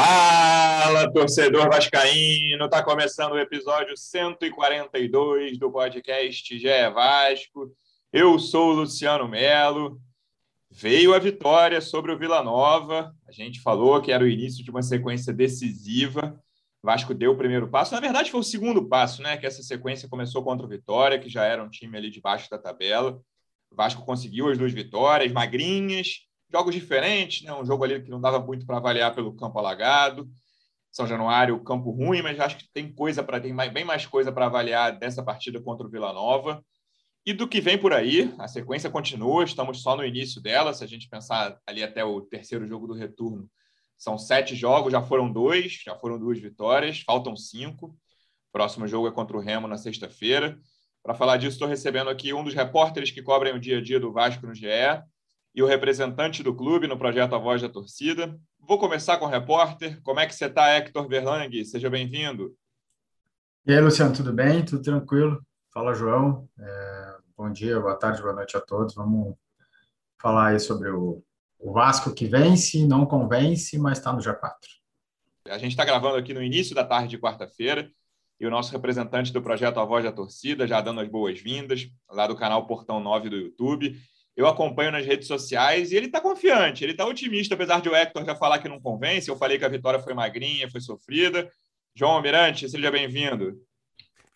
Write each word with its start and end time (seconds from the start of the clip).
Fala, 0.00 1.12
torcedor 1.12 1.68
vascaíno! 1.68 2.66
Está 2.66 2.84
começando 2.84 3.32
o 3.32 3.38
episódio 3.38 3.96
142 3.96 5.58
do 5.58 5.72
podcast 5.72 6.56
Gé 6.56 6.88
Vasco. 6.88 7.74
Eu 8.12 8.38
sou 8.38 8.70
o 8.70 8.74
Luciano 8.74 9.26
Melo. 9.26 10.00
Veio 10.70 11.12
a 11.14 11.18
vitória 11.18 11.80
sobre 11.80 12.12
o 12.12 12.16
Vila 12.16 12.44
Nova. 12.44 13.12
A 13.26 13.32
gente 13.32 13.60
falou 13.60 14.00
que 14.00 14.12
era 14.12 14.22
o 14.22 14.28
início 14.28 14.62
de 14.62 14.70
uma 14.70 14.82
sequência 14.82 15.32
decisiva. 15.32 16.40
Vasco 16.80 17.12
deu 17.12 17.32
o 17.32 17.36
primeiro 17.36 17.66
passo. 17.66 17.92
Na 17.92 18.00
verdade, 18.00 18.30
foi 18.30 18.38
o 18.38 18.44
segundo 18.44 18.88
passo, 18.88 19.20
né? 19.20 19.36
Que 19.36 19.48
essa 19.48 19.64
sequência 19.64 20.08
começou 20.08 20.44
contra 20.44 20.64
o 20.64 20.68
Vitória, 20.68 21.18
que 21.18 21.28
já 21.28 21.42
era 21.42 21.60
um 21.60 21.68
time 21.68 21.98
ali 21.98 22.08
debaixo 22.08 22.48
da 22.48 22.56
tabela. 22.56 23.20
O 23.68 23.74
Vasco 23.74 24.06
conseguiu 24.06 24.48
as 24.48 24.56
duas 24.56 24.72
vitórias, 24.72 25.32
magrinhas, 25.32 26.27
jogos 26.50 26.74
diferentes, 26.74 27.42
né? 27.42 27.52
Um 27.52 27.64
jogo 27.64 27.84
ali 27.84 28.02
que 28.02 28.10
não 28.10 28.20
dava 28.20 28.38
muito 28.40 28.66
para 28.66 28.78
avaliar 28.78 29.14
pelo 29.14 29.34
campo 29.34 29.58
alagado. 29.58 30.28
São 30.90 31.06
Januário, 31.06 31.62
campo 31.62 31.90
ruim, 31.90 32.22
mas 32.22 32.40
acho 32.40 32.56
que 32.56 32.68
tem 32.72 32.92
coisa 32.92 33.22
para 33.22 33.40
tem 33.40 33.54
bem 33.54 33.84
mais 33.84 34.06
coisa 34.06 34.32
para 34.32 34.46
avaliar 34.46 34.98
dessa 34.98 35.22
partida 35.22 35.60
contra 35.60 35.86
o 35.86 35.90
Vila 35.90 36.12
Nova. 36.12 36.64
E 37.26 37.32
do 37.32 37.46
que 37.46 37.60
vem 37.60 37.76
por 37.76 37.92
aí, 37.92 38.34
a 38.38 38.48
sequência 38.48 38.88
continua, 38.88 39.44
estamos 39.44 39.82
só 39.82 39.94
no 39.94 40.04
início 40.04 40.40
dela. 40.40 40.72
Se 40.72 40.82
a 40.82 40.86
gente 40.86 41.08
pensar 41.08 41.58
ali 41.66 41.82
até 41.82 42.02
o 42.02 42.22
terceiro 42.22 42.66
jogo 42.66 42.86
do 42.86 42.94
retorno, 42.94 43.50
são 43.98 44.16
sete 44.16 44.56
jogos, 44.56 44.92
já 44.92 45.02
foram 45.02 45.30
dois, 45.30 45.72
já 45.84 45.94
foram 45.94 46.18
duas 46.18 46.38
vitórias, 46.38 47.00
faltam 47.00 47.36
cinco. 47.36 47.94
Próximo 48.50 48.88
jogo 48.88 49.08
é 49.08 49.12
contra 49.12 49.36
o 49.36 49.40
Remo 49.40 49.68
na 49.68 49.76
sexta-feira. 49.76 50.58
Para 51.02 51.14
falar 51.14 51.36
disso, 51.36 51.56
estou 51.56 51.68
recebendo 51.68 52.08
aqui 52.08 52.32
um 52.32 52.42
dos 52.42 52.54
repórteres 52.54 53.10
que 53.10 53.22
cobrem 53.22 53.54
o 53.54 53.60
dia 53.60 53.78
a 53.78 53.82
dia 53.82 54.00
do 54.00 54.12
Vasco 54.12 54.46
no 54.46 54.54
GE, 54.54 54.66
e 55.58 55.62
o 55.62 55.66
representante 55.66 56.40
do 56.40 56.54
clube 56.54 56.86
no 56.86 56.96
projeto 56.96 57.34
A 57.34 57.38
Voz 57.38 57.60
da 57.60 57.68
Torcida. 57.68 58.38
Vou 58.60 58.78
começar 58.78 59.16
com 59.16 59.24
o 59.24 59.28
repórter. 59.28 60.00
Como 60.02 60.20
é 60.20 60.24
que 60.24 60.32
você 60.32 60.44
está, 60.44 60.68
Hector 60.68 61.08
Berlang? 61.08 61.64
Seja 61.64 61.90
bem-vindo. 61.90 62.54
E 63.66 63.72
aí, 63.72 63.80
Luciano, 63.80 64.14
tudo 64.14 64.32
bem? 64.32 64.64
Tudo 64.64 64.80
tranquilo? 64.80 65.44
Fala, 65.74 65.94
João. 65.94 66.48
É, 66.56 67.16
bom 67.36 67.50
dia, 67.50 67.80
boa 67.80 67.96
tarde, 67.96 68.22
boa 68.22 68.34
noite 68.34 68.56
a 68.56 68.60
todos. 68.60 68.94
Vamos 68.94 69.34
falar 70.16 70.50
aí 70.50 70.60
sobre 70.60 70.90
o, 70.90 71.24
o 71.58 71.72
Vasco 71.72 72.14
que 72.14 72.26
vence, 72.26 72.86
não 72.86 73.04
convence, 73.04 73.76
mas 73.80 73.98
está 73.98 74.12
no 74.12 74.20
G4. 74.20 74.52
A 75.48 75.58
gente 75.58 75.72
está 75.72 75.84
gravando 75.84 76.18
aqui 76.18 76.32
no 76.32 76.40
início 76.40 76.72
da 76.72 76.84
tarde 76.84 77.08
de 77.08 77.18
quarta-feira 77.18 77.90
e 78.38 78.46
o 78.46 78.50
nosso 78.50 78.70
representante 78.70 79.32
do 79.32 79.42
projeto 79.42 79.80
A 79.80 79.84
Voz 79.84 80.04
da 80.04 80.12
Torcida 80.12 80.68
já 80.68 80.80
dando 80.80 81.00
as 81.00 81.08
boas-vindas 81.08 81.90
lá 82.08 82.28
do 82.28 82.36
canal 82.36 82.64
Portão 82.64 83.00
9 83.00 83.28
do 83.28 83.36
YouTube 83.36 84.00
eu 84.38 84.46
acompanho 84.46 84.92
nas 84.92 85.04
redes 85.04 85.26
sociais 85.26 85.90
e 85.90 85.96
ele 85.96 86.06
está 86.06 86.20
confiante, 86.20 86.84
ele 86.84 86.92
está 86.92 87.04
otimista, 87.04 87.56
apesar 87.56 87.80
de 87.80 87.88
o 87.88 87.96
Hector 87.96 88.24
já 88.24 88.36
falar 88.36 88.60
que 88.60 88.68
não 88.68 88.80
convence. 88.80 89.28
Eu 89.28 89.36
falei 89.36 89.58
que 89.58 89.64
a 89.64 89.68
vitória 89.68 89.98
foi 89.98 90.14
magrinha, 90.14 90.70
foi 90.70 90.80
sofrida. 90.80 91.50
João 91.92 92.12
Almirante, 92.12 92.68
seja 92.68 92.88
bem-vindo. 92.88 93.60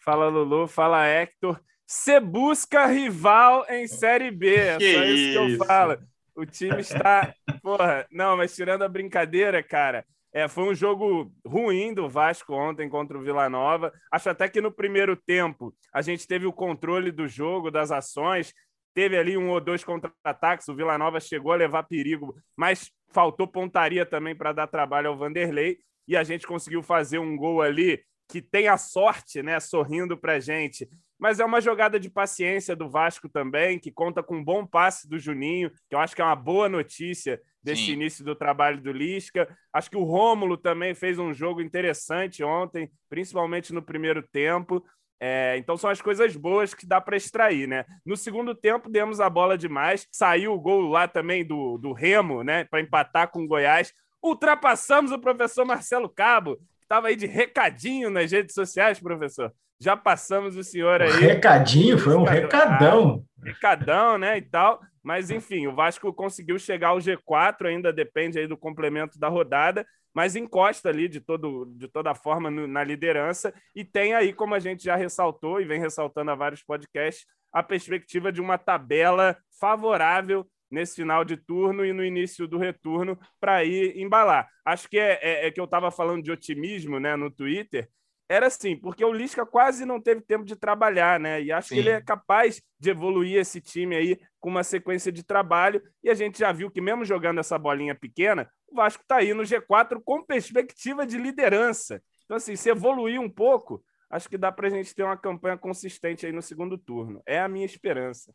Fala, 0.00 0.26
Lulu. 0.26 0.66
Fala, 0.66 1.06
Hector. 1.06 1.60
Você 1.86 2.18
busca 2.18 2.84
rival 2.86 3.64
em 3.68 3.86
Série 3.86 4.32
B. 4.32 4.56
É 4.56 4.76
que 4.76 4.92
só 4.92 5.04
isso, 5.04 5.14
isso 5.14 5.38
que 5.38 5.62
eu 5.62 5.66
falo. 5.66 5.98
O 6.34 6.44
time 6.44 6.80
está. 6.80 7.32
Porra, 7.62 8.04
não, 8.10 8.36
mas 8.36 8.56
tirando 8.56 8.82
a 8.82 8.88
brincadeira, 8.88 9.62
cara. 9.62 10.04
É, 10.34 10.48
foi 10.48 10.64
um 10.64 10.74
jogo 10.74 11.32
ruim 11.46 11.94
do 11.94 12.08
Vasco 12.08 12.52
ontem 12.54 12.88
contra 12.88 13.16
o 13.16 13.22
Vila 13.22 13.48
Nova. 13.48 13.92
Acho 14.10 14.30
até 14.30 14.48
que 14.48 14.60
no 14.60 14.72
primeiro 14.72 15.14
tempo 15.14 15.72
a 15.92 16.02
gente 16.02 16.26
teve 16.26 16.44
o 16.44 16.52
controle 16.52 17.12
do 17.12 17.28
jogo, 17.28 17.70
das 17.70 17.92
ações 17.92 18.52
teve 18.94 19.16
ali 19.16 19.36
um 19.36 19.50
ou 19.50 19.60
dois 19.60 19.84
contra-ataques, 19.84 20.68
o 20.68 20.74
Vila 20.74 20.98
Nova 20.98 21.20
chegou 21.20 21.52
a 21.52 21.56
levar 21.56 21.84
perigo, 21.84 22.34
mas 22.56 22.90
faltou 23.12 23.46
pontaria 23.46 24.06
também 24.06 24.34
para 24.34 24.52
dar 24.52 24.66
trabalho 24.66 25.08
ao 25.08 25.16
Vanderlei, 25.16 25.78
e 26.06 26.16
a 26.16 26.24
gente 26.24 26.46
conseguiu 26.46 26.82
fazer 26.82 27.18
um 27.18 27.36
gol 27.36 27.62
ali 27.62 28.02
que 28.28 28.40
tem 28.40 28.66
a 28.66 28.78
sorte, 28.78 29.42
né, 29.42 29.60
sorrindo 29.60 30.16
para 30.16 30.40
gente. 30.40 30.88
Mas 31.18 31.38
é 31.38 31.44
uma 31.44 31.60
jogada 31.60 32.00
de 32.00 32.10
paciência 32.10 32.74
do 32.74 32.88
Vasco 32.88 33.28
também, 33.28 33.78
que 33.78 33.92
conta 33.92 34.22
com 34.22 34.38
um 34.38 34.44
bom 34.44 34.66
passe 34.66 35.08
do 35.08 35.18
Juninho, 35.18 35.70
que 35.88 35.94
eu 35.94 35.98
acho 35.98 36.16
que 36.16 36.22
é 36.22 36.24
uma 36.24 36.34
boa 36.34 36.68
notícia 36.68 37.40
desse 37.62 37.86
Sim. 37.86 37.92
início 37.92 38.24
do 38.24 38.34
trabalho 38.34 38.80
do 38.80 38.90
Lisca. 38.90 39.46
Acho 39.72 39.90
que 39.90 39.96
o 39.96 40.02
Rômulo 40.02 40.56
também 40.56 40.94
fez 40.94 41.18
um 41.18 41.32
jogo 41.32 41.60
interessante 41.60 42.42
ontem, 42.42 42.90
principalmente 43.08 43.72
no 43.72 43.82
primeiro 43.82 44.26
tempo. 44.32 44.84
É, 45.20 45.56
então 45.56 45.76
são 45.76 45.88
as 45.88 46.02
coisas 46.02 46.34
boas 46.34 46.74
que 46.74 46.84
dá 46.84 47.00
para 47.00 47.16
extrair, 47.16 47.68
né? 47.68 47.84
No 48.04 48.16
segundo 48.16 48.54
tempo 48.54 48.90
demos 48.90 49.20
a 49.20 49.30
bola 49.30 49.56
demais, 49.56 50.06
saiu 50.10 50.52
o 50.52 50.60
gol 50.60 50.88
lá 50.88 51.06
também 51.06 51.44
do, 51.44 51.78
do 51.78 51.92
Remo, 51.92 52.42
né? 52.42 52.64
Para 52.64 52.80
empatar 52.80 53.28
com 53.28 53.44
o 53.44 53.46
Goiás. 53.46 53.92
Ultrapassamos 54.22 55.12
o 55.12 55.18
professor 55.18 55.64
Marcelo 55.64 56.08
Cabo, 56.08 56.56
que 56.56 56.84
estava 56.84 57.08
aí 57.08 57.16
de 57.16 57.26
recadinho 57.26 58.10
nas 58.10 58.32
redes 58.32 58.54
sociais, 58.54 58.98
professor. 58.98 59.52
Já 59.80 59.96
passamos 59.96 60.56
o 60.56 60.62
senhor 60.62 61.02
aí. 61.02 61.10
recadinho, 61.10 61.98
foi 61.98 62.14
um 62.16 62.24
recadão. 62.24 63.24
Ah, 63.40 63.44
recadão, 63.44 64.18
né? 64.18 64.38
E 64.38 64.42
tal. 64.42 64.80
Mas 65.02 65.30
enfim, 65.30 65.66
o 65.66 65.74
Vasco 65.74 66.12
conseguiu 66.12 66.58
chegar 66.58 66.88
ao 66.88 66.98
G4, 66.98 67.66
ainda 67.66 67.92
depende 67.92 68.38
aí 68.38 68.46
do 68.46 68.56
complemento 68.56 69.18
da 69.18 69.28
rodada 69.28 69.84
mas 70.14 70.36
encosta 70.36 70.88
ali 70.88 71.08
de, 71.08 71.20
todo, 71.20 71.66
de 71.76 71.88
toda 71.88 72.14
forma 72.14 72.50
no, 72.50 72.66
na 72.66 72.84
liderança 72.84 73.52
e 73.74 73.84
tem 73.84 74.14
aí, 74.14 74.32
como 74.32 74.54
a 74.54 74.58
gente 74.58 74.84
já 74.84 74.96
ressaltou 74.96 75.60
e 75.60 75.64
vem 75.64 75.80
ressaltando 75.80 76.30
a 76.30 76.34
vários 76.34 76.62
podcasts, 76.62 77.26
a 77.52 77.62
perspectiva 77.62 78.32
de 78.32 78.40
uma 78.40 78.58
tabela 78.58 79.36
favorável 79.60 80.46
nesse 80.70 80.96
final 80.96 81.22
de 81.22 81.36
turno 81.36 81.84
e 81.84 81.92
no 81.92 82.02
início 82.02 82.48
do 82.48 82.56
retorno 82.56 83.18
para 83.38 83.62
ir 83.62 83.98
embalar. 83.98 84.48
Acho 84.64 84.88
que 84.88 84.98
é, 84.98 85.18
é, 85.22 85.46
é 85.46 85.50
que 85.50 85.60
eu 85.60 85.66
estava 85.66 85.90
falando 85.90 86.22
de 86.22 86.32
otimismo 86.32 86.98
né, 86.98 87.14
no 87.14 87.30
Twitter, 87.30 87.88
era 88.32 88.46
assim, 88.46 88.74
porque 88.74 89.04
o 89.04 89.12
Lisca 89.12 89.44
quase 89.44 89.84
não 89.84 90.00
teve 90.00 90.22
tempo 90.22 90.42
de 90.42 90.56
trabalhar, 90.56 91.20
né? 91.20 91.42
E 91.42 91.52
acho 91.52 91.68
Sim. 91.68 91.74
que 91.74 91.80
ele 91.82 91.90
é 91.90 92.00
capaz 92.00 92.62
de 92.80 92.88
evoluir 92.88 93.36
esse 93.38 93.60
time 93.60 93.94
aí 93.94 94.18
com 94.40 94.48
uma 94.48 94.64
sequência 94.64 95.12
de 95.12 95.22
trabalho. 95.22 95.82
E 96.02 96.08
a 96.08 96.14
gente 96.14 96.38
já 96.38 96.50
viu 96.50 96.70
que, 96.70 96.80
mesmo 96.80 97.04
jogando 97.04 97.40
essa 97.40 97.58
bolinha 97.58 97.94
pequena, 97.94 98.50
o 98.66 98.76
Vasco 98.76 99.02
está 99.02 99.16
aí 99.16 99.34
no 99.34 99.42
G4 99.42 100.00
com 100.02 100.24
perspectiva 100.24 101.06
de 101.06 101.18
liderança. 101.18 102.02
Então, 102.24 102.38
assim, 102.38 102.56
se 102.56 102.70
evoluir 102.70 103.20
um 103.20 103.28
pouco, 103.28 103.84
acho 104.08 104.30
que 104.30 104.38
dá 104.38 104.50
para 104.50 104.68
a 104.68 104.70
gente 104.70 104.94
ter 104.94 105.02
uma 105.02 105.16
campanha 105.18 105.58
consistente 105.58 106.24
aí 106.24 106.32
no 106.32 106.40
segundo 106.40 106.78
turno. 106.78 107.22
É 107.26 107.38
a 107.38 107.48
minha 107.48 107.66
esperança. 107.66 108.34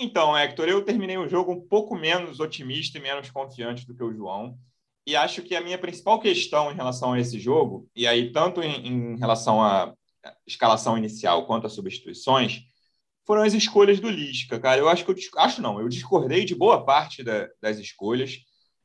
Então, 0.00 0.36
Hector, 0.36 0.68
eu 0.68 0.84
terminei 0.84 1.16
o 1.16 1.28
jogo 1.28 1.52
um 1.52 1.60
pouco 1.60 1.94
menos 1.94 2.40
otimista 2.40 2.98
e 2.98 3.00
menos 3.00 3.30
confiante 3.30 3.86
do 3.86 3.94
que 3.94 4.02
o 4.02 4.12
João. 4.12 4.58
E 5.08 5.16
acho 5.16 5.40
que 5.40 5.56
a 5.56 5.62
minha 5.62 5.78
principal 5.78 6.20
questão 6.20 6.70
em 6.70 6.74
relação 6.74 7.14
a 7.14 7.18
esse 7.18 7.40
jogo, 7.40 7.88
e 7.96 8.06
aí 8.06 8.30
tanto 8.30 8.60
em, 8.62 8.86
em 8.86 9.18
relação 9.18 9.62
à 9.62 9.94
escalação 10.46 10.98
inicial 10.98 11.46
quanto 11.46 11.66
às 11.66 11.72
substituições, 11.72 12.60
foram 13.26 13.40
as 13.40 13.54
escolhas 13.54 13.98
do 14.00 14.10
Lisca, 14.10 14.60
cara. 14.60 14.78
Eu 14.78 14.86
acho 14.86 15.06
que 15.06 15.10
eu 15.10 15.16
acho 15.38 15.62
não, 15.62 15.80
eu 15.80 15.88
discordei 15.88 16.44
de 16.44 16.54
boa 16.54 16.84
parte 16.84 17.24
da, 17.24 17.48
das 17.58 17.78
escolhas. 17.78 18.36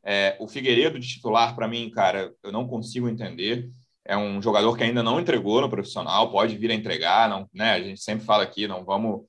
É, 0.02 0.38
o 0.40 0.48
Figueiredo 0.48 0.98
de 0.98 1.10
titular, 1.10 1.58
para 1.58 1.68
mim, 1.68 1.90
cara, 1.90 2.34
eu 2.42 2.54
não 2.54 2.70
consigo 2.70 3.10
entender. 3.10 3.70
É 4.06 4.16
um 4.16 4.42
jogador 4.42 4.78
que 4.78 4.84
ainda 4.86 5.04
não 5.04 5.20
entregou 5.20 5.60
no 5.60 5.70
profissional, 5.70 6.32
pode 6.32 6.58
vir 6.58 6.72
a 6.72 6.74
entregar, 6.74 7.28
não, 7.28 7.50
né? 7.54 7.74
A 7.74 7.82
gente 7.82 8.00
sempre 8.00 8.26
fala 8.26 8.44
aqui, 8.44 8.66
não 8.66 8.86
vamos 8.86 9.26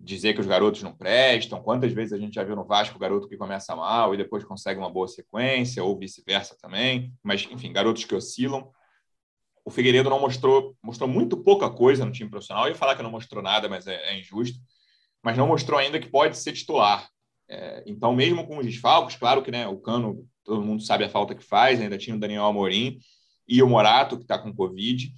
dizer 0.00 0.34
que 0.34 0.40
os 0.40 0.46
garotos 0.46 0.82
não 0.82 0.94
prestam. 0.94 1.62
Quantas 1.62 1.92
vezes 1.92 2.12
a 2.12 2.18
gente 2.18 2.34
já 2.34 2.44
viu 2.44 2.56
no 2.56 2.64
Vasco 2.64 2.96
o 2.96 2.98
garoto 2.98 3.28
que 3.28 3.36
começa 3.36 3.74
mal 3.74 4.14
e 4.14 4.16
depois 4.16 4.44
consegue 4.44 4.78
uma 4.78 4.90
boa 4.90 5.08
sequência, 5.08 5.82
ou 5.82 5.98
vice-versa 5.98 6.56
também. 6.60 7.12
Mas, 7.22 7.46
enfim, 7.50 7.72
garotos 7.72 8.04
que 8.04 8.14
oscilam. 8.14 8.70
O 9.64 9.70
Figueiredo 9.70 10.08
não 10.08 10.20
mostrou, 10.20 10.76
mostrou 10.82 11.08
muito 11.08 11.36
pouca 11.36 11.68
coisa 11.68 12.04
no 12.04 12.12
time 12.12 12.30
profissional. 12.30 12.64
Eu 12.64 12.70
ia 12.70 12.74
falar 12.74 12.96
que 12.96 13.02
não 13.02 13.10
mostrou 13.10 13.42
nada, 13.42 13.68
mas 13.68 13.86
é, 13.86 13.94
é 14.10 14.18
injusto. 14.18 14.58
Mas 15.22 15.36
não 15.36 15.46
mostrou 15.46 15.78
ainda 15.78 15.98
que 15.98 16.08
pode 16.08 16.38
ser 16.38 16.52
titular. 16.52 17.08
É, 17.48 17.82
então, 17.86 18.14
mesmo 18.14 18.46
com 18.46 18.58
os 18.58 18.66
desfalques, 18.66 19.16
claro 19.16 19.42
que 19.42 19.50
né, 19.50 19.66
o 19.66 19.78
Cano, 19.78 20.26
todo 20.44 20.64
mundo 20.64 20.82
sabe 20.82 21.04
a 21.04 21.10
falta 21.10 21.34
que 21.34 21.44
faz, 21.44 21.80
ainda 21.80 21.98
tinha 21.98 22.16
o 22.16 22.20
Daniel 22.20 22.44
Amorim 22.44 22.98
e 23.46 23.62
o 23.62 23.68
Morato, 23.68 24.16
que 24.16 24.22
está 24.22 24.38
com 24.38 24.54
Covid. 24.54 25.12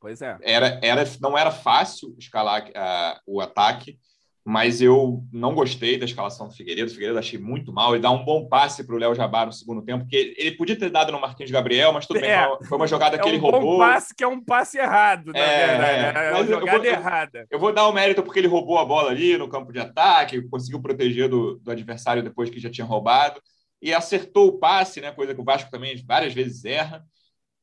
Pois 0.00 0.20
é. 0.20 0.36
Era, 0.42 0.80
era, 0.82 1.04
não 1.20 1.36
era 1.36 1.50
fácil 1.50 2.14
escalar 2.18 2.68
uh, 2.68 3.20
o 3.26 3.40
ataque 3.40 3.98
mas 4.46 4.80
eu 4.80 5.24
não 5.32 5.52
gostei 5.52 5.98
da 5.98 6.04
escalação 6.04 6.46
do 6.46 6.54
Figueiredo. 6.54 6.88
O 6.88 6.94
Figueiredo 6.94 7.18
achei 7.18 7.36
muito 7.36 7.72
mal. 7.72 7.92
Ele 7.92 8.02
dá 8.02 8.12
um 8.12 8.24
bom 8.24 8.46
passe 8.46 8.84
para 8.84 8.94
o 8.94 8.98
Léo 8.98 9.12
Jabá 9.12 9.44
no 9.44 9.52
segundo 9.52 9.82
tempo, 9.82 10.04
porque 10.04 10.36
ele 10.38 10.52
podia 10.52 10.78
ter 10.78 10.88
dado 10.88 11.10
no 11.10 11.20
Marquinhos 11.20 11.50
Gabriel, 11.50 11.92
mas 11.92 12.06
tudo 12.06 12.18
é, 12.18 12.46
bem, 12.46 12.58
foi 12.68 12.78
uma 12.78 12.86
jogada 12.86 13.16
é 13.16 13.18
que 13.18 13.26
um 13.26 13.28
ele 13.28 13.38
roubou. 13.38 13.60
Bom 13.60 13.78
passe 13.78 14.14
que 14.14 14.22
é 14.22 14.28
um 14.28 14.40
passe 14.40 14.78
errado, 14.78 15.32
na 15.32 15.38
é, 15.40 15.66
verdade. 15.66 16.18
É, 16.18 16.28
é 16.28 16.34
uma 16.34 16.46
jogada 16.46 16.76
eu 16.76 16.80
vou, 16.80 16.86
errada. 16.86 17.46
Eu 17.50 17.58
vou 17.58 17.72
dar 17.72 17.88
o 17.88 17.92
mérito 17.92 18.22
porque 18.22 18.38
ele 18.38 18.46
roubou 18.46 18.78
a 18.78 18.84
bola 18.84 19.10
ali 19.10 19.36
no 19.36 19.48
campo 19.48 19.72
de 19.72 19.80
ataque, 19.80 20.40
conseguiu 20.48 20.80
proteger 20.80 21.28
do, 21.28 21.56
do 21.56 21.72
adversário 21.72 22.22
depois 22.22 22.48
que 22.48 22.60
já 22.60 22.70
tinha 22.70 22.86
roubado 22.86 23.42
e 23.82 23.92
acertou 23.92 24.46
o 24.46 24.58
passe, 24.60 25.00
né? 25.00 25.10
Coisa 25.10 25.34
que 25.34 25.40
o 25.40 25.44
Vasco 25.44 25.72
também 25.72 26.00
várias 26.06 26.32
vezes 26.32 26.64
erra. 26.64 27.04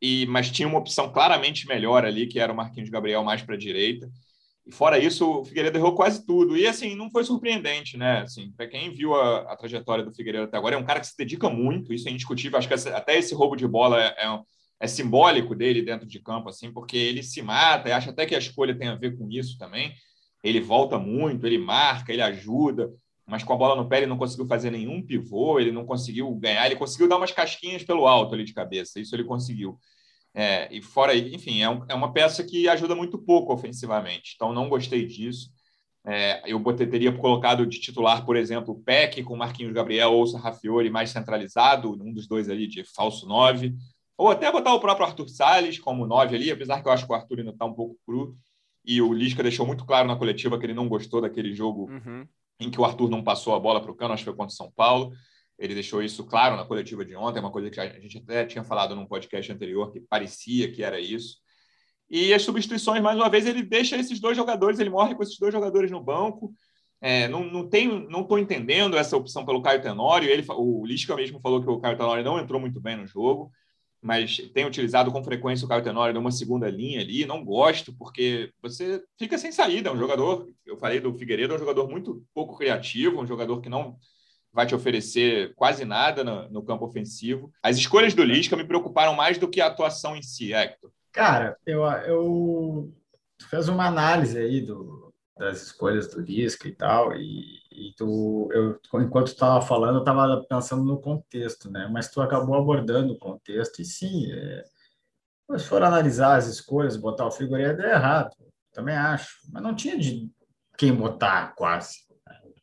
E, 0.02 0.26
mas 0.26 0.52
tinha 0.52 0.68
uma 0.68 0.80
opção 0.80 1.10
claramente 1.14 1.66
melhor 1.66 2.04
ali, 2.04 2.28
que 2.28 2.42
era 2.42 2.52
o 2.52 2.56
Marquinhos 2.56 2.90
Gabriel 2.90 3.24
mais 3.24 3.42
para 3.42 3.56
a 3.56 3.58
direita. 3.58 4.10
E 4.66 4.72
fora 4.72 4.98
isso, 4.98 5.42
o 5.42 5.44
Figueiredo 5.44 5.78
errou 5.78 5.94
quase 5.94 6.26
tudo. 6.26 6.56
E 6.56 6.66
assim, 6.66 6.96
não 6.96 7.10
foi 7.12 7.24
surpreendente, 7.24 7.98
né? 7.98 8.22
Assim, 8.22 8.52
para 8.52 8.68
quem 8.68 8.94
viu 8.94 9.14
a, 9.14 9.52
a, 9.52 9.58
trajetória 9.58 10.04
do 10.04 10.14
Figueiredo 10.14 10.46
até 10.46 10.58
agora, 10.58 10.76
é 10.76 10.78
um 10.78 10.86
cara 10.86 11.02
que 11.02 11.08
se 11.08 11.18
dedica 11.18 11.50
muito, 11.50 11.94
isso 11.94 12.08
é 12.08 12.12
indiscutível. 12.12 12.58
Acho 12.58 12.68
que 12.68 12.74
até 12.74 13.18
esse 13.18 13.36
roubo 13.36 13.56
de 13.58 13.68
bola 13.68 14.02
é, 14.02 14.26
é, 14.26 14.40
é 14.80 14.88
simbólico 14.88 15.54
dele 15.54 15.82
dentro 15.82 16.08
de 16.08 16.20
campo, 16.22 16.48
assim, 16.48 16.72
porque 16.72 16.96
ele 16.96 17.24
se 17.24 17.42
mata, 17.42 17.90
e 17.90 17.92
acho 17.92 18.10
até 18.10 18.26
que 18.26 18.36
a 18.36 18.40
escolha 18.40 18.78
tem 18.78 18.88
a 18.88 18.96
ver 18.96 19.18
com 19.18 19.30
isso 19.30 19.58
também. 19.58 19.94
Ele 20.42 20.62
volta 20.62 20.98
muito, 20.98 21.46
ele 21.46 21.58
marca, 21.58 22.14
ele 22.14 22.22
ajuda, 22.22 22.90
mas 23.26 23.44
com 23.44 23.54
a 23.54 23.58
bola 23.58 23.76
no 23.76 23.88
pé 23.88 23.98
ele 23.98 24.06
não 24.06 24.18
conseguiu 24.18 24.46
fazer 24.48 24.72
nenhum 24.72 25.02
pivô, 25.02 25.60
ele 25.60 25.72
não 25.72 25.86
conseguiu 25.86 26.34
ganhar, 26.36 26.66
ele 26.66 26.76
conseguiu 26.76 27.08
dar 27.08 27.18
umas 27.18 27.32
casquinhas 27.32 27.84
pelo 27.84 28.08
alto 28.08 28.34
ali 28.34 28.44
de 28.44 28.54
cabeça, 28.54 29.00
isso 29.00 29.16
ele 29.16 29.24
conseguiu. 29.24 29.78
É, 30.36 30.68
e 30.76 30.82
fora, 30.82 31.16
enfim, 31.16 31.62
é, 31.62 31.70
um, 31.70 31.86
é, 31.88 31.94
uma 31.94 32.12
peça 32.12 32.44
que 32.44 32.68
ajuda 32.68 32.96
muito 32.96 33.20
pouco 33.20 33.54
ofensivamente, 33.54 34.34
então 34.36 34.52
não 34.52 34.68
gostei 34.68 35.06
disso. 35.06 35.52
É, 36.06 36.42
eu 36.46 36.62
teria 36.76 37.14
colocado 37.14 37.66
de 37.66 37.80
titular, 37.80 38.26
por 38.26 38.36
exemplo, 38.36 38.74
o 38.74 38.80
Peck 38.84 39.24
com 39.24 39.38
Marquinhos 39.38 39.74
Gabriel 39.74 40.12
ou 40.12 40.28
Sarrafiori 40.28 40.90
mais 40.90 41.12
centralizado, 41.12 41.94
um 41.94 42.12
dos 42.12 42.28
dois 42.28 42.50
ali 42.50 42.68
de 42.68 42.84
falso 42.84 43.26
9. 43.28 43.74
Ou 44.18 44.30
até 44.30 44.52
botar 44.52 44.74
o 44.74 44.80
próprio 44.80 45.06
Arthur 45.06 45.30
Salles 45.30 45.80
como 45.80 46.06
9 46.06 46.36
ali, 46.36 46.52
apesar 46.52 46.82
que 46.82 46.88
eu 46.88 46.92
acho 46.92 47.06
que 47.06 47.12
o 47.12 47.16
Arthur 47.16 47.40
ainda 47.40 47.52
está 47.52 47.66
um 47.66 47.74
pouco 47.74 47.98
cru. 48.06 48.36
E 48.86 49.02
o 49.02 49.14
Lisca 49.14 49.42
deixou 49.42 49.66
muito 49.66 49.86
claro 49.86 50.08
na 50.08 50.16
coletiva 50.16 50.60
que 50.60 50.66
ele 50.66 50.74
não 50.74 50.90
gostou 50.90 51.22
daquele 51.22 51.54
jogo 51.54 51.90
uhum. 51.90 52.28
em 52.60 52.70
que 52.70 52.80
o 52.80 52.86
Arthur 52.86 53.10
não 53.10 53.24
passou 53.24 53.56
a 53.56 53.60
bola 53.60 53.82
para 53.82 53.92
o 53.92 53.96
cano, 53.96 54.14
acho 54.14 54.24
que 54.24 54.30
foi 54.30 54.38
contra 54.38 54.54
o 54.54 54.58
São 54.58 54.72
Paulo. 54.76 55.14
Ele 55.58 55.74
deixou 55.74 56.02
isso 56.02 56.26
claro 56.26 56.56
na 56.56 56.66
coletiva 56.66 57.06
de 57.06 57.16
ontem, 57.16 57.40
uma 57.40 57.52
coisa 57.52 57.70
que 57.70 57.80
a 57.80 58.00
gente 58.00 58.18
até 58.18 58.46
tinha 58.46 58.64
falado 58.64 58.96
num 58.96 59.06
podcast 59.06 59.52
anterior, 59.52 59.92
que 59.92 60.00
parecia 60.02 60.72
que 60.72 60.84
era 60.84 61.00
isso. 61.00 61.38
E 62.10 62.34
as 62.34 62.42
substituições, 62.42 63.02
mais 63.02 63.18
uma 63.18 63.30
vez, 63.30 63.46
ele 63.46 63.64
deixa 63.64 63.98
esses 63.98 64.20
dois 64.20 64.36
jogadores, 64.36 64.80
ele 64.80 64.90
morre 64.90 65.16
com 65.16 65.24
esses 65.24 65.38
dois 65.38 65.54
jogadores 65.54 65.90
no 65.92 66.04
banco. 66.04 66.54
É, 67.02 67.28
não, 67.28 67.44
não 67.44 67.70
não 68.10 68.22
estou 68.22 68.40
entendendo 68.40 68.98
essa 68.98 69.18
opção 69.18 69.46
pelo 69.46 69.62
Caio 69.62 69.82
Tenório. 69.82 70.30
Ele, 70.30 70.46
o 70.50 70.86
Lisca 70.86 71.16
mesmo 71.16 71.40
falou 71.40 71.62
que 71.62 71.70
o 71.70 71.80
Caio 71.80 71.98
Tenório 71.98 72.24
não 72.24 72.40
entrou 72.40 72.60
muito 72.60 72.80
bem 72.80 72.96
no 72.96 73.08
jogo 73.08 73.52
mas 74.04 74.38
tem 74.54 74.66
utilizado 74.66 75.12
com 75.12 75.24
frequência 75.24 75.66
o 75.66 75.68
Caio 75.68 75.82
Tenório 75.82 76.14
numa 76.14 76.30
segunda 76.30 76.70
linha 76.70 77.00
ali. 77.00 77.26
Não 77.26 77.44
gosto, 77.44 77.96
porque 77.98 78.52
você 78.62 79.02
fica 79.18 79.38
sem 79.38 79.52
saída. 79.52 79.90
É 79.90 79.94
um 79.94 79.98
jogador, 79.98 80.50
eu 80.66 80.78
falei 80.78 81.00
do 81.00 81.14
Figueiredo, 81.14 81.54
é 81.54 81.56
um 81.56 81.60
jogador 81.60 81.90
muito 81.90 82.22
pouco 82.34 82.58
criativo, 82.58 83.22
um 83.22 83.26
jogador 83.26 83.62
que 83.62 83.70
não 83.70 83.98
vai 84.54 84.66
te 84.66 84.76
oferecer 84.76 85.54
quase 85.56 85.84
nada 85.84 86.24
no, 86.24 86.50
no 86.50 86.64
campo 86.64 86.86
ofensivo. 86.86 87.52
As 87.62 87.78
escolhas 87.78 88.14
do 88.14 88.24
Lisca 88.24 88.56
me 88.56 88.64
preocuparam 88.64 89.16
mais 89.16 89.38
do 89.38 89.48
que 89.48 89.60
a 89.60 89.68
atuação 89.68 90.16
em 90.16 90.22
si, 90.22 90.54
Hector. 90.54 90.92
Cara, 91.12 91.58
eu, 91.66 91.84
eu 91.84 92.94
fez 93.50 93.68
uma 93.68 93.88
análise 93.88 94.38
aí 94.38 94.62
do, 94.62 95.14
das 95.38 95.64
escolhas 95.64 96.08
do 96.08 96.22
Lisca 96.22 96.68
e 96.68 96.72
tal, 96.72 97.16
e 97.16 97.64
e 97.76 97.94
tu, 97.98 98.50
eu, 98.52 98.80
enquanto 99.02 99.28
tu 99.28 99.34
estava 99.34 99.62
falando, 99.62 99.96
eu 99.96 100.00
estava 100.00 100.44
pensando 100.48 100.84
no 100.84 101.02
contexto, 101.02 101.72
né? 101.72 101.90
Mas 101.92 102.10
tu 102.10 102.22
acabou 102.22 102.56
abordando 102.56 103.14
o 103.14 103.18
contexto, 103.18 103.82
e 103.82 103.86
sim, 103.86 104.32
é, 104.32 104.64
se 105.58 105.66
for 105.66 105.84
analisar 105.84 106.38
as 106.38 106.48
escolhas, 106.48 106.96
botar 106.96 107.26
o 107.26 107.32
Figueiredo 107.32 107.82
é 107.82 107.92
errado, 107.92 108.36
também 108.72 108.96
acho, 108.96 109.40
mas 109.52 109.64
não 109.64 109.76
tinha 109.76 109.98
de 109.98 110.30
quem 110.78 110.94
botar 110.94 111.56
quase. 111.56 112.03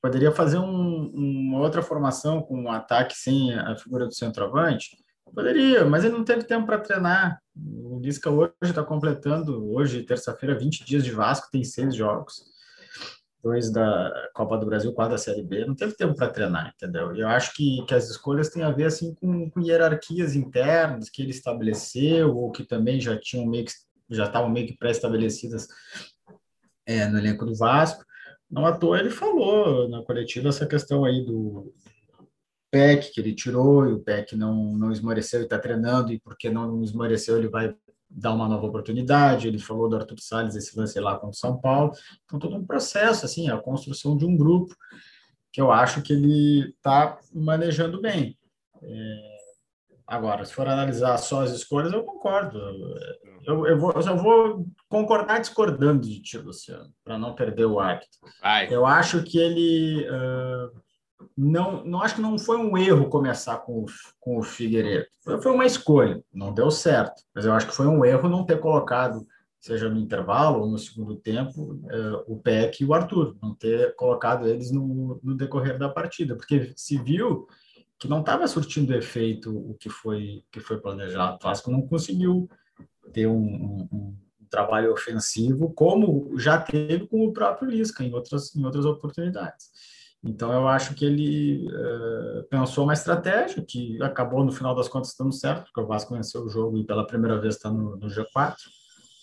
Poderia 0.03 0.33
fazer 0.33 0.59
um, 0.59 1.11
uma 1.15 1.59
outra 1.61 1.83
formação 1.83 2.43
com 2.43 2.63
um 2.63 2.71
ataque 2.71 3.15
sem 3.17 3.55
a 3.55 3.77
figura 3.77 4.07
do 4.07 4.15
centroavante? 4.15 4.97
Poderia, 5.35 5.85
mas 5.85 6.05
ele 6.05 6.17
não 6.17 6.25
teve 6.25 6.43
tempo 6.45 6.67
para 6.67 6.79
treinar. 6.79 7.41
O 7.55 8.01
Lisca 8.01 8.31
hoje 8.31 8.53
está 8.63 8.83
completando, 8.83 9.71
hoje, 9.73 10.03
terça-feira, 10.03 10.59
20 10.59 10.85
dias 10.85 11.05
de 11.05 11.13
Vasco, 11.13 11.51
tem 11.51 11.63
seis 11.63 11.95
jogos 11.95 12.51
dois 13.43 13.71
da 13.71 14.13
Copa 14.35 14.59
do 14.59 14.67
Brasil, 14.67 14.93
quatro 14.93 15.13
da 15.13 15.19
Série 15.19 15.43
B, 15.43 15.65
não 15.65 15.75
teve 15.75 15.95
tempo 15.95 16.15
para 16.15 16.29
treinar, 16.29 16.73
entendeu? 16.75 17.15
Eu 17.15 17.29
acho 17.29 17.55
que, 17.55 17.85
que 17.87 17.95
as 17.95 18.09
escolhas 18.11 18.51
têm 18.51 18.63
a 18.63 18.71
ver 18.71 18.85
assim 18.85 19.15
com, 19.15 19.51
com 19.51 19.61
hierarquias 19.61 20.35
internas 20.37 21.09
que 21.09 21.23
ele 21.23 21.31
estabeleceu 21.31 22.37
ou 22.37 22.53
que 22.53 22.65
também 22.65 23.01
já 23.01 23.19
tinham 23.19 23.47
meio 23.47 23.65
que 23.65 23.73
já 24.11 24.25
estavam 24.25 24.51
meio 24.51 24.67
que 24.67 24.77
pré-estabelecidas 24.77 25.69
é, 26.85 27.07
no 27.07 27.19
elenco 27.19 27.47
do 27.47 27.55
Vasco. 27.55 28.05
Não 28.51 28.67
à 28.67 28.77
toa 28.77 28.99
ele 28.99 29.11
falou 29.11 29.89
na 29.89 30.03
coletiva 30.03 30.49
essa 30.49 30.67
questão 30.67 31.05
aí 31.05 31.25
do 31.25 31.73
PEC 32.71 33.13
que 33.13 33.21
ele 33.21 33.35
tirou 33.35 33.89
e 33.89 33.93
o 33.93 34.01
PEC 34.01 34.37
não, 34.37 34.73
não 34.77 34.91
esmoreceu 34.91 35.41
e 35.41 35.45
está 35.45 35.59
treinando 35.59 36.13
e 36.13 36.21
porque 36.21 36.51
não 36.51 36.83
esmoreceu 36.83 37.37
ele 37.37 37.49
vai 37.49 37.75
dar 38.11 38.33
uma 38.33 38.49
nova 38.49 38.67
oportunidade. 38.67 39.47
Ele 39.47 39.59
falou 39.59 39.89
do 39.89 39.97
Arthur 39.97 40.19
Salles, 40.19 40.57
esse 40.57 40.77
lance 40.77 40.99
lá 40.99 41.15
contra 41.15 41.31
o 41.31 41.35
São 41.35 41.61
Paulo. 41.61 41.93
Então, 42.25 42.39
todo 42.39 42.57
um 42.57 42.67
processo, 42.67 43.25
assim, 43.25 43.49
a 43.49 43.57
construção 43.57 44.17
de 44.17 44.25
um 44.25 44.37
grupo 44.37 44.75
que 45.53 45.61
eu 45.61 45.71
acho 45.71 46.03
que 46.03 46.13
ele 46.13 46.71
está 46.71 47.19
manejando 47.33 48.01
bem. 48.01 48.37
É... 48.83 49.40
Agora, 50.11 50.45
se 50.45 50.53
for 50.53 50.69
analisar 50.69 51.17
só 51.19 51.43
as 51.43 51.53
escolhas, 51.53 51.93
eu 51.93 52.03
concordo. 52.03 52.59
Eu, 53.47 53.67
eu, 53.67 53.79
vou, 53.79 53.93
eu 53.93 54.03
só 54.03 54.17
vou 54.17 54.67
concordar 54.89 55.41
discordando 55.41 56.01
de 56.01 56.21
ti, 56.21 56.37
Luciano, 56.37 56.93
para 57.05 57.17
não 57.17 57.35
perder 57.35 57.65
o 57.65 57.79
hábito. 57.79 58.19
Vai. 58.43 58.73
Eu 58.73 58.85
acho 58.85 59.23
que 59.23 59.39
ele. 59.39 60.07
Uh 60.11 60.91
não, 61.37 61.85
não 61.85 62.03
acho 62.03 62.17
que 62.17 62.21
não 62.21 62.39
foi 62.39 62.57
um 62.57 62.77
erro 62.77 63.09
começar 63.09 63.59
com 63.59 63.81
o, 63.81 63.87
com 64.19 64.39
o 64.39 64.43
Figueiredo. 64.43 65.07
Foi 65.43 65.53
uma 65.53 65.67
escolha, 65.67 66.23
não 66.33 66.53
deu 66.53 66.71
certo. 66.71 67.23
Mas 67.35 67.45
eu 67.45 67.53
acho 67.53 67.67
que 67.67 67.75
foi 67.75 67.87
um 67.87 68.05
erro 68.05 68.29
não 68.29 68.45
ter 68.45 68.59
colocado, 68.61 69.27
seja 69.59 69.89
no 69.89 69.99
intervalo 69.99 70.61
ou 70.61 70.67
no 70.69 70.79
segundo 70.79 71.17
tempo, 71.17 71.81
eh, 71.91 72.25
o 72.27 72.37
Peck 72.37 72.83
e 72.83 72.87
o 72.87 72.95
Arthur, 72.95 73.37
não 73.43 73.55
ter 73.55 73.95
colocado 73.97 74.47
eles 74.47 74.71
no, 74.71 75.21
no 75.23 75.35
decorrer 75.35 75.79
da 75.79 75.89
partida, 75.89 76.35
porque 76.35 76.73
se 76.77 76.99
viu 76.99 77.47
que 78.01 78.09
não 78.09 78.21
estava 78.21 78.49
surtindo 78.49 78.95
efeito 78.95 79.55
o 79.55 79.75
que 79.75 79.91
foi 79.91 80.43
que 80.51 80.59
foi 80.59 80.81
planejado. 80.81 81.37
O 81.37 81.45
Vasco 81.45 81.71
não 81.71 81.83
conseguiu 81.83 82.49
ter 83.13 83.27
um, 83.27 83.39
um, 83.39 83.89
um 83.93 84.17
trabalho 84.49 84.93
ofensivo 84.93 85.73
como 85.75 86.37
já 86.39 86.59
teve 86.59 87.07
com 87.07 87.27
o 87.27 87.33
próprio 87.33 87.71
Lisca 87.71 88.03
em 88.03 88.13
outras 88.13 88.57
em 88.57 88.65
outras 88.65 88.87
oportunidades. 88.87 89.69
Então, 90.23 90.53
eu 90.53 90.69
acho 90.69 90.95
que 90.95 91.05
ele 91.05 91.67
uh, 91.69 92.45
pensou 92.51 92.85
uma 92.85 92.93
estratégia 92.93 93.65
que 93.67 94.01
acabou, 94.03 94.45
no 94.45 94.53
final 94.53 94.75
das 94.75 94.87
contas, 94.87 95.15
dando 95.19 95.33
certo, 95.33 95.65
porque 95.65 95.81
o 95.81 95.87
Vasco 95.87 96.15
venceu 96.15 96.43
o 96.43 96.49
jogo 96.49 96.77
e 96.77 96.85
pela 96.85 97.07
primeira 97.07 97.41
vez 97.41 97.57
está 97.57 97.71
no, 97.71 97.97
no, 97.97 98.07
G4. 98.07 98.55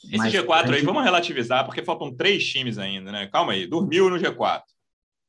Esse 0.06 0.18
Mas, 0.18 0.34
G4 0.34 0.66
gente... 0.66 0.76
aí, 0.76 0.82
vamos 0.82 1.04
relativizar, 1.04 1.66
porque 1.66 1.84
faltam 1.84 2.12
três 2.16 2.44
times 2.44 2.80
ainda, 2.80 3.12
né? 3.12 3.28
Calma 3.28 3.54
aí, 3.54 3.68
dormiu 3.68 4.10
no 4.10 4.18
G4. 4.18 4.62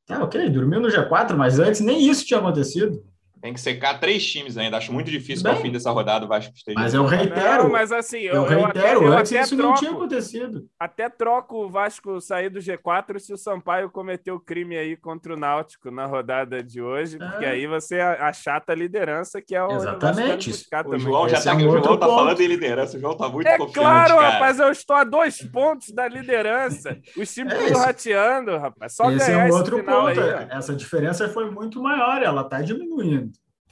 Ah, 0.09 0.25
ok, 0.25 0.49
dormiu 0.49 0.81
no 0.81 0.89
G4, 0.89 1.37
mas 1.37 1.59
antes 1.59 1.83
nem 1.83 2.09
isso 2.09 2.25
tinha 2.25 2.41
acontecido. 2.41 3.05
Tem 3.41 3.53
que 3.53 3.61
secar 3.61 4.01
três 4.01 4.27
times 4.27 4.57
ainda. 4.57 4.77
Acho 4.77 4.93
muito 4.93 5.11
difícil 5.11 5.45
para 5.45 5.59
o 5.59 5.61
fim 5.61 5.71
dessa 5.71 5.91
rodada 5.91 6.25
o 6.25 6.29
Vasco 6.29 6.53
esteja. 6.55 6.79
Mas 6.79 6.93
eu 6.93 7.05
reitero. 7.05 7.65
Não, 7.65 7.71
mas 7.71 7.93
assim, 7.93 8.19
eu, 8.19 8.35
eu 8.35 8.45
reitero, 8.45 9.05
eu 9.05 9.13
antes 9.13 9.31
isso 9.31 9.57
troco, 9.57 9.71
não 9.71 9.75
tinha 9.79 9.93
acontecido. 9.93 10.67
Até 10.79 11.09
troco 11.09 11.65
o 11.65 11.71
Vasco 11.71 12.21
sair 12.21 12.51
do 12.51 12.59
G4 12.59 13.19
se 13.19 13.33
o 13.33 13.37
Sampaio 13.37 13.91
cometeu 13.91 14.41
crime 14.41 14.77
aí 14.77 14.97
contra 14.97 15.35
o 15.35 15.37
Náutico 15.37 15.91
na 15.91 16.07
rodada 16.07 16.63
de 16.63 16.83
hoje, 16.83 17.17
é. 17.21 17.27
porque 17.27 17.45
aí 17.45 17.67
você 17.67 18.01
achata 18.01 18.73
a 18.73 18.77
liderança, 18.77 19.41
que 19.41 19.55
é 19.55 19.63
o. 19.63 19.71
Exatamente. 19.71 20.51
O 20.87 20.99
João 20.99 21.29
já 21.29 21.39
está 21.39 21.53
é 21.53 21.55
um 21.55 21.69
o 21.69 21.83
João 21.83 21.97
tá 21.97 22.07
falando 22.07 22.41
em 22.41 22.47
liderança. 22.47 22.97
O 22.97 23.01
João 23.01 23.17
tá 23.17 23.29
muito 23.29 23.47
é 23.47 23.57
confiante. 23.57 23.75
Claro, 23.75 24.17
cara. 24.17 24.31
rapaz, 24.31 24.59
eu 24.59 24.71
estou 24.71 24.97
a 24.97 25.05
dois 25.05 25.41
pontos 25.43 25.91
da 25.91 26.09
liderança. 26.09 26.99
Os 27.17 27.33
times 27.33 27.53
é 27.53 27.73
rateando, 27.73 28.57
rapaz. 28.57 28.95
Só 28.95 29.11
esse 29.11 29.27
ganhar 29.27 29.49
é 29.49 29.53
um 29.53 29.57
outro 29.57 29.85
ponto. 29.85 30.21
Aí, 30.21 30.47
Essa 30.51 30.75
diferença 30.75 31.29
foi 31.29 31.51
muito 31.51 31.81
maior, 31.83 32.23
ela 32.23 32.43
está 32.43 32.61
diminuindo 32.61 33.28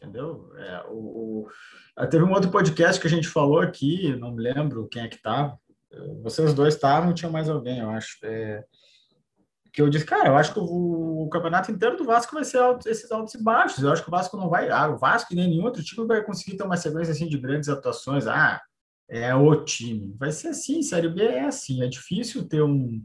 entendeu? 0.06 0.52
É, 0.56 0.84
o, 0.88 1.48
o, 1.96 2.06
teve 2.06 2.24
um 2.24 2.32
outro 2.32 2.50
podcast 2.50 3.00
que 3.00 3.06
a 3.06 3.10
gente 3.10 3.28
falou 3.28 3.60
aqui, 3.60 4.14
não 4.16 4.32
me 4.32 4.42
lembro 4.42 4.88
quem 4.88 5.02
é 5.02 5.08
que 5.08 5.16
estava. 5.16 5.58
Vocês 6.22 6.54
dois 6.54 6.74
estavam, 6.74 7.14
tinha 7.14 7.30
mais 7.30 7.48
alguém, 7.48 7.80
eu 7.80 7.90
acho. 7.90 8.18
É, 8.22 8.64
que 9.72 9.82
eu 9.82 9.90
disse, 9.90 10.06
cara, 10.06 10.30
eu 10.30 10.36
acho 10.36 10.54
que 10.54 10.58
o, 10.58 11.24
o, 11.24 11.28
campeonato 11.28 11.70
inteiro 11.70 11.98
do 11.98 12.04
Vasco 12.06 12.34
vai 12.34 12.44
ser 12.44 12.58
alto, 12.58 12.88
esses 12.88 13.12
altos 13.12 13.34
e 13.34 13.42
baixos. 13.42 13.84
Eu 13.84 13.92
acho 13.92 14.02
que 14.02 14.08
o 14.08 14.10
Vasco 14.10 14.36
não 14.36 14.48
vai. 14.48 14.70
Ah, 14.70 14.88
o 14.88 14.96
Vasco 14.96 15.34
nem 15.34 15.50
nenhum 15.50 15.64
outro 15.64 15.84
time 15.84 16.06
vai 16.06 16.24
conseguir 16.24 16.56
ter 16.56 16.64
uma 16.64 16.78
sequência 16.78 17.12
assim 17.12 17.28
de 17.28 17.36
grandes 17.36 17.68
atuações. 17.68 18.26
Ah, 18.26 18.62
é 19.06 19.34
o 19.34 19.64
time. 19.64 20.14
Vai 20.18 20.32
ser 20.32 20.48
assim, 20.48 20.82
Série 20.82 21.10
B 21.10 21.22
é 21.22 21.44
assim. 21.44 21.82
É 21.82 21.88
difícil 21.88 22.48
ter 22.48 22.62
um, 22.62 23.02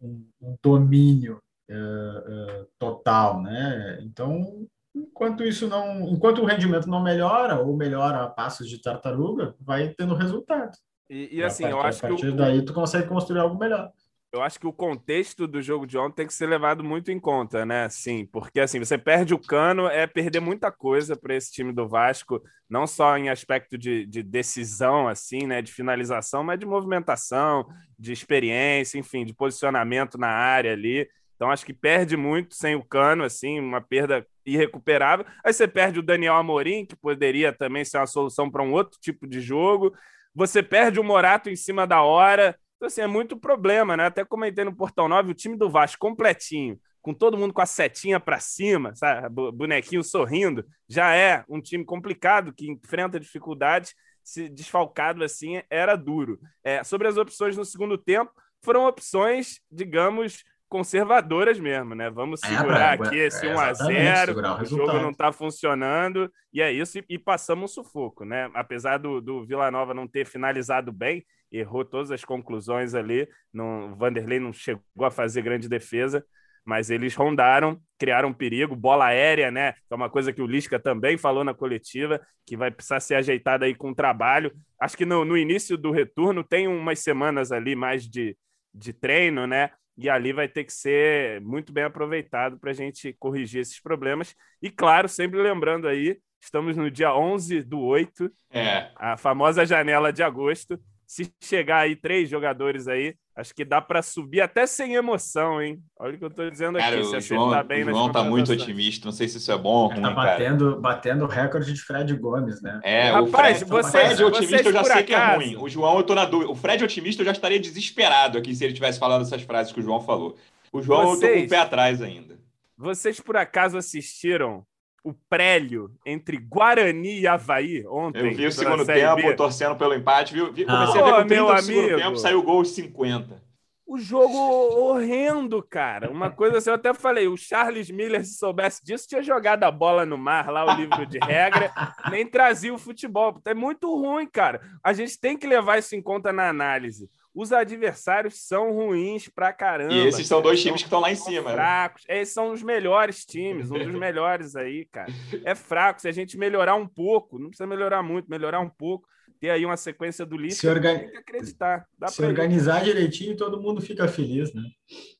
um, 0.00 0.26
um 0.40 0.56
domínio 0.62 1.42
uh, 1.70 2.62
uh, 2.62 2.66
total, 2.78 3.42
né? 3.42 3.98
Então, 4.02 4.66
enquanto 4.94 5.42
isso 5.44 5.68
não, 5.68 6.08
enquanto 6.08 6.40
o 6.40 6.44
rendimento 6.44 6.88
não 6.88 7.02
melhora 7.02 7.60
ou 7.60 7.76
melhora 7.76 8.24
a 8.24 8.28
passos 8.28 8.68
de 8.68 8.80
tartaruga, 8.80 9.54
vai 9.60 9.88
tendo 9.88 10.14
resultado. 10.14 10.72
E, 11.08 11.38
e 11.38 11.42
assim, 11.42 11.64
eu 11.64 11.80
acho 11.80 12.00
que 12.00 12.06
a 12.06 12.08
partir 12.08 12.32
daí 12.32 12.64
tu 12.64 12.72
consegue 12.72 13.08
construir 13.08 13.40
algo 13.40 13.58
melhor. 13.58 13.90
Eu 14.32 14.40
acho 14.40 14.58
que 14.58 14.66
o 14.66 14.72
contexto 14.72 15.46
do 15.46 15.60
jogo 15.60 15.86
de 15.86 15.98
ontem 15.98 16.16
tem 16.16 16.26
que 16.26 16.32
ser 16.32 16.46
levado 16.46 16.82
muito 16.82 17.12
em 17.12 17.20
conta, 17.20 17.66
né? 17.66 17.86
Sim, 17.90 18.24
porque 18.24 18.60
assim, 18.60 18.78
você 18.78 18.96
perde 18.96 19.34
o 19.34 19.38
cano, 19.38 19.86
é 19.88 20.06
perder 20.06 20.40
muita 20.40 20.72
coisa 20.72 21.14
para 21.14 21.36
esse 21.36 21.52
time 21.52 21.70
do 21.70 21.86
Vasco, 21.86 22.42
não 22.66 22.86
só 22.86 23.18
em 23.18 23.28
aspecto 23.28 23.76
de, 23.76 24.06
de 24.06 24.22
decisão, 24.22 25.06
assim, 25.06 25.46
né? 25.46 25.60
De 25.60 25.70
finalização, 25.70 26.42
mas 26.42 26.58
de 26.58 26.64
movimentação, 26.64 27.66
de 27.98 28.10
experiência, 28.10 28.98
enfim, 28.98 29.26
de 29.26 29.34
posicionamento 29.34 30.16
na 30.16 30.28
área 30.28 30.72
ali. 30.72 31.06
Então 31.36 31.50
acho 31.50 31.66
que 31.66 31.74
perde 31.74 32.16
muito 32.16 32.54
sem 32.54 32.74
o 32.74 32.82
cano, 32.82 33.24
assim, 33.24 33.60
uma 33.60 33.82
perda 33.82 34.26
irrecuperável. 34.44 35.26
Aí 35.44 35.52
você 35.52 35.66
perde 35.68 35.98
o 35.98 36.02
Daniel 36.02 36.34
Amorim, 36.34 36.84
que 36.84 36.96
poderia 36.96 37.52
também 37.52 37.84
ser 37.84 37.98
uma 37.98 38.06
solução 38.06 38.50
para 38.50 38.62
um 38.62 38.72
outro 38.72 38.98
tipo 39.00 39.26
de 39.26 39.40
jogo. 39.40 39.94
Você 40.34 40.62
perde 40.62 40.98
o 40.98 41.04
Morato 41.04 41.50
em 41.50 41.56
cima 41.56 41.86
da 41.86 42.02
hora. 42.02 42.56
Então, 42.76 42.86
assim, 42.86 43.00
é 43.00 43.06
muito 43.06 43.36
problema, 43.36 43.96
né? 43.96 44.06
Até 44.06 44.24
comentei 44.24 44.64
no 44.64 44.74
Portão 44.74 45.08
9, 45.08 45.30
o 45.30 45.34
time 45.34 45.56
do 45.56 45.70
Vasco 45.70 46.00
completinho, 46.00 46.80
com 47.00 47.14
todo 47.14 47.38
mundo 47.38 47.54
com 47.54 47.60
a 47.60 47.66
setinha 47.66 48.18
para 48.18 48.40
cima, 48.40 48.94
sabe? 48.94 49.28
Bonequinho 49.52 50.02
sorrindo, 50.02 50.64
já 50.88 51.14
é 51.14 51.44
um 51.48 51.60
time 51.60 51.84
complicado 51.84 52.52
que 52.52 52.70
enfrenta 52.70 53.20
dificuldades. 53.20 53.94
Se 54.24 54.48
desfalcado 54.48 55.22
assim, 55.24 55.60
era 55.68 55.96
duro. 55.96 56.38
É, 56.62 56.82
sobre 56.84 57.08
as 57.08 57.16
opções 57.16 57.56
no 57.56 57.64
segundo 57.64 57.98
tempo, 57.98 58.32
foram 58.64 58.86
opções, 58.86 59.60
digamos, 59.70 60.44
conservadoras 60.72 61.60
mesmo, 61.60 61.94
né? 61.94 62.08
Vamos 62.08 62.42
é, 62.42 62.46
segurar 62.46 62.92
é, 62.92 62.94
aqui 62.94 63.16
esse 63.16 63.46
é, 63.46 63.54
1 63.54 63.60
a 63.60 63.72
0 63.74 64.40
o, 64.40 64.62
o 64.62 64.64
jogo 64.64 64.94
não 64.94 65.10
está 65.10 65.30
funcionando, 65.30 66.32
e 66.50 66.62
é 66.62 66.72
isso, 66.72 66.98
e, 66.98 67.04
e, 67.10 67.18
passamos 67.18 67.70
um 67.70 67.74
sufoco, 67.74 68.24
né? 68.24 68.50
Apesar 68.54 68.96
do, 68.96 69.20
do 69.20 69.44
Vila 69.44 69.70
Nova 69.70 69.92
não 69.92 70.08
ter 70.08 70.24
finalizado 70.24 70.90
bem, 70.90 71.26
errou 71.52 71.84
todas 71.84 72.10
as 72.10 72.24
conclusões 72.24 72.94
ali, 72.94 73.28
não, 73.52 73.92
o 73.92 73.96
Vanderlei 73.96 74.40
não 74.40 74.50
chegou 74.50 75.04
a 75.04 75.10
fazer 75.10 75.42
grande 75.42 75.68
defesa, 75.68 76.24
mas 76.64 76.88
eles 76.88 77.14
rondaram, 77.14 77.78
criaram 77.98 78.32
perigo, 78.32 78.74
bola 78.74 79.08
aérea, 79.08 79.50
né? 79.50 79.74
É 79.90 79.94
uma 79.94 80.08
coisa 80.08 80.32
que 80.32 80.40
o 80.40 80.46
Lisca 80.46 80.80
também 80.80 81.18
falou 81.18 81.44
na 81.44 81.52
coletiva, 81.52 82.18
que 82.46 82.56
vai 82.56 82.70
precisar 82.70 83.00
ser 83.00 83.16
ajeitada 83.16 83.66
aí 83.66 83.74
com 83.74 83.92
trabalho. 83.92 84.50
Acho 84.80 84.96
que 84.96 85.04
no, 85.04 85.22
no 85.22 85.36
início 85.36 85.76
do 85.76 85.90
retorno 85.90 86.42
tem 86.42 86.66
umas 86.66 87.00
semanas 87.00 87.52
ali 87.52 87.76
mais 87.76 88.08
de, 88.08 88.34
de 88.72 88.94
treino, 88.94 89.46
né? 89.46 89.70
E 90.02 90.10
ali 90.10 90.32
vai 90.32 90.48
ter 90.48 90.64
que 90.64 90.72
ser 90.72 91.40
muito 91.40 91.72
bem 91.72 91.84
aproveitado 91.84 92.58
para 92.58 92.70
a 92.70 92.74
gente 92.74 93.12
corrigir 93.20 93.60
esses 93.60 93.80
problemas. 93.80 94.34
E 94.60 94.68
claro, 94.68 95.08
sempre 95.08 95.40
lembrando 95.40 95.86
aí, 95.86 96.18
estamos 96.40 96.76
no 96.76 96.90
dia 96.90 97.14
11 97.14 97.62
do 97.62 97.80
8, 97.80 98.28
é. 98.50 98.90
a 98.96 99.16
famosa 99.16 99.64
janela 99.64 100.12
de 100.12 100.22
agosto. 100.22 100.78
Se 101.12 101.30
chegar 101.42 101.80
aí 101.80 101.94
três 101.94 102.26
jogadores 102.26 102.88
aí, 102.88 103.14
acho 103.36 103.54
que 103.54 103.66
dá 103.66 103.82
para 103.82 104.00
subir 104.00 104.40
até 104.40 104.64
sem 104.64 104.94
emoção, 104.94 105.60
hein? 105.60 105.78
Olha 106.00 106.14
o 106.14 106.18
que 106.18 106.24
eu 106.24 106.28
estou 106.28 106.50
dizendo 106.50 106.78
cara, 106.78 106.96
aqui. 106.96 107.04
Se 107.04 107.16
o 107.16 107.20
João, 107.20 107.50
tá 107.50 107.62
bem 107.62 107.82
o 107.82 107.90
João 107.90 108.10
tá 108.10 108.24
muito 108.24 108.50
otimista. 108.50 109.04
Não 109.04 109.12
sei 109.12 109.28
se 109.28 109.36
isso 109.36 109.52
é 109.52 109.58
bom 109.58 109.74
ou 109.74 109.88
ruim, 109.88 110.00
tá 110.00 110.08
batendo, 110.08 110.80
batendo 110.80 111.26
o 111.26 111.28
recorde 111.28 111.70
de 111.70 111.82
Fred 111.82 112.16
Gomes, 112.16 112.62
né? 112.62 112.80
É, 112.82 113.10
Rapaz, 113.10 113.60
o 113.60 113.66
Fred, 113.66 113.70
você, 113.70 113.98
o 113.98 114.00
Fred 114.00 114.24
otimista 114.24 114.68
eu 114.70 114.72
já 114.72 114.84
sei 114.84 114.92
acaso... 114.92 115.04
que 115.04 115.14
é 115.14 115.36
ruim. 115.36 115.56
O 115.58 115.68
João, 115.68 115.98
eu 115.98 116.02
tô 116.02 116.14
na 116.14 116.24
dúvida. 116.24 116.50
O 116.50 116.54
Fred 116.54 116.82
otimista 116.82 117.20
eu 117.20 117.26
já 117.26 117.32
estaria 117.32 117.60
desesperado 117.60 118.38
aqui 118.38 118.54
se 118.54 118.64
ele 118.64 118.72
tivesse 118.72 118.98
falado 118.98 119.20
essas 119.20 119.42
frases 119.42 119.70
que 119.70 119.80
o 119.80 119.82
João 119.82 120.00
falou. 120.00 120.38
O 120.72 120.80
João 120.80 121.08
vocês, 121.08 121.22
eu 121.22 121.28
tô 121.28 121.40
com 121.40 121.46
o 121.46 121.50
pé 121.50 121.58
atrás 121.58 122.00
ainda. 122.00 122.38
Vocês 122.74 123.20
por 123.20 123.36
acaso 123.36 123.76
assistiram 123.76 124.64
o 125.04 125.12
prélio 125.28 125.90
entre 126.06 126.36
Guarani 126.36 127.20
e 127.20 127.26
Havaí 127.26 127.84
ontem. 127.86 128.30
Eu 128.30 128.36
vi 128.36 128.46
o 128.46 128.52
segundo 128.52 128.86
tempo, 128.86 129.16
B. 129.16 129.34
torcendo 129.34 129.76
pelo 129.76 129.94
empate. 129.94 130.34
Vi, 130.34 130.40
vi, 130.52 130.64
comecei 130.64 131.00
ah, 131.00 131.04
a 131.04 131.06
ver 131.06 131.22
com 131.22 131.26
30 131.26 131.34
meu 131.34 131.54
do 131.54 131.62
segundo 131.62 131.96
tempo, 131.96 132.16
saiu 132.16 132.38
o 132.38 132.42
gol 132.42 132.62
de 132.62 132.68
50. 132.68 133.42
O 133.84 133.98
jogo 133.98 134.34
horrendo, 134.34 135.62
cara. 135.62 136.10
Uma 136.10 136.30
coisa 136.30 136.58
assim, 136.58 136.70
eu 136.70 136.76
até 136.76 136.94
falei, 136.94 137.28
o 137.28 137.36
Charles 137.36 137.90
Miller, 137.90 138.24
se 138.24 138.38
soubesse 138.38 138.82
disso, 138.82 139.06
tinha 139.06 139.22
jogado 139.22 139.64
a 139.64 139.70
bola 139.70 140.06
no 140.06 140.16
mar, 140.16 140.48
lá 140.50 140.64
o 140.64 140.76
livro 140.78 141.04
de 141.04 141.18
regra, 141.18 141.70
nem 142.10 142.26
trazia 142.26 142.72
o 142.72 142.78
futebol. 142.78 143.38
É 143.44 143.52
muito 143.52 143.94
ruim, 143.94 144.26
cara. 144.26 144.62
A 144.82 144.94
gente 144.94 145.20
tem 145.20 145.36
que 145.36 145.46
levar 145.46 145.78
isso 145.78 145.94
em 145.94 146.00
conta 146.00 146.32
na 146.32 146.48
análise 146.48 147.10
os 147.34 147.52
adversários 147.52 148.46
são 148.46 148.72
ruins 148.72 149.28
pra 149.28 149.52
caramba. 149.52 149.94
E 149.94 150.06
esses 150.06 150.26
são 150.26 150.42
dois 150.42 150.60
times 150.60 150.82
que 150.82 150.86
estão 150.86 151.00
lá 151.00 151.10
em 151.10 151.16
cima. 151.16 151.50
Né? 151.50 151.54
Fracos. 151.54 152.04
Né? 152.08 152.20
Esses 152.20 152.34
são 152.34 152.52
os 152.52 152.62
melhores 152.62 153.24
times, 153.24 153.70
um 153.70 153.78
dos 153.78 153.94
melhores 153.98 154.54
aí, 154.54 154.84
cara. 154.86 155.10
É 155.44 155.54
fraco. 155.54 156.00
Se 156.00 156.08
a 156.08 156.12
gente 156.12 156.36
melhorar 156.36 156.74
um 156.74 156.86
pouco, 156.86 157.38
não 157.38 157.48
precisa 157.48 157.66
melhorar 157.66 158.02
muito, 158.02 158.30
melhorar 158.30 158.60
um 158.60 158.68
pouco, 158.68 159.08
ter 159.40 159.50
aí 159.50 159.64
uma 159.64 159.76
sequência 159.76 160.24
do 160.24 160.36
Lisca, 160.36 160.68
organ... 160.68 160.98
tem 160.98 161.10
que 161.10 161.16
acreditar. 161.16 161.86
Dá 161.98 162.08
Se 162.08 162.22
organizar 162.22 162.82
ir. 162.82 162.92
direitinho, 162.92 163.36
todo 163.36 163.60
mundo 163.60 163.80
fica 163.80 164.06
feliz, 164.06 164.54
né? 164.54 164.62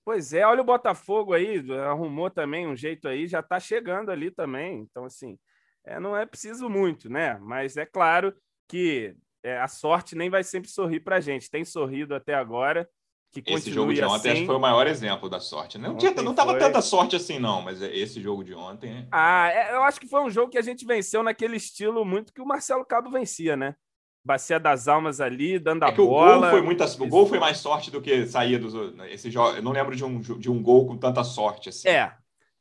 Pois 0.05 0.33
é, 0.33 0.47
olha 0.47 0.61
o 0.61 0.65
Botafogo 0.65 1.33
aí, 1.33 1.61
arrumou 1.81 2.31
também 2.31 2.67
um 2.67 2.77
jeito 2.77 3.09
aí, 3.09 3.27
já 3.27 3.43
tá 3.43 3.59
chegando 3.59 4.11
ali 4.11 4.31
também. 4.31 4.81
Então, 4.81 5.07
assim, 5.07 5.39
é, 5.85 5.99
não 5.99 6.17
é 6.17 6.27
preciso 6.27 6.69
muito, 6.69 7.11
né? 7.11 7.39
Mas 7.41 7.77
é 7.77 7.87
claro 7.87 8.33
que 8.69 9.17
é, 9.43 9.59
a 9.59 9.69
sorte 9.69 10.15
nem 10.15 10.31
vai 10.31 10.45
sempre 10.45 10.71
sorrir 10.71 11.01
para 11.01 11.17
a 11.17 11.21
gente. 11.21 11.51
Tem 11.51 11.65
sorrido 11.65 12.15
até 12.15 12.35
agora. 12.35 12.89
Que 13.33 13.43
esse 13.47 13.73
jogo 13.73 13.95
de 13.95 14.05
ontem 14.05 14.15
assim. 14.15 14.29
acho 14.29 14.41
que 14.41 14.47
foi 14.47 14.57
o 14.57 14.61
maior 14.61 14.87
exemplo 14.87 15.29
da 15.29 15.41
sorte. 15.41 15.79
Não, 15.79 15.97
tinha, 15.97 16.13
não 16.13 16.35
tava 16.35 16.51
foi... 16.51 16.61
tanta 16.61 16.83
sorte 16.83 17.17
assim, 17.17 17.39
não, 17.39 17.63
mas 17.63 17.81
esse 17.81 18.21
jogo 18.21 18.45
de 18.45 18.55
ontem. 18.55 19.09
Ah, 19.11 19.49
é, 19.49 19.75
eu 19.75 19.83
acho 19.85 19.99
que 19.99 20.07
foi 20.07 20.21
um 20.21 20.29
jogo 20.29 20.51
que 20.51 20.59
a 20.59 20.63
gente 20.63 20.85
venceu 20.85 21.23
naquele 21.23 21.57
estilo 21.57 22.05
muito 22.05 22.33
que 22.33 22.43
o 22.43 22.47
Marcelo 22.47 22.85
Cabo 22.85 23.11
vencia, 23.11 23.57
né? 23.57 23.75
Bacia 24.23 24.61
das 24.61 24.87
almas 24.87 25.19
ali, 25.19 25.59
dando 25.59 25.83
é 25.85 25.89
a 25.89 25.91
bola. 25.91 26.37
O 26.37 26.41
gol, 26.41 26.51
foi 26.51 26.63
muita, 26.63 26.85
o 26.85 27.09
gol 27.09 27.27
foi 27.27 27.39
mais 27.39 27.57
sorte 27.57 27.91
do 27.91 28.03
que 28.03 28.27
saía 28.27 28.59
dos. 28.59 28.75
Esse 29.11 29.31
jogo, 29.31 29.57
eu 29.57 29.63
não 29.63 29.73
lembro 29.73 29.97
de 29.97 30.05
um, 30.05 30.21
de 30.21 30.51
um 30.51 30.63
gol 30.63 30.87
com 30.87 30.99
tanta 30.99 31.25
sorte 31.25 31.71
assim. 31.71 31.89
É, 31.89 32.15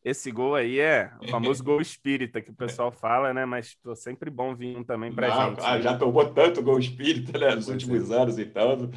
esse 0.04 0.32
gol 0.32 0.56
aí 0.56 0.80
é 0.80 1.12
o 1.22 1.28
famoso 1.30 1.64
gol 1.66 1.82
espírita 1.82 2.42
que 2.42 2.52
o 2.52 2.56
pessoal 2.56 2.92
fala, 2.92 3.34
né? 3.34 3.46
Mas 3.46 3.76
pô, 3.76 3.96
sempre 3.96 4.30
bom 4.30 4.56
vir 4.56 4.78
um 4.78 4.84
também 4.84 5.12
para 5.12 5.30
gente. 5.30 5.62
Ah, 5.64 5.76
né? 5.76 5.82
Já 5.82 5.98
tomou 5.98 6.26
tanto 6.30 6.62
gol 6.62 6.80
espírita 6.80 7.38
né? 7.38 7.56
nos 7.56 7.68
últimos 7.68 8.10
é. 8.10 8.16
anos, 8.16 8.40
então 8.40 8.90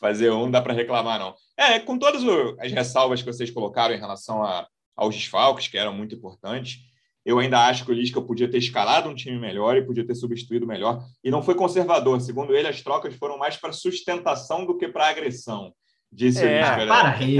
fazer 0.00 0.30
um 0.30 0.42
não 0.42 0.50
dá 0.50 0.62
para 0.62 0.72
reclamar, 0.72 1.18
não. 1.18 1.34
É, 1.56 1.78
com 1.78 1.98
todas 1.98 2.22
as 2.58 2.72
ressalvas 2.72 3.22
que 3.22 3.32
vocês 3.32 3.50
colocaram 3.50 3.94
em 3.94 3.98
relação 3.98 4.42
a, 4.42 4.66
aos 4.96 5.14
desfalques, 5.14 5.68
que 5.68 5.76
eram 5.76 5.92
muito 5.92 6.14
importantes, 6.14 6.80
eu 7.24 7.38
ainda 7.38 7.66
acho 7.66 7.84
que 7.84 7.90
o 7.90 7.94
Lisca 7.94 8.20
podia 8.20 8.50
ter 8.50 8.58
escalado 8.58 9.08
um 9.08 9.14
time 9.14 9.38
melhor 9.38 9.76
e 9.76 9.84
podia 9.84 10.06
ter 10.06 10.14
substituído 10.14 10.66
melhor. 10.66 11.04
E 11.22 11.30
não 11.30 11.42
foi 11.42 11.54
conservador. 11.54 12.18
Segundo 12.20 12.56
ele, 12.56 12.66
as 12.66 12.80
trocas 12.80 13.14
foram 13.14 13.36
mais 13.36 13.56
para 13.56 13.72
sustentação 13.72 14.64
do 14.64 14.76
que 14.76 14.88
para 14.88 15.08
agressão. 15.08 15.72
Disse 16.10 16.44
é, 16.44 16.46
o 16.46 16.58
Lisca. 16.58 16.76
Né? 16.76 16.86
Para 16.86 17.10
aí. 17.18 17.36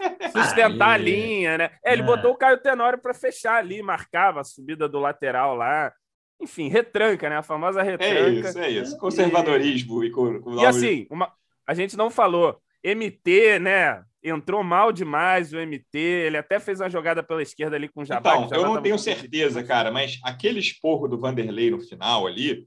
sustentar 0.30 0.90
a 0.90 0.96
linha, 0.96 1.58
né? 1.58 1.70
É, 1.84 1.92
ele 1.92 2.02
é. 2.02 2.04
botou 2.04 2.32
o 2.32 2.36
Caio 2.36 2.58
Tenório 2.58 2.98
para 2.98 3.14
fechar 3.14 3.56
ali, 3.56 3.82
marcava 3.82 4.40
a 4.40 4.44
subida 4.44 4.88
do 4.88 4.98
lateral 4.98 5.54
lá. 5.54 5.92
Enfim, 6.40 6.68
retranca, 6.68 7.28
né? 7.28 7.36
A 7.36 7.42
famosa 7.42 7.82
retranca. 7.82 8.14
É 8.14 8.28
isso, 8.28 8.58
é 8.58 8.70
isso. 8.70 8.98
Conservadorismo 8.98 10.02
e, 10.02 10.08
e 10.08 10.10
com, 10.10 10.40
com 10.40 10.54
E 10.60 10.66
assim, 10.66 11.06
uma... 11.10 11.32
a 11.66 11.74
gente 11.74 11.96
não 11.96 12.10
falou. 12.10 12.60
MT, 12.84 13.58
né? 13.60 14.02
Entrou 14.22 14.62
mal 14.62 14.92
demais 14.92 15.52
o 15.52 15.56
MT. 15.56 15.98
Ele 15.98 16.36
até 16.36 16.60
fez 16.60 16.80
uma 16.80 16.90
jogada 16.90 17.22
pela 17.22 17.42
esquerda 17.42 17.76
ali 17.76 17.88
com 17.88 18.02
o 18.02 18.04
Jabá. 18.04 18.36
Então, 18.38 18.58
eu 18.58 18.66
não 18.66 18.82
tenho 18.82 18.98
certeza, 18.98 19.62
cara, 19.62 19.90
mas 19.90 20.18
aquele 20.22 20.58
esporro 20.58 21.08
do 21.08 21.18
Vanderlei 21.18 21.70
no 21.70 21.80
final 21.80 22.26
ali, 22.26 22.66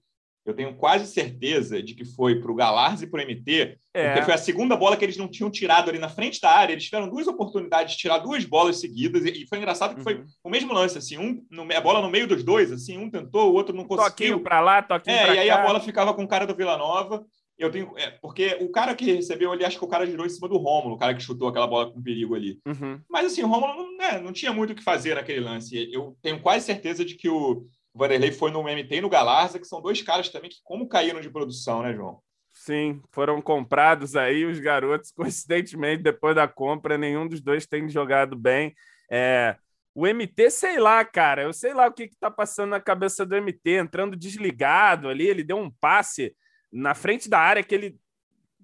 eu 0.49 0.55
tenho 0.55 0.75
quase 0.75 1.07
certeza 1.07 1.83
de 1.83 1.93
que 1.93 2.05
foi 2.05 2.39
para 2.39 2.51
o 2.51 2.55
Galarza 2.55 3.03
e 3.03 3.07
para 3.07 3.21
o 3.21 3.27
MT, 3.27 3.77
é. 3.93 4.07
porque 4.07 4.23
foi 4.23 4.33
a 4.33 4.37
segunda 4.37 4.77
bola 4.77 4.95
que 4.95 5.03
eles 5.03 5.17
não 5.17 5.27
tinham 5.27 5.51
tirado 5.51 5.89
ali 5.89 5.99
na 5.99 6.07
frente 6.07 6.39
da 6.39 6.49
área. 6.49 6.71
Eles 6.71 6.85
tiveram 6.85 7.09
duas 7.09 7.27
oportunidades 7.27 7.93
de 7.93 7.99
tirar 7.99 8.19
duas 8.19 8.45
bolas 8.45 8.79
seguidas, 8.79 9.25
e, 9.25 9.45
foi 9.47 9.57
engraçado 9.57 9.91
que 9.93 9.99
uhum. 9.99 10.03
foi 10.03 10.23
o 10.43 10.49
mesmo 10.49 10.73
lance, 10.73 10.97
assim, 10.97 11.17
um, 11.17 11.45
no, 11.51 11.67
a 11.71 11.81
bola 11.81 12.01
no 12.01 12.09
meio 12.09 12.27
dos 12.27 12.43
dois, 12.43 12.71
assim, 12.71 12.97
um 12.97 13.09
tentou, 13.09 13.51
o 13.51 13.53
outro 13.53 13.75
não 13.75 13.83
conseguiu. 13.83 14.09
Toquinho 14.09 14.39
para 14.39 14.61
lá, 14.61 14.81
toquinho 14.81 15.15
é, 15.15 15.19
para 15.19 15.27
cá. 15.27 15.35
E 15.35 15.39
aí 15.39 15.49
a 15.49 15.61
bola 15.61 15.79
ficava 15.81 16.13
com 16.13 16.23
o 16.23 16.27
cara 16.27 16.47
do 16.47 16.55
Vila 16.55 16.77
Nova. 16.77 17.25
Eu 17.57 17.71
tenho, 17.71 17.91
é, 17.97 18.11
porque 18.21 18.55
o 18.61 18.69
cara 18.69 18.93
que 18.95 19.11
recebeu 19.11 19.51
ali, 19.51 19.65
acho 19.65 19.79
que 19.79 19.83
o 19.83 19.87
cara 19.87 20.05
girou 20.05 20.25
em 20.25 20.29
cima 20.29 20.47
do 20.47 20.57
Rômulo, 20.57 20.93
o 20.93 20.97
cara 20.97 21.15
que 21.15 21.23
chutou 21.23 21.47
aquela 21.47 21.65
bola 21.65 21.91
com 21.91 22.01
perigo 22.01 22.35
ali. 22.35 22.59
Uhum. 22.67 23.01
Mas 23.09 23.25
assim, 23.25 23.41
o 23.41 23.47
Rômulo 23.47 23.73
não, 23.73 23.97
né, 23.97 24.21
não 24.21 24.31
tinha 24.31 24.53
muito 24.53 24.73
o 24.73 24.75
que 24.75 24.83
fazer 24.83 25.15
naquele 25.15 25.39
lance. 25.39 25.89
Eu 25.91 26.15
tenho 26.21 26.39
quase 26.39 26.65
certeza 26.65 27.03
de 27.03 27.15
que 27.15 27.27
o 27.27 27.65
o 27.97 27.99
Vanderlei 27.99 28.31
foi 28.31 28.51
no 28.51 28.69
MT 28.69 28.97
e 28.97 29.01
no 29.01 29.09
Galarza, 29.09 29.57
que 29.57 29.65
são 29.65 29.81
dois 29.81 30.03
caras 30.03 30.29
também 30.29 30.51
que 30.51 30.57
como 30.63 30.87
caíram 30.87 31.19
de 31.19 31.31
produção, 31.31 31.81
né, 31.81 31.95
João? 31.95 32.21
Sim, 32.53 33.01
foram 33.11 33.41
comprados 33.41 34.15
aí 34.15 34.45
os 34.45 34.59
garotos, 34.59 35.09
coincidentemente, 35.17 36.03
depois 36.03 36.35
da 36.35 36.47
compra, 36.47 36.95
nenhum 36.95 37.27
dos 37.27 37.41
dois 37.41 37.65
tem 37.65 37.89
jogado 37.89 38.35
bem. 38.35 38.75
É, 39.11 39.55
o 39.95 40.05
MT, 40.05 40.51
sei 40.51 40.77
lá, 40.77 41.03
cara, 41.03 41.41
eu 41.41 41.51
sei 41.51 41.73
lá 41.73 41.87
o 41.87 41.91
que 41.91 42.03
está 42.03 42.29
passando 42.29 42.69
na 42.69 42.79
cabeça 42.79 43.25
do 43.25 43.35
MT, 43.35 43.77
entrando 43.77 44.15
desligado 44.15 45.09
ali, 45.09 45.25
ele 45.27 45.43
deu 45.43 45.57
um 45.57 45.71
passe 45.71 46.35
na 46.71 46.93
frente 46.93 47.27
da 47.27 47.39
área 47.39 47.63
que 47.63 47.73
ele 47.73 47.97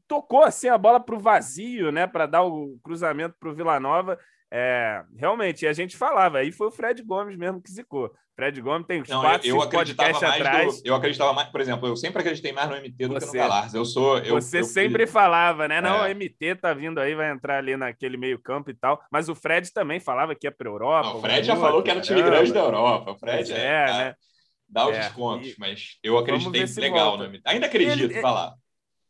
tocou 0.08 0.44
assim 0.44 0.68
a 0.68 0.78
bola 0.78 1.00
para 1.00 1.16
o 1.16 1.20
vazio, 1.20 1.92
né, 1.92 2.06
para 2.06 2.28
dar 2.28 2.44
o 2.44 2.78
cruzamento 2.84 3.36
para 3.40 3.50
o 3.50 3.56
Vila 3.56 3.80
Nova. 3.80 4.20
É, 4.56 5.04
realmente, 5.18 5.66
a 5.66 5.74
gente 5.74 5.98
falava, 5.98 6.38
aí 6.38 6.52
foi 6.52 6.68
o 6.68 6.72
Fred 6.72 7.02
Gomes 7.02 7.36
mesmo 7.36 7.60
que 7.60 7.72
zicou. 7.72 8.14
Fred 8.36 8.62
Gomes 8.62 8.86
tem 8.86 9.02
uns 9.02 9.10
não, 9.10 9.22
quatro, 9.22 9.48
eu, 9.48 9.56
eu 9.56 9.62
acreditava 9.64 10.12
mais 10.12 10.24
atrás. 10.24 10.82
eu 10.86 10.94
acreditava 10.94 11.34
mais, 11.34 11.50
por 11.50 11.60
exemplo, 11.60 11.88
eu 11.88 11.96
sempre 11.96 12.20
acreditei 12.20 12.52
mais 12.52 12.70
no 12.70 12.76
MT 12.76 13.08
do 13.08 13.14
você, 13.16 13.26
que 13.26 13.38
no 13.38 13.40
Galarza. 13.40 13.76
Eu 13.76 13.84
sou. 13.84 14.20
Eu, 14.20 14.36
você 14.36 14.60
eu, 14.60 14.64
sempre 14.64 15.08
falava, 15.08 15.68
né? 15.68 15.82
Não, 15.82 16.06
é. 16.06 16.12
o 16.12 16.16
MT 16.16 16.56
tá 16.62 16.72
vindo 16.72 17.00
aí, 17.00 17.16
vai 17.16 17.32
entrar 17.32 17.58
ali 17.58 17.76
naquele 17.76 18.16
meio-campo 18.16 18.70
e 18.70 18.76
tal. 18.76 19.02
Mas 19.12 19.28
o 19.28 19.34
Fred 19.34 19.74
também 19.74 20.00
falava 20.00 20.36
que 20.36 20.46
ia 20.46 20.52
para 20.52 20.70
Europa. 20.70 21.10
Não, 21.10 21.18
o 21.18 21.22
Fred 21.22 21.48
já 21.48 21.56
falou 21.56 21.82
que 21.82 21.90
era 21.90 21.98
o 22.00 22.04
time 22.04 22.22
grande 22.22 22.54
da 22.54 22.60
Europa. 22.60 23.12
O 23.12 23.18
Fred 23.18 23.52
é, 23.52 23.58
é 23.58 23.86
tá, 23.88 23.98
né? 23.98 24.16
Dá 24.70 24.88
os 24.88 24.96
é. 24.96 25.00
descontos, 25.00 25.48
e, 25.48 25.56
mas 25.58 25.98
eu 26.04 26.16
acreditei 26.16 26.66
legal 26.78 27.18
no 27.18 27.24
MT. 27.26 27.42
Ainda 27.46 27.66
acredito, 27.66 28.12
ele, 28.12 28.22
falar. 28.22 28.54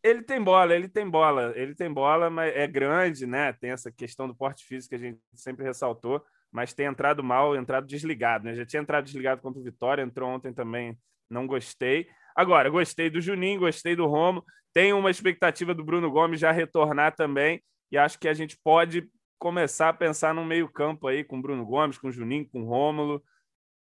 Ele 0.03 0.21
tem 0.21 0.43
bola, 0.43 0.75
ele 0.75 0.89
tem 0.89 1.09
bola, 1.09 1.53
ele 1.55 1.73
tem 1.73 1.91
bola, 1.91 2.29
mas 2.29 2.53
é 2.53 2.67
grande, 2.67 3.25
né? 3.25 3.53
Tem 3.53 3.71
essa 3.71 3.91
questão 3.91 4.27
do 4.27 4.35
porte 4.35 4.65
físico 4.65 4.89
que 4.89 4.95
a 4.95 5.07
gente 5.07 5.19
sempre 5.33 5.63
ressaltou 5.63 6.23
mas 6.53 6.71
tem 6.71 6.85
entrado 6.85 7.23
mal, 7.23 7.55
entrado 7.55 7.87
desligado, 7.87 8.45
né? 8.45 8.53
Já 8.53 8.63
tinha 8.63 8.81
entrado 8.81 9.05
desligado 9.05 9.41
contra 9.41 9.59
o 9.59 9.63
Vitória, 9.63 10.03
entrou 10.03 10.29
ontem 10.29 10.53
também, 10.53 10.95
não 11.27 11.47
gostei. 11.47 12.07
Agora, 12.35 12.69
gostei 12.69 13.09
do 13.09 13.19
Juninho, 13.19 13.61
gostei 13.61 13.95
do 13.95 14.05
Romo, 14.05 14.45
tenho 14.71 14.97
uma 14.97 15.09
expectativa 15.09 15.73
do 15.73 15.83
Bruno 15.83 16.11
Gomes 16.11 16.39
já 16.39 16.51
retornar 16.51 17.15
também, 17.15 17.61
e 17.91 17.97
acho 17.97 18.19
que 18.19 18.27
a 18.27 18.33
gente 18.35 18.55
pode 18.63 19.09
começar 19.39 19.89
a 19.89 19.93
pensar 19.93 20.33
no 20.33 20.45
meio-campo 20.45 21.07
aí 21.07 21.23
com 21.23 21.41
Bruno 21.41 21.65
Gomes, 21.65 21.97
com 21.97 22.11
Juninho, 22.11 22.47
com 22.47 22.63
Rômulo. 22.63 23.21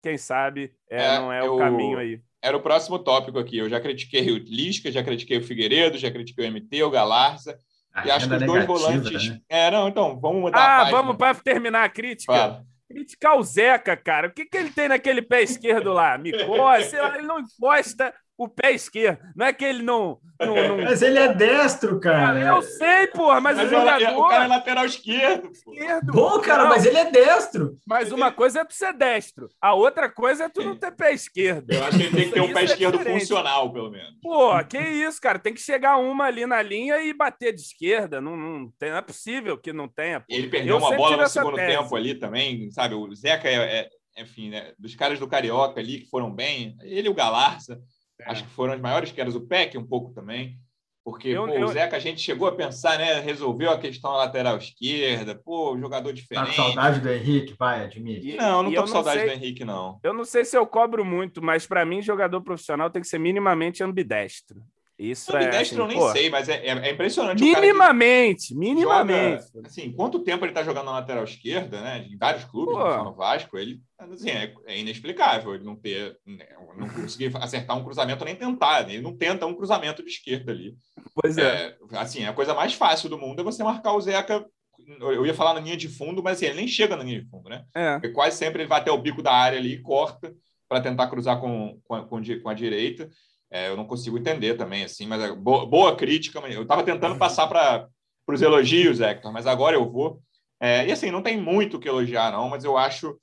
Quem 0.02 0.18
sabe 0.18 0.74
é, 0.90 1.04
é, 1.04 1.18
não 1.18 1.32
é 1.32 1.46
eu, 1.46 1.54
o 1.54 1.58
caminho 1.58 1.98
aí. 1.98 2.20
Era 2.46 2.56
o 2.56 2.60
próximo 2.60 2.96
tópico 2.96 3.40
aqui. 3.40 3.58
Eu 3.58 3.68
já 3.68 3.80
critiquei 3.80 4.30
o 4.30 4.38
Lisca, 4.38 4.92
já 4.92 5.02
critiquei 5.02 5.38
o 5.38 5.42
Figueiredo, 5.42 5.98
já 5.98 6.12
critiquei 6.12 6.48
o 6.48 6.52
MT, 6.52 6.84
o 6.84 6.90
Galarza. 6.90 7.58
e 8.04 8.10
acho 8.10 8.28
que 8.28 8.36
os 8.36 8.42
dois 8.44 8.64
volantes. 8.64 9.30
Né? 9.30 9.40
É, 9.48 9.68
não, 9.68 9.88
então, 9.88 10.20
vamos 10.20 10.42
mudar. 10.42 10.82
Ah, 10.82 10.84
vamos 10.88 11.16
para 11.16 11.34
terminar 11.34 11.82
a 11.82 11.88
crítica. 11.88 12.32
Fala. 12.32 12.64
Criticar 12.88 13.36
o 13.36 13.42
Zeca, 13.42 13.96
cara. 13.96 14.28
O 14.28 14.30
que, 14.30 14.44
que 14.44 14.56
ele 14.56 14.70
tem 14.70 14.86
naquele 14.86 15.22
pé 15.22 15.42
esquerdo 15.42 15.92
lá? 15.92 16.16
Micose, 16.16 16.94
ele 17.16 17.26
não 17.26 17.40
encosta 17.40 18.14
o 18.38 18.48
pé 18.48 18.72
esquerdo. 18.72 19.18
Não 19.34 19.46
é 19.46 19.52
que 19.52 19.64
ele 19.64 19.82
não. 19.82 20.18
não, 20.38 20.54
não... 20.54 20.84
Mas 20.84 21.00
ele 21.00 21.18
é 21.18 21.32
destro, 21.32 21.98
cara. 21.98 22.38
Eu 22.38 22.60
sei, 22.62 23.06
porra, 23.08 23.40
mas, 23.40 23.56
mas 23.56 23.66
o 23.66 23.70
jogador. 23.70 24.18
O 24.18 24.28
cara 24.28 24.44
é 24.44 24.48
lateral 24.48 24.84
esquerdo. 24.84 25.50
esquerdo 25.50 26.12
Bom, 26.12 26.38
cara, 26.40 26.64
não. 26.64 26.70
mas 26.70 26.84
ele 26.84 26.98
é 26.98 27.10
destro. 27.10 27.78
Mas 27.86 28.12
uma 28.12 28.30
coisa 28.30 28.60
é 28.60 28.64
tu 28.64 28.74
ser 28.74 28.92
destro, 28.92 29.48
a 29.60 29.74
outra 29.74 30.10
coisa 30.10 30.44
é 30.44 30.48
tu 30.48 30.62
não 30.62 30.76
ter 30.76 30.92
pé 30.92 31.12
esquerdo. 31.12 31.70
Eu 31.72 31.84
acho 31.84 31.96
que 31.96 32.04
ele 32.04 32.16
tem 32.16 32.28
que 32.28 32.34
ter 32.34 32.40
um 32.40 32.52
pé 32.52 32.60
é 32.60 32.64
esquerdo 32.64 32.98
diferente. 32.98 33.20
funcional, 33.20 33.72
pelo 33.72 33.90
menos. 33.90 34.14
Pô, 34.22 34.52
que 34.64 34.78
isso, 34.78 35.20
cara. 35.20 35.38
Tem 35.38 35.54
que 35.54 35.60
chegar 35.60 35.96
uma 35.96 36.24
ali 36.24 36.44
na 36.46 36.60
linha 36.60 36.98
e 37.02 37.12
bater 37.12 37.54
de 37.54 37.60
esquerda. 37.60 38.20
Não, 38.20 38.36
não, 38.36 38.70
tem, 38.78 38.90
não 38.90 38.98
é 38.98 39.02
possível 39.02 39.56
que 39.56 39.72
não 39.72 39.88
tenha. 39.88 40.20
Pô. 40.20 40.26
Ele 40.28 40.48
perdeu 40.48 40.74
Eu 40.74 40.78
uma 40.78 40.94
bola 40.96 41.16
no 41.16 41.28
segundo 41.28 41.56
tese. 41.56 41.76
tempo 41.76 41.96
ali 41.96 42.14
também, 42.14 42.70
sabe? 42.70 42.94
O 42.94 43.14
Zeca 43.14 43.48
é, 43.48 43.80
é 43.80 43.88
enfim, 44.18 44.48
né, 44.48 44.72
dos 44.78 44.94
caras 44.94 45.18
do 45.18 45.28
Carioca 45.28 45.78
ali 45.78 46.00
que 46.00 46.08
foram 46.08 46.32
bem, 46.32 46.76
ele 46.82 47.08
e 47.08 47.10
o 47.10 47.14
Galarça. 47.14 47.80
É. 48.20 48.30
Acho 48.30 48.44
que 48.44 48.50
foram 48.50 48.72
as 48.72 48.80
maiores 48.80 49.12
quedas. 49.12 49.34
O 49.34 49.40
PEC 49.40 49.76
um 49.76 49.86
pouco 49.86 50.12
também. 50.12 50.58
Porque 51.06 51.28
eu, 51.28 51.46
pô, 51.46 51.52
eu... 51.52 51.66
o 51.66 51.68
Zeca, 51.68 51.96
a 51.96 52.00
gente 52.00 52.20
chegou 52.20 52.48
a 52.48 52.52
pensar, 52.52 52.98
né? 52.98 53.20
Resolveu 53.20 53.70
a 53.70 53.78
questão 53.78 54.10
lateral 54.10 54.56
esquerda, 54.58 55.36
pô, 55.36 55.78
jogador 55.78 56.12
diferente. 56.12 56.48
Tá 56.48 56.56
com 56.56 56.62
saudade 56.64 56.98
do 56.98 57.08
Henrique, 57.08 57.54
vai, 57.56 57.84
admite. 57.84 58.36
Não, 58.36 58.64
não 58.64 58.74
tô 58.74 58.80
com 58.80 58.86
saudade 58.88 59.20
sei, 59.20 59.28
do 59.28 59.32
Henrique, 59.34 59.64
não. 59.64 60.00
Eu 60.02 60.12
não 60.12 60.24
sei 60.24 60.44
se 60.44 60.58
eu 60.58 60.66
cobro 60.66 61.04
muito, 61.04 61.40
mas 61.40 61.64
para 61.64 61.84
mim, 61.84 62.02
jogador 62.02 62.40
profissional 62.40 62.90
tem 62.90 63.00
que 63.00 63.06
ser 63.06 63.20
minimamente 63.20 63.84
ambidestro. 63.84 64.60
Isso 64.98 65.34
Ambidestro 65.34 65.58
é. 65.58 65.62
Assim, 65.62 65.76
eu 65.76 65.86
nem 65.86 65.98
pô, 65.98 66.12
sei, 66.12 66.30
mas 66.30 66.48
é, 66.48 66.66
é, 66.66 66.70
é 66.70 66.90
impressionante. 66.90 67.42
Minimamente, 67.42 68.54
minimamente. 68.54 69.44
Joga, 69.52 69.68
assim, 69.68 69.92
quanto 69.92 70.20
tempo 70.20 70.44
ele 70.44 70.52
está 70.52 70.62
jogando 70.62 70.86
na 70.86 70.92
lateral 70.92 71.24
esquerda, 71.24 71.82
né? 71.82 72.06
Em 72.10 72.16
vários 72.16 72.44
clubes, 72.44 72.74
pô. 72.74 73.04
no 73.04 73.14
Vasco, 73.14 73.58
ele 73.58 73.82
assim, 73.98 74.30
é, 74.30 74.54
é, 74.66 74.78
inexplicável 74.78 75.54
ele 75.54 75.64
não 75.64 75.76
ter, 75.76 76.18
né, 76.26 76.46
não 76.78 76.88
conseguir 76.88 77.30
acertar 77.36 77.76
um 77.76 77.84
cruzamento 77.84 78.24
nem 78.24 78.34
tentar. 78.34 78.86
Né? 78.86 78.94
Ele 78.94 79.02
não 79.02 79.14
tenta 79.14 79.44
um 79.44 79.54
cruzamento 79.54 80.02
de 80.02 80.08
esquerda 80.08 80.50
ali. 80.52 80.74
Pois 81.14 81.36
é. 81.36 81.76
é. 81.92 81.98
Assim, 81.98 82.24
a 82.24 82.32
coisa 82.32 82.54
mais 82.54 82.72
fácil 82.72 83.10
do 83.10 83.18
mundo 83.18 83.40
é 83.40 83.44
você 83.44 83.62
marcar 83.62 83.92
o 83.92 84.00
Zeca. 84.00 84.46
Eu 85.00 85.26
ia 85.26 85.34
falar 85.34 85.54
na 85.54 85.60
linha 85.60 85.76
de 85.76 85.88
fundo, 85.88 86.22
mas 86.22 86.36
assim, 86.36 86.46
ele 86.46 86.56
nem 86.56 86.68
chega 86.68 86.96
na 86.96 87.02
linha 87.02 87.20
de 87.20 87.28
fundo, 87.28 87.50
né? 87.50 87.64
É. 87.74 87.94
Porque 87.94 88.10
quase 88.10 88.36
sempre 88.36 88.62
ele 88.62 88.68
vai 88.68 88.80
até 88.80 88.90
o 88.90 88.98
bico 88.98 89.22
da 89.22 89.32
área 89.32 89.58
ali 89.58 89.74
e 89.74 89.82
corta 89.82 90.32
para 90.68 90.80
tentar 90.80 91.08
cruzar 91.08 91.40
com, 91.40 91.78
com, 91.84 91.94
a, 91.94 92.06
com 92.06 92.48
a 92.48 92.54
direita. 92.54 93.10
É, 93.50 93.68
eu 93.68 93.76
não 93.76 93.86
consigo 93.86 94.18
entender 94.18 94.54
também, 94.54 94.84
assim, 94.84 95.06
mas 95.06 95.22
é 95.22 95.32
boa, 95.32 95.66
boa 95.66 95.96
crítica. 95.96 96.38
Eu 96.40 96.62
estava 96.62 96.82
tentando 96.82 97.16
passar 97.16 97.46
para 97.46 97.88
os 98.28 98.42
elogios, 98.42 99.00
Hector, 99.00 99.32
mas 99.32 99.46
agora 99.46 99.76
eu 99.76 99.90
vou. 99.90 100.20
É, 100.60 100.86
e 100.86 100.92
assim, 100.92 101.10
não 101.10 101.22
tem 101.22 101.40
muito 101.40 101.76
o 101.76 101.80
que 101.80 101.88
elogiar, 101.88 102.32
não, 102.32 102.48
mas 102.48 102.64
eu 102.64 102.76
acho 102.76 103.16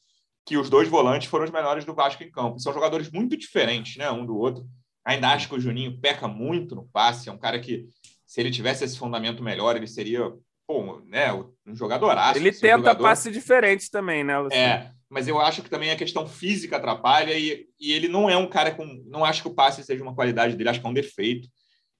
que 0.46 0.58
os 0.58 0.70
dois 0.70 0.88
volantes 0.88 1.28
foram 1.28 1.46
os 1.46 1.52
melhores 1.52 1.86
do 1.86 1.94
Vasco 1.94 2.24
em 2.24 2.32
campo. 2.32 2.60
São 2.60 2.74
jogadores 2.74 3.10
muito 3.10 3.36
diferentes, 3.36 3.98
né, 3.98 4.10
um 4.12 4.26
do 4.26 4.38
outro. 4.38 4.66
Ainda 5.06 5.30
acho 5.30 5.50
que 5.50 5.56
o 5.56 5.60
Juninho 5.60 6.00
peca 6.00 6.28
muito 6.28 6.76
no 6.76 6.88
passe, 6.88 7.30
é 7.30 7.32
um 7.32 7.38
cara 7.38 7.60
que, 7.60 7.86
se 8.26 8.40
ele 8.40 8.52
tivesse 8.52 8.84
esse 8.84 8.98
fundamento 8.98 9.44
melhor, 9.44 9.76
ele 9.76 9.88
seria 9.88 10.32
pô, 10.66 11.02
né, 11.06 11.34
um 11.66 11.76
jogador 11.76 12.16
Ele 12.36 12.52
tenta 12.52 12.78
jogador... 12.78 13.04
passe 13.04 13.30
diferentes 13.30 13.90
também, 13.90 14.24
né, 14.24 14.38
Luciano? 14.40 14.64
É, 14.64 14.92
mas 15.14 15.28
eu 15.28 15.40
acho 15.40 15.62
que 15.62 15.70
também 15.70 15.92
a 15.92 15.96
questão 15.96 16.28
física 16.28 16.78
atrapalha 16.78 17.38
e, 17.38 17.68
e 17.80 17.92
ele 17.92 18.08
não 18.08 18.28
é 18.28 18.36
um 18.36 18.50
cara 18.50 18.72
com. 18.72 18.84
Não 19.06 19.24
acho 19.24 19.44
que 19.44 19.48
o 19.48 19.54
passe 19.54 19.84
seja 19.84 20.02
uma 20.02 20.16
qualidade 20.16 20.56
dele, 20.56 20.70
acho 20.70 20.82
que 20.82 20.86
é 20.88 20.90
um 20.90 20.94
defeito. 20.94 21.48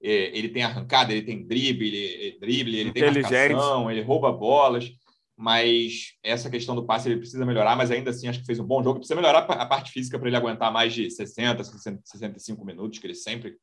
É, 0.02 0.36
ele 0.36 0.50
tem 0.50 0.64
arrancada, 0.64 1.14
ele 1.14 1.22
tem 1.22 1.46
drible, 1.46 1.96
ele, 1.96 2.40
drible, 2.40 2.78
ele 2.78 2.92
tem 2.92 3.04
marcação, 3.04 3.90
ele 3.90 4.02
rouba 4.02 4.32
bolas, 4.32 4.90
mas 5.38 6.14
essa 6.24 6.50
questão 6.50 6.76
do 6.76 6.86
passe 6.86 7.08
ele 7.08 7.20
precisa 7.20 7.46
melhorar, 7.46 7.76
mas 7.78 7.92
ainda 7.92 8.10
assim 8.10 8.28
acho 8.28 8.40
que 8.40 8.46
fez 8.46 8.60
um 8.60 8.66
bom 8.66 8.84
jogo. 8.84 8.98
Precisa 8.98 9.16
melhorar 9.16 9.40
a 9.40 9.66
parte 9.66 9.92
física 9.92 10.18
para 10.18 10.28
ele 10.28 10.36
aguentar 10.36 10.74
mais 10.74 10.92
de 10.92 11.10
60, 11.12 11.64
65 11.64 12.66
minutos, 12.66 12.98
que 12.98 13.06
ele 13.06 13.16
sempre 13.16 13.56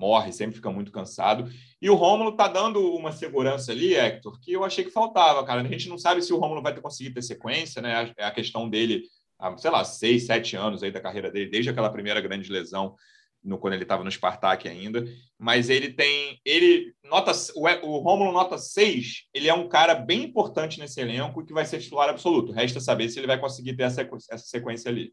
morre, 0.00 0.32
sempre 0.32 0.56
fica 0.56 0.70
muito 0.70 0.90
cansado. 0.90 1.48
E 1.80 1.90
o 1.90 1.94
Rômulo 1.94 2.34
tá 2.34 2.48
dando 2.48 2.94
uma 2.94 3.12
segurança 3.12 3.70
ali, 3.70 3.94
Hector, 3.94 4.40
que 4.40 4.52
eu 4.52 4.64
achei 4.64 4.82
que 4.82 4.90
faltava, 4.90 5.44
cara. 5.44 5.60
A 5.60 5.64
gente 5.64 5.88
não 5.90 5.98
sabe 5.98 6.22
se 6.22 6.32
o 6.32 6.38
Rômulo 6.38 6.62
vai 6.62 6.74
ter 6.74 6.80
conseguido 6.80 7.16
ter 7.16 7.22
sequência, 7.22 7.82
né? 7.82 8.12
É 8.16 8.24
a 8.24 8.30
questão 8.30 8.68
dele, 8.68 9.02
há, 9.38 9.56
sei 9.58 9.70
lá, 9.70 9.84
seis, 9.84 10.24
sete 10.24 10.56
anos 10.56 10.82
aí 10.82 10.90
da 10.90 11.00
carreira 11.00 11.30
dele, 11.30 11.50
desde 11.50 11.70
aquela 11.70 11.90
primeira 11.90 12.20
grande 12.20 12.50
lesão 12.50 12.96
no, 13.42 13.58
quando 13.58 13.74
ele 13.74 13.82
estava 13.82 14.04
no 14.04 14.10
Spartak 14.10 14.68
ainda, 14.68 15.04
mas 15.38 15.70
ele 15.70 15.92
tem, 15.92 16.40
ele 16.44 16.94
nota, 17.04 17.32
o, 17.54 17.66
o 17.86 17.98
Rômulo 17.98 18.32
nota 18.32 18.58
6, 18.58 19.28
ele 19.32 19.48
é 19.48 19.54
um 19.54 19.68
cara 19.68 19.94
bem 19.94 20.24
importante 20.24 20.78
nesse 20.78 21.00
elenco 21.00 21.44
que 21.44 21.52
vai 21.52 21.64
ser 21.64 21.80
titular 21.80 22.08
absoluto. 22.08 22.52
Resta 22.52 22.80
saber 22.80 23.08
se 23.08 23.18
ele 23.18 23.26
vai 23.26 23.38
conseguir 23.38 23.74
ter 23.76 23.84
essa, 23.84 24.02
essa 24.30 24.44
sequência 24.46 24.90
ali. 24.90 25.12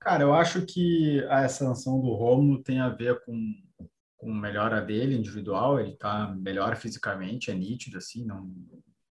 Cara, 0.00 0.22
eu 0.22 0.32
acho 0.32 0.64
que 0.64 1.24
a 1.28 1.44
ascensão 1.44 2.00
do 2.00 2.12
Romulo 2.14 2.62
tem 2.62 2.80
a 2.80 2.88
ver 2.88 3.20
com, 3.24 3.54
com 4.16 4.32
melhora 4.32 4.80
dele 4.80 5.16
individual, 5.16 5.80
ele 5.80 5.92
está 5.92 6.28
melhor 6.34 6.76
fisicamente, 6.76 7.50
é 7.50 7.54
nítido, 7.54 7.98
assim, 7.98 8.24
não 8.24 8.54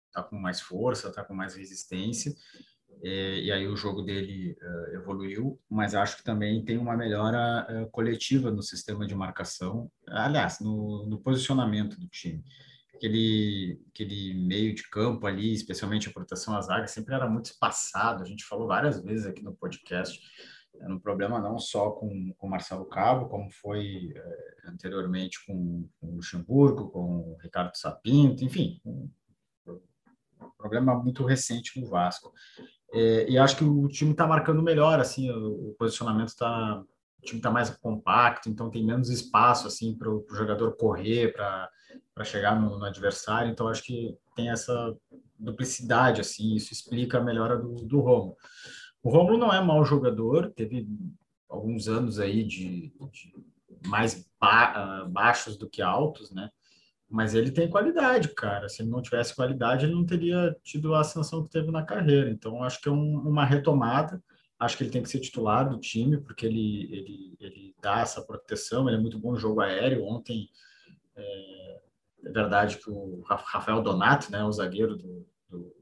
está 0.08 0.24
com 0.24 0.38
mais 0.38 0.60
força, 0.60 1.10
está 1.10 1.24
com 1.24 1.34
mais 1.34 1.56
resistência, 1.56 2.36
e, 3.04 3.46
e, 3.46 3.52
aí 3.52 3.68
o 3.68 3.76
jogo 3.76 4.04
dele 4.04 4.56
uh, 4.62 4.96
evoluiu, 4.96 5.60
mas 5.70 5.96
acho 5.96 6.18
que 6.18 6.24
também 6.24 6.64
tem 6.64 6.78
uma 6.78 6.96
melhora 6.96 7.66
uh, 7.68 7.90
coletiva 7.90 8.52
no 8.52 8.62
sistema 8.62 9.08
de 9.08 9.16
marcação, 9.16 9.92
aliás, 10.08 10.60
no, 10.60 11.08
no 11.08 11.20
posicionamento 11.20 12.00
do 12.00 12.08
time. 12.08 12.44
Aquele, 12.94 13.82
aquele 13.90 14.36
meio 14.36 14.76
de 14.76 14.88
campo 14.88 15.26
ali, 15.26 15.52
especialmente 15.52 16.10
a 16.10 16.12
proteção 16.12 16.56
às 16.56 16.68
zaga, 16.68 16.86
sempre 16.86 17.16
era 17.16 17.28
muito 17.28 17.46
espaçado. 17.46 18.22
A 18.22 18.28
gente 18.28 18.46
falou 18.46 18.68
várias 18.68 19.04
vezes 19.04 19.26
aqui 19.26 19.42
no 19.42 19.56
podcast 19.56 20.20
era 20.80 20.94
um 20.94 21.00
problema 21.00 21.40
não 21.40 21.60
só 21.60 21.92
com 21.92 22.34
o 22.40 22.48
Marcelo 22.48 22.86
Cabo, 22.86 23.28
como 23.28 23.50
foi 23.52 24.14
é, 24.16 24.70
anteriormente 24.70 25.46
com, 25.46 25.88
com, 26.00 26.08
o 26.08 26.16
Luxemburgo, 26.16 26.90
com 26.90 27.34
o 27.34 27.38
Ricardo 27.42 27.76
Sapinto, 27.76 28.44
enfim, 28.44 28.80
um, 28.86 29.10
um 29.68 30.50
problema 30.58 30.96
muito 30.96 31.24
recente 31.26 31.80
no 31.80 31.88
Vasco. 31.88 32.34
É, 32.94 33.30
e 33.30 33.38
acho 33.38 33.58
que 33.58 33.64
o 33.64 33.88
time 33.88 34.12
está 34.12 34.28
marcando 34.28 34.62
melhor, 34.62 35.00
assim, 35.00 35.30
o, 35.30 35.70
o 35.70 35.76
posicionamento 35.78 36.30
está, 36.30 36.82
o 36.82 37.26
time 37.26 37.40
está 37.40 37.50
mais 37.50 37.70
compacto, 37.70 38.50
então 38.50 38.70
tem 38.70 38.86
menos 38.86 39.10
espaço, 39.10 39.68
assim, 39.68 39.96
para 39.96 40.10
o 40.10 40.26
jogador 40.32 40.76
correr, 40.76 41.34
para 41.34 41.70
chegar 42.24 42.60
no, 42.60 42.78
no, 42.78 42.86
adversário, 42.86 43.52
então 43.52 43.68
acho 43.68 43.84
que 43.84 44.18
tem 44.36 44.50
essa 44.50 44.96
duplicidade, 45.40 46.22
assim, 46.22 46.56
isso 46.56 46.74
explica 46.74 47.18
a 47.18 47.24
melhora 47.24 47.58
do, 47.58 47.76
do 47.76 48.00
Romo. 48.00 48.36
O 49.04 49.10
Romulo 49.10 49.38
não 49.38 49.54
é 49.54 49.60
mau 49.62 49.84
jogador, 49.84 50.52
teve 50.52 50.88
alguns 51.50 51.88
anos 51.88 52.20
aí 52.20 52.44
de, 52.44 52.94
de 53.12 53.34
mais 53.88 54.30
ba 54.40 54.74
ah, 54.76 55.06
baixos 55.06 55.58
do 55.58 55.70
que 55.70 55.82
altos, 55.82 56.32
né? 56.32 56.50
Mas 57.10 57.36
ele 57.36 57.52
tem 57.52 57.70
qualidade, 57.70 58.30
cara. 58.30 58.70
Se 58.70 58.82
ele 58.82 58.90
não 58.90 59.02
tivesse 59.02 59.36
qualidade, 59.36 59.86
ele 59.86 59.94
não 59.94 60.06
teria 60.06 60.56
tido 60.64 60.96
a 60.96 61.02
ascensão 61.02 61.44
que 61.44 61.50
teve 61.50 61.70
na 61.70 61.84
carreira. 61.84 62.30
Então, 62.30 62.64
acho 62.64 62.80
que 62.80 62.88
é 62.88 62.92
um, 62.92 63.20
uma 63.28 63.44
retomada. 63.44 64.24
Acho 64.58 64.78
que 64.78 64.84
ele 64.84 64.92
tem 64.92 65.04
que 65.04 65.10
ser 65.10 65.20
titular 65.20 65.68
do 65.68 65.78
time, 65.78 66.22
porque 66.22 66.46
ele, 66.46 66.84
ele, 66.96 67.36
ele 67.40 67.76
dá 67.82 68.00
essa 68.00 68.22
proteção. 68.22 68.88
Ele 68.88 68.98
é 68.98 69.02
muito 69.02 69.20
bom 69.20 69.34
no 69.34 69.40
jogo 69.40 69.60
aéreo. 69.60 70.06
Ontem, 70.06 70.50
é, 71.16 71.82
é 72.24 72.32
verdade 72.32 72.78
que 72.78 72.90
o 72.90 73.22
Rafael 73.26 73.82
Donato, 73.82 74.32
né, 74.32 74.42
o 74.46 74.52
zagueiro 74.52 74.96
do, 74.96 75.28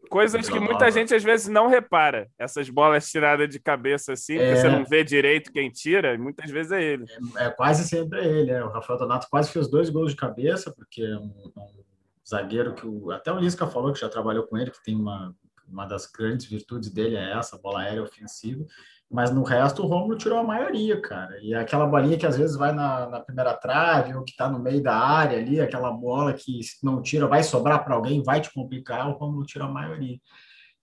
Coisas 0.10 0.50
que 0.50 0.60
muita 0.60 0.90
gente 0.92 1.14
às 1.14 1.24
vezes 1.24 1.48
não 1.48 1.68
repara. 1.68 2.28
Essas 2.38 2.70
bolas 2.70 3.10
tiradas 3.10 3.48
de 3.50 3.60
cabeça 3.60 4.14
assim, 4.14 4.38
é... 4.38 4.56
você 4.56 4.68
não 4.68 4.84
vê 4.84 5.04
direito 5.04 5.52
quem 5.52 5.70
tira, 5.70 6.18
muitas 6.18 6.50
vezes 6.50 6.72
é 6.72 6.82
ele. 6.82 7.06
É, 7.38 7.46
é 7.46 7.50
quase 7.52 7.88
sempre 7.88 8.26
ele, 8.26 8.52
é. 8.52 8.64
O 8.64 8.70
Rafael 8.70 9.00
Donato 9.00 9.28
quase 9.30 9.52
fez 9.52 9.70
dois 9.70 9.90
gols 9.90 10.12
de 10.12 10.18
cabeça, 10.18 10.72
porque 10.72 11.02
é 11.02 11.18
um, 11.18 11.52
é 11.56 11.60
um 11.60 11.84
zagueiro 12.28 12.74
que 12.74 12.86
o, 12.86 13.12
até 13.12 13.32
o 13.32 13.40
Lisca 13.40 13.68
falou 13.68 13.94
que 13.94 14.00
já 14.00 14.10
trabalhou 14.10 14.46
com 14.46 14.58
ele, 14.58 14.72
que 14.72 14.84
tem 14.84 14.96
uma, 14.96 15.36
uma 15.68 15.86
das 15.86 16.06
grandes 16.06 16.46
virtudes 16.46 16.90
dele 16.90 17.16
é 17.16 17.38
essa, 17.38 17.58
bola 17.58 17.82
aérea 17.82 18.04
ofensiva. 18.04 18.66
Mas 19.12 19.32
no 19.32 19.42
resto, 19.42 19.84
o 19.84 19.88
Romulo 19.88 20.18
tirou 20.18 20.38
a 20.38 20.44
maioria, 20.44 21.02
cara. 21.02 21.40
E 21.42 21.54
aquela 21.54 21.88
bolinha 21.88 22.18
que 22.18 22.28
às 22.28 22.38
vezes 22.38 22.56
vai 22.56 22.72
na, 22.72 23.10
na 23.10 23.20
primeira 23.20 23.56
trave 23.56 24.14
ou 24.14 24.24
que 24.24 24.32
está 24.32 24.48
no 24.48 24.60
meio 24.60 24.84
da 24.84 24.96
área 24.96 25.40
ali, 25.40 25.60
aquela 25.60 25.92
bola 25.92 26.34
que 26.34 26.62
se 26.62 26.86
não 26.86 27.02
tira 27.02 27.28
vai 27.28 27.42
sobrar 27.42 27.84
para 27.84 27.96
alguém, 27.96 28.22
vai 28.22 28.40
te 28.40 28.54
complicar, 28.54 29.10
o 29.10 29.14
Romulo 29.14 29.46
tirou 29.46 29.68
a 29.68 29.72
maioria. 29.72 30.20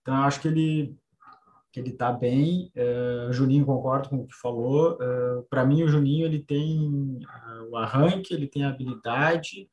Então, 0.01 0.15
eu 0.15 0.23
acho 0.23 0.41
que 0.41 0.47
ele 0.49 0.95
que 1.77 1.81
ele 1.81 1.89
está 1.89 2.11
bem. 2.11 2.71
Uh, 2.75 3.31
Juninho 3.31 3.65
concordo 3.65 4.09
com 4.09 4.17
o 4.17 4.27
que 4.27 4.35
falou. 4.35 4.93
Uh, 4.93 5.43
Para 5.49 5.63
mim, 5.63 5.83
o 5.83 5.87
Juninho 5.87 6.25
ele 6.25 6.39
tem 6.39 7.19
uh, 7.21 7.69
o 7.69 7.77
arranque, 7.77 8.33
ele 8.33 8.47
tem 8.47 8.63
a 8.65 8.69
habilidade, 8.69 9.69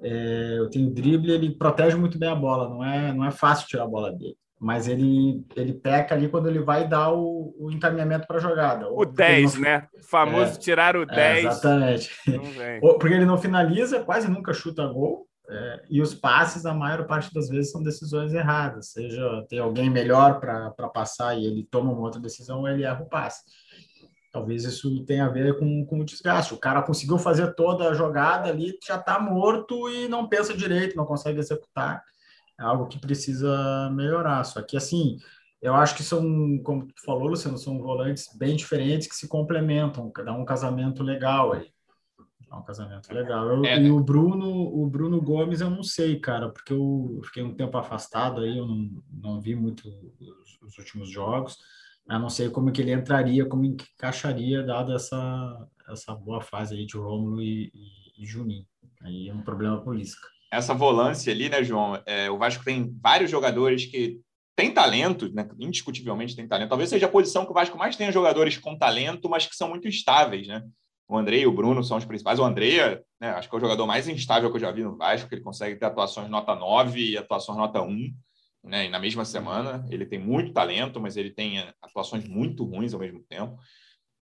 eu 0.00 0.70
tenho 0.70 0.88
o 0.88 0.94
drible, 0.94 1.32
ele 1.32 1.56
protege 1.56 1.96
muito 1.96 2.18
bem 2.18 2.28
a 2.28 2.34
bola. 2.34 2.68
Não 2.68 2.84
é 2.84 3.12
não 3.12 3.24
é 3.24 3.32
fácil 3.32 3.66
tirar 3.66 3.84
a 3.84 3.88
bola 3.88 4.12
dele. 4.12 4.36
Mas 4.60 4.88
ele, 4.88 5.46
ele 5.54 5.72
peca 5.72 6.14
ali 6.14 6.28
quando 6.28 6.48
ele 6.48 6.58
vai 6.58 6.88
dar 6.88 7.12
o, 7.12 7.54
o 7.58 7.70
encaminhamento 7.70 8.26
para 8.26 8.38
a 8.38 8.40
jogada. 8.40 8.88
O 8.90 9.04
10, 9.04 9.54
não... 9.54 9.60
né? 9.60 9.88
O 9.94 10.02
famoso 10.02 10.54
é, 10.54 10.58
tirar 10.58 10.96
o 10.96 11.06
10. 11.06 11.18
É, 11.18 11.48
exatamente. 11.48 12.10
Porque 12.98 13.14
ele 13.14 13.24
não 13.24 13.38
finaliza, 13.38 14.00
quase 14.00 14.28
nunca 14.28 14.52
chuta 14.52 14.86
gol. 14.86 15.28
É, 15.50 15.82
e 15.88 16.02
os 16.02 16.12
passes, 16.14 16.66
a 16.66 16.74
maior 16.74 17.06
parte 17.06 17.32
das 17.32 17.48
vezes, 17.48 17.70
são 17.70 17.82
decisões 17.82 18.34
erradas. 18.34 18.90
Seja 18.90 19.46
tem 19.48 19.60
alguém 19.60 19.88
melhor 19.88 20.40
para 20.40 20.88
passar 20.92 21.38
e 21.38 21.46
ele 21.46 21.66
toma 21.70 21.92
uma 21.92 22.02
outra 22.02 22.20
decisão, 22.20 22.60
ou 22.60 22.68
ele 22.68 22.82
erra 22.82 23.02
o 23.02 23.08
passe. 23.08 23.42
Talvez 24.30 24.64
isso 24.64 25.04
tenha 25.06 25.24
a 25.24 25.30
ver 25.30 25.58
com, 25.58 25.86
com 25.86 26.00
o 26.00 26.04
desgaste. 26.04 26.52
O 26.52 26.58
cara 26.58 26.82
conseguiu 26.82 27.18
fazer 27.18 27.54
toda 27.54 27.88
a 27.88 27.94
jogada 27.94 28.50
ali, 28.50 28.76
já 28.86 28.96
está 28.96 29.18
morto 29.18 29.88
e 29.88 30.06
não 30.06 30.28
pensa 30.28 30.54
direito, 30.54 30.96
não 30.96 31.06
consegue 31.06 31.38
executar. 31.38 32.02
É 32.58 32.64
algo 32.64 32.86
que 32.86 32.98
precisa 32.98 33.90
melhorar. 33.90 34.44
Só 34.44 34.62
que, 34.62 34.76
assim, 34.76 35.18
eu 35.60 35.74
acho 35.74 35.96
que 35.96 36.02
são, 36.02 36.22
como 36.62 36.86
tu 36.86 37.02
falou, 37.04 37.28
Luciano, 37.28 37.58
são 37.58 37.80
volantes 37.80 38.28
bem 38.36 38.56
diferentes 38.56 39.08
que 39.08 39.16
se 39.16 39.28
complementam, 39.28 40.12
dá 40.24 40.32
um 40.32 40.44
casamento 40.44 41.02
legal 41.02 41.52
aí. 41.52 41.70
É 42.50 42.54
um 42.54 42.62
casamento 42.62 43.12
legal. 43.12 43.46
Eu, 43.46 43.64
é. 43.64 43.80
E 43.82 43.90
o 43.90 44.00
Bruno, 44.00 44.48
o 44.48 44.86
Bruno 44.86 45.20
Gomes, 45.20 45.60
eu 45.60 45.68
não 45.68 45.82
sei, 45.82 46.18
cara, 46.18 46.48
porque 46.48 46.72
eu 46.72 47.20
fiquei 47.24 47.42
um 47.42 47.54
tempo 47.54 47.76
afastado 47.76 48.40
aí, 48.40 48.56
eu 48.56 48.66
não, 48.66 49.02
não 49.12 49.40
vi 49.40 49.54
muito 49.54 49.86
os, 50.18 50.58
os 50.62 50.78
últimos 50.78 51.10
jogos. 51.10 51.58
Eu 52.08 52.18
não 52.18 52.30
sei 52.30 52.48
como 52.48 52.72
que 52.72 52.80
ele 52.80 52.92
entraria, 52.92 53.44
como 53.44 53.66
encaixaria, 53.66 54.62
dado 54.62 54.94
essa, 54.94 55.68
essa 55.90 56.14
boa 56.14 56.40
fase 56.40 56.74
aí 56.74 56.86
de 56.86 56.96
Rômulo 56.96 57.42
e, 57.42 57.70
e, 57.74 58.22
e 58.22 58.26
Juninho. 58.26 58.66
Aí 59.02 59.28
é 59.28 59.34
um 59.34 59.42
problema 59.42 59.82
político. 59.82 60.26
Essa 60.50 60.74
volância 60.74 61.32
ali, 61.32 61.48
né, 61.48 61.62
João? 61.62 62.00
É, 62.06 62.30
o 62.30 62.38
Vasco 62.38 62.64
tem 62.64 62.90
vários 63.00 63.30
jogadores 63.30 63.84
que 63.84 64.20
têm 64.56 64.72
talento, 64.72 65.32
né? 65.32 65.48
indiscutivelmente 65.58 66.34
tem 66.34 66.48
talento. 66.48 66.70
Talvez 66.70 66.90
seja 66.90 67.06
a 67.06 67.10
posição 67.10 67.44
que 67.44 67.50
o 67.50 67.54
Vasco 67.54 67.78
mais 67.78 67.96
tenha 67.96 68.10
jogadores 68.10 68.56
com 68.56 68.76
talento, 68.76 69.28
mas 69.28 69.46
que 69.46 69.54
são 69.54 69.68
muito 69.68 69.86
estáveis, 69.86 70.48
né? 70.48 70.64
O 71.08 71.16
André 71.16 71.38
e 71.38 71.46
o 71.46 71.52
Bruno 71.52 71.82
são 71.84 71.96
os 71.96 72.04
principais. 72.04 72.38
O 72.38 72.44
André, 72.44 73.02
né, 73.20 73.30
acho 73.30 73.48
que 73.48 73.54
é 73.54 73.58
o 73.58 73.60
jogador 73.60 73.86
mais 73.86 74.08
instável 74.08 74.50
que 74.50 74.56
eu 74.56 74.60
já 74.60 74.70
vi 74.70 74.82
no 74.82 74.96
Vasco, 74.96 75.28
que 75.28 75.34
ele 75.36 75.42
consegue 75.42 75.76
ter 75.76 75.86
atuações 75.86 76.28
nota 76.28 76.54
9 76.54 77.12
e 77.12 77.16
atuações 77.16 77.56
nota 77.56 77.80
1, 77.80 78.12
né, 78.64 78.86
e 78.86 78.88
na 78.90 78.98
mesma 78.98 79.24
semana. 79.24 79.86
Ele 79.90 80.04
tem 80.04 80.18
muito 80.18 80.52
talento, 80.52 81.00
mas 81.00 81.16
ele 81.16 81.30
tem 81.30 81.64
atuações 81.80 82.28
muito 82.28 82.64
ruins 82.64 82.92
ao 82.92 83.00
mesmo 83.00 83.22
tempo. 83.28 83.56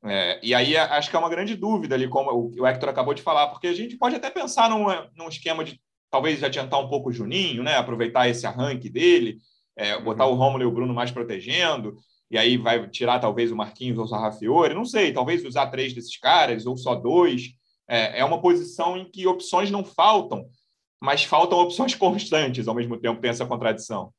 É, 0.04 0.38
e 0.42 0.54
aí 0.54 0.76
acho 0.76 1.08
que 1.08 1.16
é 1.16 1.18
uma 1.18 1.30
grande 1.30 1.56
dúvida 1.56 1.94
ali, 1.94 2.06
como 2.06 2.30
o 2.30 2.66
Hector 2.66 2.90
acabou 2.90 3.14
de 3.14 3.22
falar, 3.22 3.46
porque 3.48 3.68
a 3.68 3.72
gente 3.72 3.96
pode 3.96 4.16
até 4.16 4.28
pensar 4.28 4.68
num, 4.68 4.84
num 5.16 5.28
esquema 5.28 5.64
de 5.64 5.80
talvez 6.10 6.42
adiantar 6.42 6.80
um 6.80 6.88
pouco 6.88 7.10
o 7.10 7.12
Juninho, 7.12 7.62
né, 7.62 7.76
aproveitar 7.76 8.28
esse 8.28 8.46
arranque 8.46 8.88
dele, 8.88 9.38
é, 9.76 10.00
botar 10.00 10.26
uhum. 10.26 10.32
o 10.32 10.36
Romulo 10.36 10.62
e 10.62 10.66
o 10.66 10.70
Bruno 10.70 10.94
mais 10.94 11.10
protegendo 11.10 11.96
e 12.30 12.38
aí 12.38 12.56
vai 12.56 12.88
tirar 12.88 13.20
talvez 13.20 13.52
o 13.52 13.56
Marquinhos 13.56 13.98
ou 13.98 14.04
o 14.04 14.08
Sarrafiore, 14.08 14.74
não 14.74 14.84
sei, 14.84 15.12
talvez 15.12 15.44
usar 15.44 15.68
três 15.68 15.92
desses 15.92 16.16
caras 16.16 16.66
ou 16.66 16.76
só 16.76 16.94
dois. 16.94 17.50
É, 17.88 18.20
é 18.20 18.24
uma 18.24 18.40
posição 18.40 18.96
em 18.96 19.08
que 19.08 19.26
opções 19.26 19.70
não 19.70 19.84
faltam, 19.84 20.44
mas 21.00 21.22
faltam 21.22 21.58
opções 21.58 21.94
constantes, 21.96 22.66
ao 22.66 22.74
mesmo 22.74 22.98
tempo 22.98 23.20
tem 23.20 23.30
essa 23.30 23.46
contradição. 23.46 24.12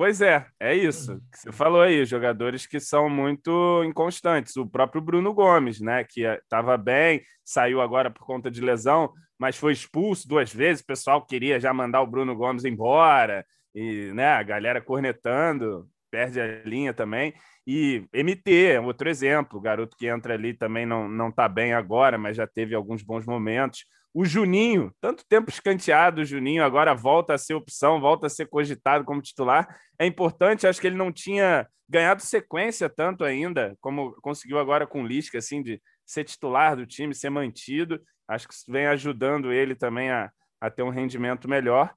Pois 0.00 0.22
é, 0.22 0.46
é 0.58 0.74
isso 0.74 1.20
que 1.30 1.38
você 1.38 1.52
falou 1.52 1.82
aí, 1.82 2.06
jogadores 2.06 2.66
que 2.66 2.80
são 2.80 3.10
muito 3.10 3.84
inconstantes. 3.84 4.56
O 4.56 4.66
próprio 4.66 5.02
Bruno 5.02 5.34
Gomes, 5.34 5.78
né, 5.78 6.04
que 6.04 6.22
estava 6.22 6.78
bem, 6.78 7.22
saiu 7.44 7.82
agora 7.82 8.10
por 8.10 8.24
conta 8.24 8.50
de 8.50 8.62
lesão, 8.62 9.12
mas 9.38 9.58
foi 9.58 9.74
expulso 9.74 10.26
duas 10.26 10.50
vezes. 10.50 10.82
O 10.82 10.86
pessoal 10.86 11.26
queria 11.26 11.60
já 11.60 11.74
mandar 11.74 12.00
o 12.00 12.06
Bruno 12.06 12.34
Gomes 12.34 12.64
embora 12.64 13.44
e, 13.74 14.10
né, 14.14 14.28
a 14.28 14.42
galera 14.42 14.80
cornetando 14.80 15.86
perde 16.10 16.40
a 16.40 16.62
linha 16.64 16.94
também. 16.94 17.34
E 17.66 18.02
MT, 18.10 18.78
outro 18.82 19.06
exemplo, 19.06 19.58
o 19.58 19.62
garoto 19.62 19.94
que 19.98 20.06
entra 20.06 20.32
ali 20.32 20.54
também 20.54 20.86
não 20.86 21.10
não 21.10 21.28
está 21.28 21.46
bem 21.46 21.74
agora, 21.74 22.16
mas 22.16 22.38
já 22.38 22.46
teve 22.46 22.74
alguns 22.74 23.02
bons 23.02 23.26
momentos. 23.26 23.84
O 24.12 24.24
Juninho, 24.24 24.92
tanto 25.00 25.24
tempo 25.28 25.50
escanteado, 25.50 26.20
o 26.20 26.24
Juninho 26.24 26.64
agora 26.64 26.94
volta 26.94 27.34
a 27.34 27.38
ser 27.38 27.54
opção, 27.54 28.00
volta 28.00 28.26
a 28.26 28.30
ser 28.30 28.46
cogitado 28.48 29.04
como 29.04 29.22
titular. 29.22 29.68
É 29.98 30.04
importante, 30.04 30.66
acho 30.66 30.80
que 30.80 30.86
ele 30.86 30.96
não 30.96 31.12
tinha 31.12 31.68
ganhado 31.88 32.22
sequência 32.22 32.88
tanto 32.88 33.24
ainda, 33.24 33.76
como 33.80 34.12
conseguiu 34.20 34.58
agora 34.58 34.86
com 34.86 35.02
o 35.02 35.06
Lisca, 35.06 35.38
assim, 35.38 35.62
de 35.62 35.80
ser 36.04 36.24
titular 36.24 36.76
do 36.76 36.86
time, 36.86 37.14
ser 37.14 37.30
mantido. 37.30 38.00
Acho 38.26 38.48
que 38.48 38.54
isso 38.54 38.64
vem 38.68 38.86
ajudando 38.86 39.52
ele 39.52 39.74
também 39.74 40.10
a, 40.10 40.30
a 40.60 40.70
ter 40.70 40.82
um 40.82 40.90
rendimento 40.90 41.48
melhor. 41.48 41.94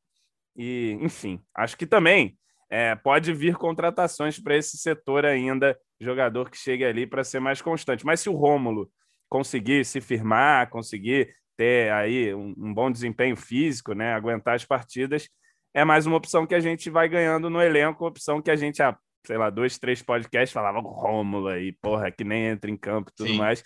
E, 0.55 0.97
enfim, 1.01 1.41
acho 1.55 1.75
que 1.75 1.85
também 1.85 2.37
é, 2.69 2.95
pode 2.95 3.33
vir 3.33 3.55
contratações 3.55 4.39
para 4.39 4.55
esse 4.55 4.77
setor 4.77 5.25
ainda, 5.25 5.77
jogador 5.99 6.49
que 6.49 6.57
chegue 6.57 6.83
ali 6.83 7.07
para 7.07 7.23
ser 7.23 7.39
mais 7.39 7.61
constante. 7.61 8.05
Mas 8.05 8.19
se 8.19 8.29
o 8.29 8.35
Rômulo 8.35 8.91
conseguir 9.29 9.83
se 9.85 9.99
firmar, 9.99 10.69
conseguir 10.69 11.35
ter 11.57 11.91
aí 11.91 12.33
um, 12.33 12.53
um, 12.57 12.73
bom 12.73 12.91
desempenho 12.91 13.35
físico, 13.35 13.93
né, 13.93 14.13
aguentar 14.13 14.55
as 14.55 14.65
partidas, 14.65 15.27
é 15.73 15.83
mais 15.83 16.05
uma 16.05 16.17
opção 16.17 16.45
que 16.45 16.55
a 16.55 16.59
gente 16.59 16.89
vai 16.89 17.07
ganhando 17.09 17.49
no 17.49 17.61
elenco, 17.61 18.05
opção 18.05 18.41
que 18.41 18.51
a 18.51 18.55
gente 18.55 18.81
há, 18.81 18.97
sei 19.25 19.37
lá, 19.37 19.49
dois, 19.49 19.77
três 19.77 20.01
podcasts 20.01 20.53
falava 20.53 20.79
Rômulo 20.79 21.47
aí, 21.47 21.71
porra, 21.81 22.11
que 22.11 22.23
nem 22.23 22.47
entra 22.47 22.69
em 22.69 22.77
campo 22.77 23.09
e 23.11 23.15
tudo 23.15 23.29
Sim. 23.29 23.37
mais. 23.37 23.63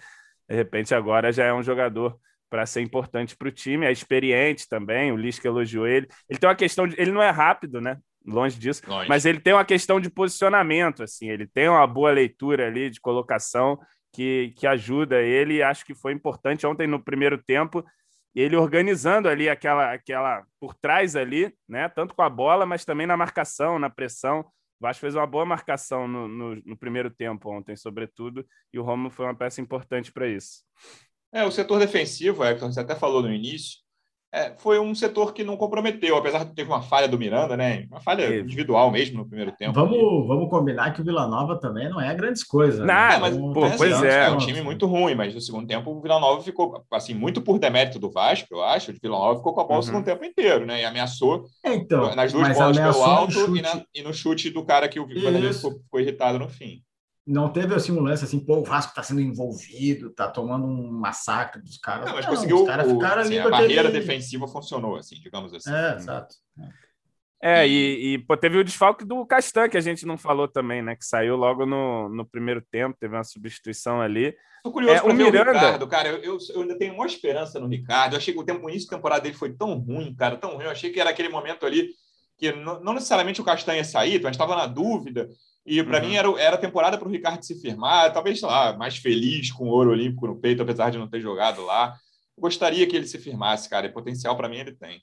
De 0.49 0.55
repente 0.55 0.95
agora 0.95 1.31
já 1.31 1.45
é 1.45 1.53
um 1.53 1.63
jogador 1.63 2.17
para 2.49 2.65
ser 2.65 2.81
importante 2.81 3.35
para 3.35 3.49
o 3.49 3.51
time, 3.51 3.85
é 3.85 3.91
experiente 3.91 4.67
também, 4.69 5.11
o 5.11 5.17
Lisca 5.17 5.47
elogiou 5.47 5.85
ele. 5.85 6.07
Ele 6.29 6.39
tem 6.39 6.47
uma 6.47 6.55
questão 6.55 6.87
de. 6.87 6.95
Ele 6.99 7.11
não 7.11 7.21
é 7.21 7.29
rápido, 7.29 7.81
né? 7.81 7.97
longe 8.27 8.59
disso, 8.59 8.81
longe. 8.87 9.07
mas 9.07 9.25
ele 9.25 9.39
tem 9.39 9.53
uma 9.53 9.65
questão 9.65 9.99
de 9.99 10.09
posicionamento, 10.09 11.01
assim, 11.01 11.29
ele 11.29 11.47
tem 11.47 11.69
uma 11.69 11.87
boa 11.87 12.11
leitura 12.11 12.67
ali 12.67 12.89
de 12.89 12.99
colocação 12.99 13.79
que, 14.13 14.53
que 14.55 14.65
ajuda 14.65 15.21
ele, 15.21 15.61
acho 15.61 15.85
que 15.85 15.93
foi 15.93 16.13
importante 16.13 16.65
ontem 16.65 16.87
no 16.87 17.03
primeiro 17.03 17.37
tempo, 17.37 17.83
ele 18.35 18.55
organizando 18.55 19.27
ali 19.27 19.49
aquela, 19.49 19.93
aquela 19.93 20.45
por 20.59 20.75
trás 20.75 21.15
ali, 21.15 21.53
né, 21.67 21.89
tanto 21.89 22.13
com 22.13 22.21
a 22.21 22.29
bola, 22.29 22.65
mas 22.65 22.85
também 22.85 23.07
na 23.07 23.17
marcação, 23.17 23.79
na 23.79 23.89
pressão, 23.89 24.41
o 24.41 24.45
Vasco 24.79 25.01
fez 25.01 25.15
uma 25.15 25.25
boa 25.25 25.45
marcação 25.45 26.07
no, 26.07 26.27
no, 26.27 26.55
no 26.55 26.77
primeiro 26.77 27.09
tempo 27.09 27.49
ontem, 27.49 27.75
sobretudo, 27.75 28.45
e 28.71 28.77
o 28.77 28.83
Romulo 28.83 29.09
foi 29.09 29.25
uma 29.25 29.35
peça 29.35 29.59
importante 29.59 30.11
para 30.11 30.27
isso. 30.27 30.63
É, 31.33 31.43
o 31.43 31.51
setor 31.51 31.79
defensivo, 31.79 32.43
Hector, 32.43 32.71
você 32.71 32.79
até 32.79 32.95
falou 32.95 33.21
no 33.21 33.33
início, 33.33 33.79
é, 34.31 34.53
foi 34.57 34.77
um 34.77 34.93
setor 34.93 35.33
que 35.33 35.43
não 35.43 35.55
comprometeu, 35.55 36.17
apesar 36.17 36.43
de 36.43 36.53
ter 36.53 36.63
uma 36.63 36.81
falha 36.81 37.07
do 37.07 37.17
Miranda, 37.17 37.55
né? 37.55 37.85
Uma 37.89 38.01
falha 38.01 38.39
individual 38.39 38.91
mesmo 38.91 39.19
no 39.19 39.25
primeiro 39.25 39.53
tempo. 39.53 39.73
Vamos, 39.73 40.27
vamos 40.27 40.49
combinar 40.49 40.91
que 40.91 41.01
o 41.01 41.03
Vila 41.03 41.27
Nova 41.27 41.57
também 41.57 41.89
não 41.89 42.01
é 42.01 42.13
grandes 42.13 42.43
coisas. 42.43 42.79
Não, 42.79 42.87
né? 42.87 43.17
mas, 43.19 43.37
pô, 43.37 43.69
pois 43.77 44.03
é. 44.03 44.25
É 44.25 44.29
um 44.29 44.37
time 44.37 44.61
muito 44.61 44.85
ruim, 44.85 45.15
mas 45.15 45.33
no 45.33 45.39
segundo 45.39 45.65
tempo 45.65 45.91
o 45.91 46.01
Vila 46.01 46.19
Nova 46.19 46.43
ficou, 46.43 46.83
assim, 46.91 47.13
muito 47.13 47.41
por 47.41 47.57
demérito 47.57 47.99
do 47.99 48.11
Vasco, 48.11 48.47
eu 48.51 48.63
acho. 48.63 48.91
O 48.91 48.95
Vila 49.01 49.17
Nova 49.17 49.37
ficou 49.37 49.53
com 49.53 49.61
a 49.61 49.63
bola 49.63 49.75
uhum. 49.75 49.79
o 49.79 49.83
segundo 49.83 50.05
tempo 50.05 50.25
inteiro, 50.25 50.65
né? 50.65 50.81
E 50.81 50.85
ameaçou 50.85 51.45
então, 51.65 52.13
nas 52.13 52.33
duas 52.33 52.53
bolas 52.53 52.77
pelo 52.77 53.03
alto 53.03 53.55
e, 53.55 53.61
na, 53.61 53.81
e, 53.95 54.01
no 54.01 54.13
chute 54.13 54.49
do 54.49 54.65
cara 54.65 54.89
que 54.89 54.99
o 54.99 55.07
Vanderlei 55.07 55.53
ficou, 55.53 55.71
ficou 55.71 55.99
irritado 56.01 56.37
no 56.37 56.49
fim 56.49 56.81
não 57.27 57.51
teve 57.51 57.75
assim 57.75 57.91
um 57.91 57.99
lance 57.99 58.23
assim, 58.23 58.39
pô, 58.39 58.59
o 58.59 58.63
Vasco 58.63 58.91
está 58.91 59.03
sendo 59.03 59.19
envolvido, 59.19 60.09
tá 60.09 60.29
tomando 60.29 60.65
um 60.65 60.89
massacre 60.89 61.61
dos 61.61 61.77
caras. 61.77 62.05
Não, 62.05 62.15
mas 62.15 62.25
não, 62.25 62.33
conseguiu. 62.33 62.61
Os 62.61 62.67
caras 62.67 62.89
ficaram 62.89 63.21
assim, 63.21 63.37
ali 63.37 63.47
a 63.47 63.49
barreira 63.49 63.89
aquele... 63.89 63.99
defensiva 63.99 64.47
funcionou, 64.47 64.95
assim, 64.95 65.15
digamos 65.15 65.53
assim. 65.53 65.69
É, 65.69 65.95
exato. 65.95 66.35
É, 67.43 67.67
e, 67.67 68.13
e 68.13 68.17
pô, 68.19 68.37
teve 68.37 68.57
o 68.57 68.63
desfalque 68.63 69.03
do 69.03 69.25
Castan, 69.25 69.67
que 69.67 69.77
a 69.77 69.81
gente 69.81 70.05
não 70.05 70.17
falou 70.17 70.47
também, 70.47 70.81
né? 70.81 70.95
Que 70.95 71.05
saiu 71.05 71.35
logo 71.35 71.65
no, 71.65 72.07
no 72.07 72.25
primeiro 72.25 72.61
tempo, 72.71 72.97
teve 72.97 73.13
uma 73.13 73.25
substituição 73.25 74.01
ali. 74.01 74.33
Tô 74.63 74.71
curioso 74.71 74.95
é, 74.95 75.03
o 75.03 75.13
Miranda... 75.13 75.51
o 75.51 75.53
Ricardo, 75.53 75.87
cara. 75.87 76.07
Eu, 76.07 76.23
eu, 76.23 76.37
eu, 76.55 76.61
ainda 76.61 76.77
tenho 76.77 76.93
uma 76.93 77.05
esperança 77.05 77.59
no 77.59 77.67
Ricardo. 77.67 78.13
Eu 78.13 78.17
achei 78.17 78.33
que 78.33 78.39
o 78.39 78.43
tempo, 78.43 78.69
início 78.69 78.89
da 78.89 78.95
temporada 78.95 79.21
dele 79.21 79.35
foi 79.35 79.53
tão 79.53 79.77
ruim, 79.77 80.15
cara, 80.15 80.37
tão 80.37 80.55
ruim. 80.55 80.63
Eu 80.63 80.71
achei 80.71 80.91
que 80.91 80.99
era 80.99 81.09
aquele 81.09 81.29
momento 81.29 81.65
ali 81.65 81.89
que 82.37 82.51
não, 82.53 82.79
não 82.81 82.93
necessariamente 82.93 83.41
o 83.41 83.43
Castanha 83.43 83.79
ia 83.79 83.83
sair, 83.83 84.21
mas 84.21 84.31
estava 84.31 84.55
na 84.55 84.65
dúvida. 84.65 85.29
E 85.67 85.83
para 85.83 86.01
uhum. 86.01 86.07
mim 86.07 86.15
era, 86.15 86.41
era 86.41 86.55
a 86.55 86.59
temporada 86.59 86.97
para 86.97 87.05
o 87.05 87.11
Ricardo 87.11 87.43
se 87.43 87.59
firmar, 87.59 88.13
talvez, 88.13 88.39
sei 88.39 88.47
lá, 88.47 88.71
mais 88.77 88.95
feliz 88.95 89.51
com 89.51 89.65
o 89.65 89.67
ouro 89.71 89.91
olímpico 89.91 90.25
no 90.25 90.39
peito, 90.39 90.63
apesar 90.63 90.89
de 90.89 90.97
não 90.97 91.09
ter 91.09 91.19
jogado 91.19 91.61
lá. 91.65 91.93
gostaria 92.39 92.87
que 92.87 92.95
ele 92.95 93.05
se 93.05 93.19
firmasse, 93.19 93.69
cara, 93.69 93.85
e 93.85 93.91
potencial 93.91 94.37
para 94.37 94.47
mim 94.47 94.59
ele 94.59 94.71
tem. 94.71 95.01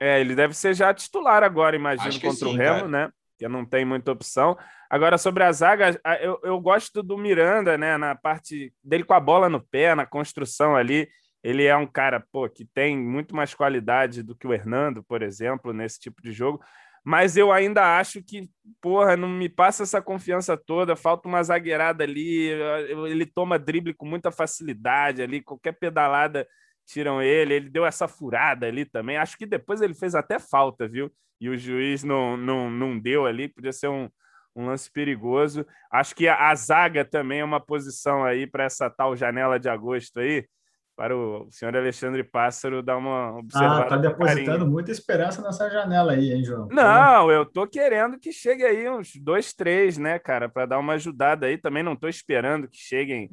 É, 0.00 0.20
ele 0.20 0.34
deve 0.34 0.54
ser 0.54 0.74
já 0.74 0.92
titular 0.92 1.44
agora, 1.44 1.76
imagino, 1.76 2.20
contra 2.20 2.48
sim, 2.48 2.52
o 2.52 2.56
Remo, 2.56 2.74
cara. 2.74 2.88
né? 2.88 3.10
Que 3.38 3.46
não 3.46 3.64
tem 3.64 3.84
muita 3.84 4.10
opção. 4.10 4.58
Agora, 4.90 5.16
sobre 5.16 5.44
a 5.44 5.52
zaga, 5.52 5.96
eu, 6.20 6.40
eu 6.42 6.60
gosto 6.60 7.00
do 7.00 7.16
Miranda, 7.16 7.78
né? 7.78 7.96
Na 7.96 8.16
parte 8.16 8.74
dele 8.82 9.04
com 9.04 9.14
a 9.14 9.20
bola 9.20 9.48
no 9.48 9.60
pé, 9.60 9.94
na 9.94 10.04
construção 10.04 10.74
ali. 10.74 11.08
Ele 11.44 11.64
é 11.64 11.76
um 11.76 11.86
cara, 11.86 12.24
pô, 12.32 12.48
que 12.48 12.64
tem 12.64 12.98
muito 12.98 13.36
mais 13.36 13.54
qualidade 13.54 14.22
do 14.22 14.34
que 14.34 14.46
o 14.46 14.52
Hernando, 14.52 15.02
por 15.04 15.22
exemplo, 15.22 15.72
nesse 15.72 16.00
tipo 16.00 16.20
de 16.20 16.32
jogo 16.32 16.60
mas 17.04 17.36
eu 17.36 17.50
ainda 17.50 17.98
acho 17.98 18.22
que, 18.22 18.48
porra, 18.80 19.16
não 19.16 19.28
me 19.28 19.48
passa 19.48 19.82
essa 19.82 20.00
confiança 20.00 20.56
toda, 20.56 20.94
falta 20.94 21.28
uma 21.28 21.42
zagueirada 21.42 22.04
ali, 22.04 22.48
ele 23.08 23.26
toma 23.26 23.58
drible 23.58 23.94
com 23.94 24.06
muita 24.06 24.30
facilidade 24.30 25.20
ali, 25.20 25.42
qualquer 25.42 25.72
pedalada 25.72 26.46
tiram 26.86 27.20
ele, 27.22 27.54
ele 27.54 27.70
deu 27.70 27.84
essa 27.84 28.06
furada 28.06 28.66
ali 28.66 28.84
também, 28.84 29.16
acho 29.16 29.36
que 29.36 29.46
depois 29.46 29.80
ele 29.80 29.94
fez 29.94 30.14
até 30.14 30.38
falta, 30.38 30.86
viu? 30.86 31.12
E 31.40 31.48
o 31.48 31.56
juiz 31.56 32.04
não, 32.04 32.36
não, 32.36 32.70
não 32.70 32.98
deu 32.98 33.26
ali, 33.26 33.48
podia 33.48 33.72
ser 33.72 33.88
um, 33.88 34.08
um 34.54 34.66
lance 34.66 34.90
perigoso. 34.90 35.66
Acho 35.90 36.14
que 36.14 36.28
a, 36.28 36.50
a 36.50 36.54
zaga 36.54 37.04
também 37.04 37.40
é 37.40 37.44
uma 37.44 37.60
posição 37.60 38.24
aí 38.24 38.46
para 38.46 38.64
essa 38.64 38.88
tal 38.88 39.16
janela 39.16 39.58
de 39.58 39.68
agosto 39.68 40.20
aí, 40.20 40.46
para 40.96 41.16
o 41.16 41.48
senhor 41.50 41.74
Alexandre 41.76 42.22
Pássaro 42.22 42.82
dar 42.82 42.96
uma 42.96 43.38
observada. 43.38 43.84
Ah, 43.84 43.88
tá 43.88 43.96
depositando 43.96 44.66
muita 44.66 44.90
esperança 44.90 45.42
nessa 45.42 45.68
janela 45.70 46.12
aí, 46.12 46.32
hein, 46.32 46.44
João? 46.44 46.68
Não, 46.70 47.30
eu 47.30 47.46
tô 47.46 47.66
querendo 47.66 48.18
que 48.18 48.32
chegue 48.32 48.64
aí 48.64 48.88
uns 48.88 49.12
dois, 49.16 49.52
três, 49.52 49.98
né, 49.98 50.18
cara, 50.18 50.48
para 50.48 50.66
dar 50.66 50.78
uma 50.78 50.94
ajudada 50.94 51.46
aí. 51.46 51.56
Também 51.56 51.82
não 51.82 51.96
tô 51.96 52.08
esperando 52.08 52.68
que 52.68 52.76
cheguem 52.76 53.30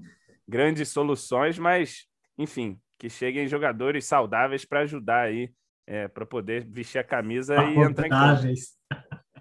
grandes 0.47 0.89
soluções, 0.89 1.59
mas, 1.59 2.05
enfim, 2.37 2.79
que 2.97 3.09
cheguem 3.09 3.47
jogadores 3.47 4.05
saudáveis 4.05 4.65
para 4.65 4.81
ajudar 4.81 5.21
aí, 5.21 5.51
é, 5.85 6.07
para 6.07 6.25
poder 6.25 6.65
vestir 6.65 6.99
a 6.99 7.03
camisa 7.03 7.55
e 7.63 7.77
entrar 7.77 8.07
em 8.07 8.09
campo. 8.09 8.43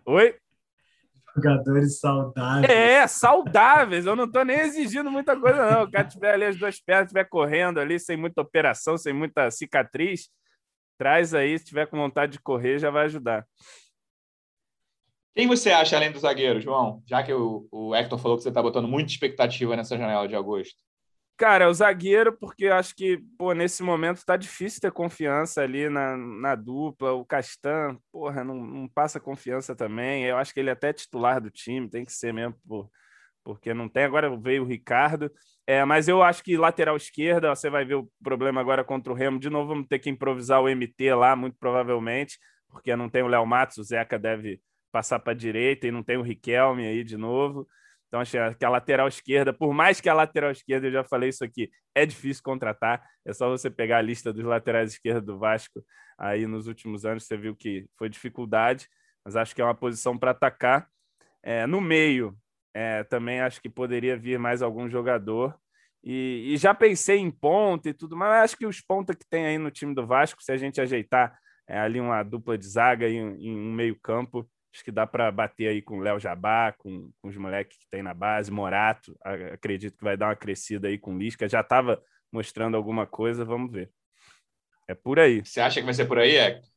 Oi? 0.06 0.34
Jogadores 1.42 2.00
saudáveis. 2.00 2.70
É, 2.70 3.06
saudáveis. 3.06 4.06
Eu 4.06 4.16
não 4.16 4.24
estou 4.24 4.44
nem 4.44 4.58
exigindo 4.58 5.10
muita 5.10 5.38
coisa, 5.38 5.70
não. 5.70 5.84
O 5.84 5.90
cara 5.90 6.06
tiver 6.06 6.34
ali 6.34 6.44
as 6.44 6.56
duas 6.56 6.80
pernas, 6.80 7.06
estiver 7.06 7.24
correndo 7.24 7.78
ali, 7.78 7.98
sem 7.98 8.16
muita 8.16 8.42
operação, 8.42 8.98
sem 8.98 9.12
muita 9.12 9.50
cicatriz, 9.50 10.28
traz 10.98 11.34
aí. 11.34 11.58
Se 11.58 11.64
tiver 11.66 11.86
com 11.86 11.96
vontade 11.96 12.32
de 12.32 12.40
correr, 12.40 12.78
já 12.78 12.90
vai 12.90 13.04
ajudar. 13.04 13.46
Quem 15.34 15.46
você 15.46 15.70
acha 15.70 15.96
além 15.96 16.10
do 16.10 16.18
zagueiro, 16.18 16.60
João? 16.60 17.00
Já 17.06 17.22
que 17.22 17.32
o, 17.32 17.68
o 17.70 17.94
Hector 17.94 18.18
falou 18.18 18.36
que 18.36 18.42
você 18.42 18.48
está 18.48 18.60
botando 18.60 18.88
muita 18.88 19.12
expectativa 19.12 19.76
nessa 19.76 19.96
janela 19.96 20.26
de 20.26 20.34
agosto. 20.34 20.82
Cara, 21.38 21.68
o 21.70 21.72
zagueiro, 21.74 22.36
porque 22.36 22.64
eu 22.64 22.74
acho 22.74 22.96
que, 22.96 23.18
pô, 23.38 23.52
nesse 23.52 23.80
momento 23.80 24.24
tá 24.24 24.36
difícil 24.36 24.80
ter 24.80 24.90
confiança 24.90 25.62
ali 25.62 25.88
na, 25.88 26.16
na 26.16 26.56
dupla. 26.56 27.12
O 27.12 27.24
Castan, 27.24 27.96
porra, 28.10 28.42
não, 28.42 28.56
não 28.56 28.88
passa 28.88 29.20
confiança 29.20 29.74
também. 29.76 30.24
Eu 30.24 30.36
acho 30.36 30.52
que 30.52 30.58
ele 30.58 30.68
é 30.68 30.72
até 30.72 30.92
titular 30.92 31.40
do 31.40 31.48
time, 31.48 31.88
tem 31.88 32.04
que 32.04 32.12
ser 32.12 32.32
mesmo, 32.34 32.56
por, 32.66 32.90
porque 33.44 33.72
não 33.74 33.88
tem. 33.88 34.04
Agora 34.04 34.36
veio 34.36 34.64
o 34.64 34.66
Ricardo. 34.66 35.30
É, 35.66 35.84
mas 35.84 36.08
eu 36.08 36.22
acho 36.24 36.42
que 36.42 36.56
lateral 36.56 36.96
esquerda, 36.96 37.54
você 37.54 37.70
vai 37.70 37.84
ver 37.84 37.96
o 37.96 38.10
problema 38.22 38.60
agora 38.60 38.82
contra 38.84 39.12
o 39.12 39.16
Remo. 39.16 39.38
De 39.38 39.50
novo, 39.50 39.68
vamos 39.68 39.86
ter 39.88 40.00
que 40.00 40.10
improvisar 40.10 40.60
o 40.62 40.68
MT 40.68 41.14
lá, 41.14 41.36
muito 41.36 41.56
provavelmente, 41.58 42.38
porque 42.68 42.96
não 42.96 43.08
tem 43.08 43.22
o 43.22 43.28
Léo 43.28 43.46
Matos, 43.46 43.78
o 43.78 43.84
Zeca 43.84 44.18
deve 44.18 44.60
passar 44.90 45.20
para 45.20 45.34
direita 45.34 45.86
e 45.86 45.92
não 45.92 46.02
tem 46.02 46.16
o 46.16 46.22
Riquelme 46.22 46.86
aí 46.86 47.04
de 47.04 47.16
novo. 47.16 47.68
Então, 48.08 48.20
acho 48.20 48.32
que 48.58 48.64
a 48.64 48.70
lateral 48.70 49.06
esquerda, 49.06 49.52
por 49.52 49.72
mais 49.74 50.00
que 50.00 50.08
a 50.08 50.14
lateral 50.14 50.50
esquerda, 50.50 50.86
eu 50.86 50.92
já 50.92 51.04
falei 51.04 51.28
isso 51.28 51.44
aqui, 51.44 51.70
é 51.94 52.06
difícil 52.06 52.42
contratar. 52.42 53.06
É 53.24 53.34
só 53.34 53.48
você 53.50 53.70
pegar 53.70 53.98
a 53.98 54.02
lista 54.02 54.32
dos 54.32 54.44
laterais 54.44 54.92
esquerdos 54.92 55.24
do 55.24 55.38
Vasco 55.38 55.84
aí 56.18 56.46
nos 56.46 56.66
últimos 56.66 57.04
anos, 57.04 57.26
você 57.26 57.36
viu 57.36 57.54
que 57.54 57.86
foi 57.96 58.08
dificuldade, 58.08 58.88
mas 59.24 59.36
acho 59.36 59.54
que 59.54 59.60
é 59.60 59.64
uma 59.64 59.74
posição 59.74 60.18
para 60.18 60.32
atacar. 60.32 60.88
É, 61.42 61.66
no 61.66 61.80
meio, 61.80 62.36
é, 62.74 63.04
também 63.04 63.40
acho 63.40 63.60
que 63.60 63.68
poderia 63.68 64.16
vir 64.16 64.38
mais 64.38 64.62
algum 64.62 64.88
jogador. 64.88 65.54
E, 66.02 66.52
e, 66.54 66.56
já 66.56 66.74
pensei 66.74 67.18
em 67.18 67.30
ponta 67.30 67.88
e 67.88 67.92
tudo, 67.92 68.16
mas 68.16 68.44
acho 68.44 68.56
que 68.56 68.66
os 68.66 68.80
pontas 68.80 69.16
que 69.16 69.26
tem 69.28 69.46
aí 69.46 69.58
no 69.58 69.70
time 69.70 69.94
do 69.94 70.06
Vasco, 70.06 70.42
se 70.42 70.50
a 70.50 70.56
gente 70.56 70.80
ajeitar 70.80 71.38
é, 71.68 71.78
ali 71.78 72.00
uma 72.00 72.22
dupla 72.22 72.56
de 72.56 72.66
zaga 72.66 73.08
e 73.08 73.20
um 73.20 73.72
meio-campo, 73.72 74.48
Acho 74.72 74.84
que 74.84 74.92
dá 74.92 75.06
para 75.06 75.32
bater 75.32 75.68
aí 75.68 75.82
com 75.82 75.98
o 75.98 76.00
Léo 76.00 76.20
Jabá, 76.20 76.72
com, 76.72 77.10
com 77.20 77.28
os 77.28 77.36
moleques 77.36 77.78
que 77.78 77.88
tem 77.90 78.02
na 78.02 78.12
base, 78.12 78.50
Morato. 78.50 79.18
Acredito 79.52 79.96
que 79.96 80.04
vai 80.04 80.16
dar 80.16 80.28
uma 80.28 80.36
crescida 80.36 80.88
aí 80.88 80.98
com 80.98 81.14
o 81.14 81.18
Lisca. 81.18 81.48
Já 81.48 81.60
estava 81.60 82.02
mostrando 82.30 82.76
alguma 82.76 83.06
coisa, 83.06 83.44
vamos 83.44 83.72
ver. 83.72 83.90
É 84.86 84.94
por 84.94 85.18
aí. 85.18 85.44
Você 85.44 85.60
acha 85.60 85.80
que 85.80 85.84
vai 85.84 85.94
ser 85.94 86.06
por 86.06 86.18
aí, 86.18 86.36
Hector? 86.36 86.70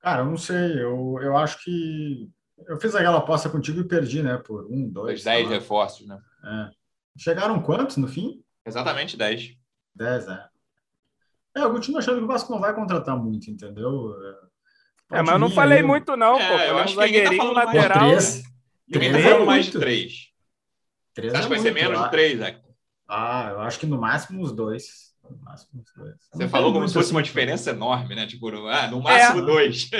Cara, 0.00 0.22
eu 0.22 0.26
não 0.26 0.36
sei. 0.36 0.80
Eu, 0.80 1.18
eu 1.20 1.36
acho 1.36 1.62
que. 1.62 2.30
Eu 2.66 2.80
fiz 2.80 2.94
aquela 2.94 3.18
aposta 3.18 3.50
contigo 3.50 3.80
e 3.80 3.88
perdi, 3.88 4.22
né? 4.22 4.38
Por 4.38 4.66
um, 4.70 4.88
dois. 4.88 5.22
dez 5.22 5.48
reforços, 5.48 6.06
né? 6.06 6.18
É. 6.44 6.70
Chegaram 7.18 7.62
quantos 7.62 7.96
no 7.96 8.08
fim? 8.08 8.42
Exatamente 8.64 9.16
dez. 9.16 9.56
Dez, 9.94 10.28
é. 10.28 10.48
É, 11.56 11.62
eu 11.62 11.72
continuo 11.72 11.98
achando 11.98 12.18
que 12.18 12.24
o 12.24 12.28
Vasco 12.28 12.52
não 12.52 12.60
vai 12.60 12.74
contratar 12.74 13.16
muito, 13.16 13.50
entendeu? 13.50 14.14
É, 15.10 15.22
mas 15.22 15.28
eu 15.30 15.38
não 15.38 15.50
falei 15.50 15.80
eu... 15.80 15.86
muito, 15.86 16.16
não, 16.16 16.38
é, 16.38 16.48
pô. 16.48 16.54
Eu 16.64 16.78
acho 16.78 16.94
um 16.94 16.96
tá 16.96 17.02
zagueirinho 17.02 17.54
tá 17.54 17.64
lateral. 17.64 18.08
Três. 18.08 18.42
Três 18.90 19.14
é 19.14 19.38
mais 19.44 19.66
de 19.66 19.72
três. 19.72 20.28
três 21.14 21.32
Você 21.32 21.38
acha 21.38 21.46
é 21.46 21.48
que 21.48 21.54
vai 21.54 21.58
ser 21.58 21.72
menos 21.72 22.02
de 22.02 22.10
três, 22.10 22.40
Hector? 22.40 22.72
Ah, 23.08 23.50
eu 23.52 23.60
acho 23.60 23.78
que 23.78 23.86
no 23.86 24.00
máximo 24.00 24.42
os 24.42 24.52
dois. 24.52 25.14
No 25.28 25.38
máximo 25.42 25.82
os 25.82 25.92
dois. 25.94 26.16
Você 26.32 26.48
falou 26.48 26.72
como 26.72 26.88
se 26.88 26.94
fosse 26.94 27.12
uma 27.12 27.22
diferença 27.22 27.70
enorme, 27.70 28.14
né? 28.14 28.26
Tipo, 28.26 28.48
ah, 28.68 28.88
no 28.88 29.00
máximo 29.00 29.40
é. 29.40 29.44
dois. 29.44 29.90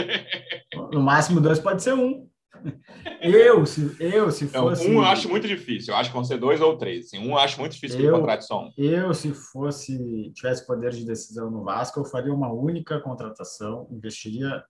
No 0.93 1.03
máximo 1.03 1.41
dois 1.41 1.59
pode 1.59 1.83
ser 1.83 1.95
um. 1.95 2.29
Eu, 3.21 3.67
se, 3.67 3.97
eu, 4.01 4.31
se 4.31 4.49
fosse. 4.49 4.89
um 4.89 4.95
eu 4.95 5.05
acho 5.05 5.29
muito 5.29 5.47
difícil. 5.47 5.93
Eu 5.93 5.99
acho 5.99 6.11
que 6.11 6.17
vão 6.17 6.25
ser 6.25 6.39
dois 6.39 6.61
ou 6.61 6.77
três. 6.77 7.07
Assim, 7.07 7.19
um 7.19 7.31
eu 7.31 7.39
acho 7.39 7.59
muito 7.61 7.73
difícil 7.73 8.01
eu, 8.01 8.17
um. 8.17 8.73
Eu, 8.77 9.15
se 9.15 9.33
fosse, 9.33 10.33
tivesse 10.35 10.67
poder 10.67 10.91
de 10.93 11.05
decisão 11.05 11.51
no 11.51 11.63
Vasco, 11.63 12.01
eu 12.01 12.05
faria 12.05 12.33
uma 12.33 12.53
única 12.53 13.01
contratação, 13.01 13.89
investiria 13.91 14.63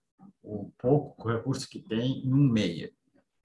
o 0.43 0.71
pouco 0.77 1.29
recurso 1.29 1.69
que 1.69 1.79
tem 1.79 2.25
em 2.25 2.33
um 2.33 2.37
meia. 2.37 2.91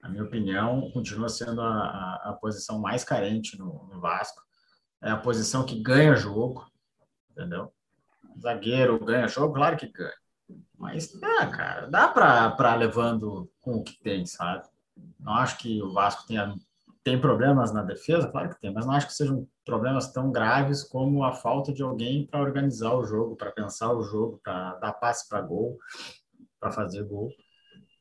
Na 0.01 0.09
minha 0.09 0.23
opinião, 0.23 0.89
continua 0.91 1.29
sendo 1.29 1.61
a, 1.61 1.67
a, 1.67 2.29
a 2.29 2.33
posição 2.33 2.79
mais 2.79 3.03
carente 3.03 3.57
no, 3.57 3.87
no, 3.87 3.99
Vasco. 3.99 4.41
É 5.01 5.09
a 5.09 5.17
posição 5.17 5.65
que 5.65 5.81
ganha 5.81 6.15
jogo, 6.15 6.65
entendeu? 7.31 7.71
Zagueiro 8.41 9.03
ganha 9.03 9.27
jogo, 9.27 9.53
claro 9.53 9.77
que 9.77 9.87
ganha. 9.87 10.11
Mas 10.77 11.13
dá, 11.19 11.47
cara, 11.47 11.87
dá 11.87 12.07
para 12.07 12.75
levando 12.75 13.49
com 13.61 13.75
o 13.75 13.83
que 13.83 13.97
tem, 14.01 14.25
sabe? 14.25 14.67
Não 15.19 15.33
acho 15.33 15.57
que 15.57 15.81
o 15.81 15.93
Vasco 15.93 16.27
tenha 16.27 16.53
tem 17.03 17.19
problemas 17.19 17.73
na 17.73 17.83
defesa, 17.83 18.29
claro 18.29 18.49
que 18.49 18.61
tem, 18.61 18.73
mas 18.73 18.85
não 18.85 18.93
acho 18.93 19.07
que 19.07 19.13
sejam 19.13 19.45
problemas 19.65 20.13
tão 20.13 20.31
graves 20.31 20.83
como 20.83 21.23
a 21.25 21.33
falta 21.33 21.73
de 21.73 21.83
alguém 21.83 22.25
para 22.25 22.39
organizar 22.39 22.93
o 22.93 23.03
jogo, 23.03 23.35
para 23.35 23.51
pensar 23.51 23.91
o 23.91 24.03
jogo, 24.03 24.39
para 24.41 24.75
dar 24.75 24.93
passe 24.93 25.27
para 25.27 25.41
gol 25.41 25.77
para 26.63 26.71
fazer 26.71 27.03
gol. 27.03 27.29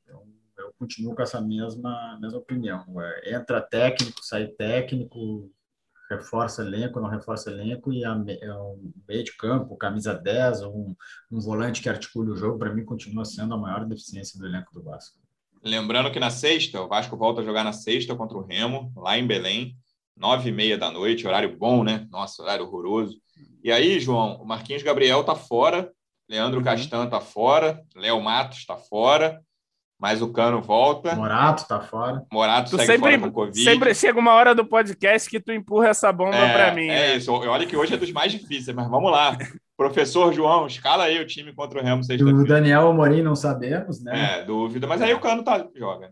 Então, 0.05 0.23
eu 0.57 0.73
continuo 0.79 1.17
com 1.17 1.23
essa 1.23 1.41
mesma, 1.41 2.17
mesma 2.21 2.39
opinião. 2.39 2.85
É, 3.01 3.35
entra 3.35 3.61
técnico, 3.61 4.25
sai 4.25 4.47
técnico, 4.47 5.51
reforça 6.09 6.63
elenco, 6.63 7.01
não 7.01 7.09
reforça 7.09 7.51
elenco, 7.51 7.93
e 7.93 8.05
a, 8.05 8.13
é 8.13 8.47
meio 9.09 9.25
de 9.25 9.37
campo, 9.37 9.77
camisa 9.77 10.15
10, 10.15 10.63
ou 10.63 10.77
um, 10.77 10.97
um 11.33 11.41
volante 11.41 11.83
que 11.83 11.89
articule 11.89 12.31
o 12.31 12.37
jogo, 12.37 12.59
para 12.59 12.73
mim 12.73 12.85
continua 12.85 13.25
sendo 13.25 13.53
a 13.55 13.59
maior 13.59 13.85
deficiência 13.85 14.39
do 14.39 14.47
elenco 14.47 14.73
do 14.73 14.83
Vasco. 14.83 15.19
Lembrando 15.65 16.13
que 16.13 16.21
na 16.21 16.31
sexta, 16.31 16.81
o 16.81 16.89
Vasco 16.89 17.17
volta 17.17 17.41
a 17.41 17.45
jogar 17.45 17.65
na 17.65 17.73
sexta 17.73 18.15
contra 18.15 18.39
o 18.39 18.45
Remo, 18.45 18.93
lá 18.97 19.19
em 19.19 19.27
Belém, 19.27 19.77
nove 20.17 20.51
e 20.51 20.53
meia 20.53 20.79
da 20.79 20.91
noite, 20.91 21.27
horário 21.27 21.57
bom, 21.57 21.83
né? 21.83 22.07
Nossa, 22.11 22.43
horário 22.43 22.65
horroroso. 22.65 23.21
E 23.63 23.73
aí, 23.73 23.99
João, 23.99 24.43
o 24.43 24.45
Marquinhos 24.45 24.83
Gabriel 24.83 25.25
tá 25.25 25.35
fora, 25.35 25.91
Leandro 26.33 26.61
uhum. 26.61 26.65
Castan 26.65 27.05
está 27.05 27.21
fora, 27.21 27.85
Léo 27.95 28.19
Matos 28.23 28.57
está 28.57 28.75
fora, 28.75 29.43
mas 30.01 30.23
o 30.23 30.33
Cano 30.33 30.63
volta. 30.63 31.15
Morato 31.15 31.61
está 31.61 31.79
fora. 31.79 32.25
Morato 32.33 32.71
tu 32.71 32.77
segue 32.79 32.87
sempre, 32.87 33.11
fora 33.11 33.19
com 33.21 33.33
Covid. 33.33 33.63
Sempre 33.63 33.95
chega 33.95 34.19
uma 34.19 34.33
hora 34.33 34.55
do 34.55 34.65
podcast 34.65 35.29
que 35.29 35.39
tu 35.39 35.53
empurra 35.53 35.89
essa 35.89 36.11
bomba 36.11 36.35
é, 36.35 36.53
para 36.55 36.75
mim. 36.75 36.87
É 36.87 37.11
né? 37.11 37.17
isso. 37.17 37.31
Olha 37.31 37.67
que 37.67 37.77
hoje 37.77 37.93
é 37.93 37.99
dos 37.99 38.11
mais 38.13 38.33
difíceis, 38.33 38.75
mas 38.75 38.89
vamos 38.89 39.13
lá. 39.13 39.37
Professor 39.77 40.33
João, 40.33 40.67
escala 40.67 41.05
aí 41.05 41.21
o 41.21 41.27
time 41.27 41.53
contra 41.53 41.79
o 41.79 41.83
Remo 41.83 42.03
sexta 42.03 42.25
Do 42.25 42.45
Daniel 42.45 42.89
Amorim 42.89 43.21
não 43.21 43.37
sabemos, 43.37 44.03
né? 44.03 44.39
É, 44.39 44.45
dúvida. 44.45 44.87
Mas 44.87 45.03
aí 45.03 45.13
o 45.13 45.21
Cano 45.21 45.45
tá, 45.45 45.69
joga. 45.77 46.11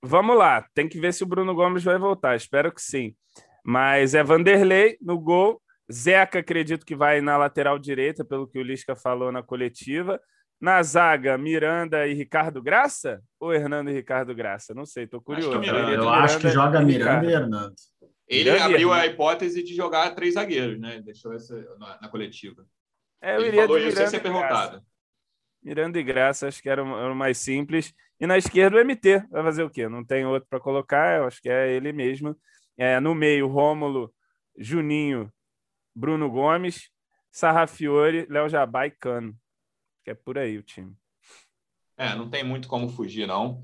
Vamos 0.00 0.36
lá. 0.36 0.64
Tem 0.72 0.88
que 0.88 1.00
ver 1.00 1.12
se 1.12 1.24
o 1.24 1.26
Bruno 1.26 1.56
Gomes 1.56 1.82
vai 1.82 1.98
voltar. 1.98 2.36
Espero 2.36 2.72
que 2.72 2.80
sim. 2.80 3.16
Mas 3.64 4.14
é 4.14 4.22
Vanderlei 4.22 4.96
no 5.02 5.18
gol. 5.18 5.60
Zeca, 5.90 6.38
acredito 6.38 6.86
que 6.86 6.94
vai 6.94 7.20
na 7.20 7.36
lateral 7.36 7.78
direita, 7.78 8.24
pelo 8.24 8.46
que 8.46 8.58
o 8.58 8.62
Lisca 8.62 8.94
falou 8.94 9.32
na 9.32 9.42
coletiva. 9.42 10.20
Na 10.60 10.82
zaga, 10.82 11.38
Miranda 11.38 12.06
e 12.06 12.12
Ricardo 12.12 12.62
Graça? 12.62 13.22
Ou 13.40 13.52
Hernando 13.52 13.90
e 13.90 13.94
Ricardo 13.94 14.34
Graça? 14.34 14.74
Não 14.74 14.84
sei, 14.84 15.04
estou 15.04 15.20
curioso. 15.20 15.48
Acho 15.48 15.56
eu 15.56 15.60
Miranda 15.60 16.10
acho 16.10 16.38
que 16.38 16.48
joga 16.50 16.80
Miranda 16.82 17.26
e 17.26 17.32
Hernando. 17.32 17.74
Ele 18.28 18.52
Miranda 18.52 18.64
abriu 18.66 18.92
a 18.92 19.06
hipótese 19.06 19.62
de 19.62 19.74
jogar 19.74 20.14
três 20.14 20.34
zagueiros, 20.34 20.78
né? 20.78 21.00
Deixou 21.00 21.32
essa 21.32 21.56
na, 21.78 21.98
na 22.02 22.08
coletiva. 22.08 22.64
É, 23.22 23.36
eu 23.36 23.40
Ele 23.40 23.48
iria 23.48 23.62
falou 23.62 23.78
isso 23.78 23.96
sem 23.96 24.06
ser 24.06 24.20
perguntado. 24.20 24.82
Miranda 25.62 25.98
e 25.98 26.02
Graça, 26.02 26.46
acho 26.46 26.62
que 26.62 26.68
era 26.68 26.82
o 26.82 27.14
mais 27.14 27.38
simples. 27.38 27.92
E 28.20 28.26
na 28.26 28.36
esquerda, 28.36 28.76
o 28.76 28.80
MT. 28.84 29.24
Vai 29.30 29.42
fazer 29.42 29.62
o 29.62 29.70
quê? 29.70 29.88
Não 29.88 30.04
tem 30.04 30.26
outro 30.26 30.48
para 30.48 30.60
colocar, 30.60 31.18
eu 31.18 31.24
acho 31.24 31.40
que 31.40 31.48
é 31.48 31.72
ele 31.72 31.92
mesmo. 31.92 32.36
É, 32.76 33.00
no 33.00 33.14
meio, 33.14 33.48
Rômulo, 33.48 34.12
Juninho 34.56 35.32
Bruno 35.94 36.30
Gomes, 36.30 36.90
Sarrafiore, 37.30 38.26
Léo 38.28 38.48
Jabá 38.48 38.86
e 38.86 38.90
Cano. 38.90 39.36
Que 40.04 40.10
é 40.10 40.14
por 40.14 40.38
aí 40.38 40.58
o 40.58 40.62
time. 40.62 40.94
É, 41.96 42.14
não 42.14 42.30
tem 42.30 42.42
muito 42.42 42.66
como 42.68 42.88
fugir, 42.88 43.26
não. 43.26 43.60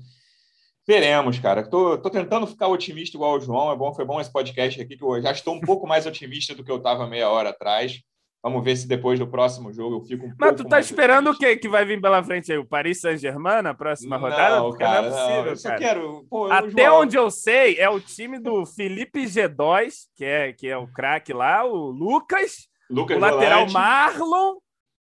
Veremos, 0.87 1.37
cara. 1.39 1.67
Tô, 1.67 1.97
tô 1.97 2.09
tentando 2.09 2.47
ficar 2.47 2.67
otimista 2.67 3.17
igual 3.17 3.35
o 3.35 3.41
João. 3.41 3.71
É 3.71 3.75
bom, 3.75 3.93
foi 3.93 4.05
bom 4.05 4.21
esse 4.21 4.31
podcast 4.31 4.79
aqui, 4.79 4.95
que 4.95 5.03
eu 5.03 5.21
já 5.21 5.31
estou 5.31 5.55
um 5.55 5.59
pouco 5.59 5.85
mais 5.85 6.05
otimista 6.05 6.55
do 6.55 6.63
que 6.63 6.71
eu 6.71 6.77
estava 6.77 7.07
meia 7.07 7.29
hora 7.29 7.49
atrás. 7.49 8.01
Vamos 8.43 8.63
ver 8.63 8.75
se 8.77 8.87
depois 8.87 9.19
do 9.19 9.27
próximo 9.27 9.73
jogo 9.73 9.97
eu 9.97 10.01
fico 10.01 10.25
um 10.25 10.33
Mas 10.37 10.55
tu 10.55 10.63
tá 10.63 10.79
esperando 10.79 11.31
o 11.31 11.37
que 11.37 11.57
que 11.57 11.67
vai 11.67 11.83
vir 11.85 11.99
pela 11.99 12.23
frente 12.23 12.51
aí? 12.51 12.57
O 12.57 12.65
Paris 12.65 13.01
Saint-Germain 13.01 13.61
na 13.61 13.73
próxima 13.73 14.17
rodada? 14.17 14.57
Não, 14.57 14.71
cara, 14.73 15.01
não 15.01 15.07
é 15.07 15.11
possível, 15.11 15.53
não, 15.53 15.61
cara. 15.63 15.77
quero... 15.77 16.25
Pô, 16.29 16.51
Até 16.51 16.91
onde 16.91 17.17
eu 17.17 17.29
sei, 17.31 17.77
é 17.77 17.89
o 17.89 17.99
time 17.99 18.39
do 18.39 18.65
Felipe 18.65 19.23
G2, 19.23 19.93
que 20.15 20.23
é, 20.23 20.53
que 20.53 20.67
é 20.67 20.77
o 20.77 20.87
craque 20.87 21.33
lá, 21.33 21.65
o 21.65 21.89
Lucas, 21.89 22.67
Lucas 22.89 23.17
o 23.17 23.19
lateral 23.19 23.67
Volante. 23.67 23.73
Marlon 23.73 24.55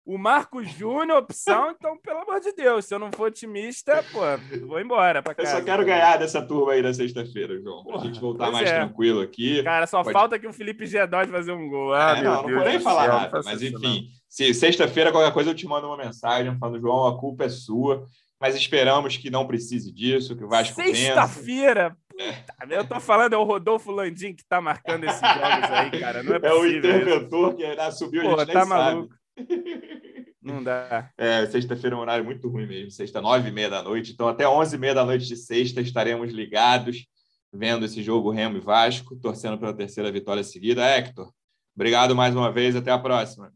o 0.05 0.17
Marcos 0.17 0.69
Júnior, 0.71 1.19
opção, 1.19 1.71
então, 1.71 1.95
pelo 1.97 2.19
amor 2.19 2.39
de 2.39 2.51
Deus, 2.53 2.85
se 2.85 2.93
eu 2.93 2.99
não 2.99 3.11
for 3.11 3.27
otimista, 3.27 4.03
pô, 4.11 4.19
vou 4.65 4.79
embora 4.79 5.21
pra 5.21 5.35
casa. 5.35 5.49
Eu 5.49 5.59
só 5.59 5.63
quero 5.63 5.85
ganhar 5.85 6.17
dessa 6.17 6.41
turma 6.41 6.73
aí 6.73 6.81
na 6.81 6.93
sexta-feira, 6.93 7.59
João, 7.61 7.83
pra 7.83 7.99
gente 7.99 8.19
voltar 8.19 8.51
mais 8.51 8.69
é. 8.69 8.79
tranquilo 8.79 9.21
aqui. 9.21 9.61
Cara, 9.63 9.85
só 9.85 10.03
Pode... 10.03 10.13
falta 10.13 10.39
que 10.39 10.47
o 10.47 10.53
Felipe 10.53 10.85
G2 10.85 11.27
fazer 11.27 11.51
um 11.51 11.69
gol. 11.69 11.93
Ah, 11.93 12.17
é, 12.17 12.23
não, 12.23 12.43
não 12.43 12.55
vou 12.55 12.65
nem 12.65 12.79
falar 12.79 13.03
céu, 13.03 13.13
nada, 13.13 13.41
mas 13.45 13.61
enfim, 13.61 14.07
se 14.27 14.53
sexta-feira 14.53 15.11
qualquer 15.11 15.33
coisa 15.33 15.51
eu 15.51 15.55
te 15.55 15.67
mando 15.67 15.87
uma 15.87 15.97
mensagem 15.97 16.57
falando, 16.57 16.81
João, 16.81 17.07
a 17.07 17.19
culpa 17.19 17.45
é 17.45 17.49
sua, 17.49 18.05
mas 18.39 18.55
esperamos 18.55 19.17
que 19.17 19.29
não 19.29 19.45
precise 19.45 19.91
disso, 19.91 20.35
que 20.35 20.43
o 20.43 20.49
Vasco 20.49 20.81
Sexta-feira? 20.81 21.95
É. 22.19 22.43
Eu 22.69 22.87
tô 22.87 22.99
falando, 22.99 23.33
é 23.33 23.37
o 23.37 23.43
Rodolfo 23.43 23.91
Landim 23.91 24.33
que 24.33 24.43
tá 24.45 24.59
marcando 24.59 25.05
esses 25.05 25.21
jogos 25.21 25.71
aí, 25.71 25.91
cara. 25.99 26.23
Não 26.23 26.35
é, 26.35 26.39
possível. 26.39 26.51
É 26.51 26.53
o 26.53 26.77
interventor 26.77 27.55
que 27.55 27.75
né, 27.75 27.91
subiu, 27.91 28.23
Pô, 28.23 28.35
a 28.35 28.39
gente 28.39 28.53
tá 28.53 28.65
maluco. 28.65 29.20
Não 30.41 30.63
dá. 30.63 31.11
É, 31.17 31.45
sexta-feira 31.45 31.95
é 31.95 31.99
um 31.99 32.01
horário 32.01 32.25
muito 32.25 32.49
ruim 32.49 32.65
mesmo. 32.65 32.91
Sexta, 32.91 33.21
nove 33.21 33.49
e 33.49 33.51
meia 33.51 33.69
da 33.69 33.83
noite. 33.83 34.11
Então, 34.11 34.27
até 34.27 34.47
onze 34.47 34.75
e 34.75 34.79
meia 34.79 34.95
da 34.95 35.05
noite 35.05 35.27
de 35.27 35.35
sexta 35.35 35.81
estaremos 35.81 36.31
ligados, 36.31 37.05
vendo 37.53 37.85
esse 37.85 38.01
jogo 38.01 38.31
Remo 38.31 38.57
e 38.57 38.59
Vasco, 38.59 39.15
torcendo 39.15 39.57
pela 39.57 39.73
terceira 39.73 40.11
vitória 40.11 40.43
seguida. 40.43 40.83
Hector, 40.83 41.31
obrigado 41.75 42.15
mais 42.15 42.35
uma 42.35 42.51
vez. 42.51 42.75
Até 42.75 42.91
a 42.91 42.97
próxima. 42.97 43.53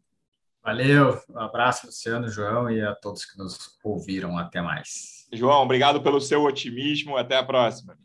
Valeu. 0.64 1.20
Um 1.30 1.40
abraço, 1.40 1.86
Luciano, 1.86 2.28
João 2.28 2.70
e 2.70 2.82
a 2.82 2.96
todos 2.96 3.26
que 3.26 3.38
nos 3.38 3.78
ouviram. 3.84 4.38
Até 4.38 4.62
mais. 4.62 5.28
João, 5.32 5.64
obrigado 5.64 6.02
pelo 6.02 6.22
seu 6.22 6.44
otimismo. 6.44 7.18
Até 7.18 7.38
a 7.38 7.44
próxima. 7.44 7.98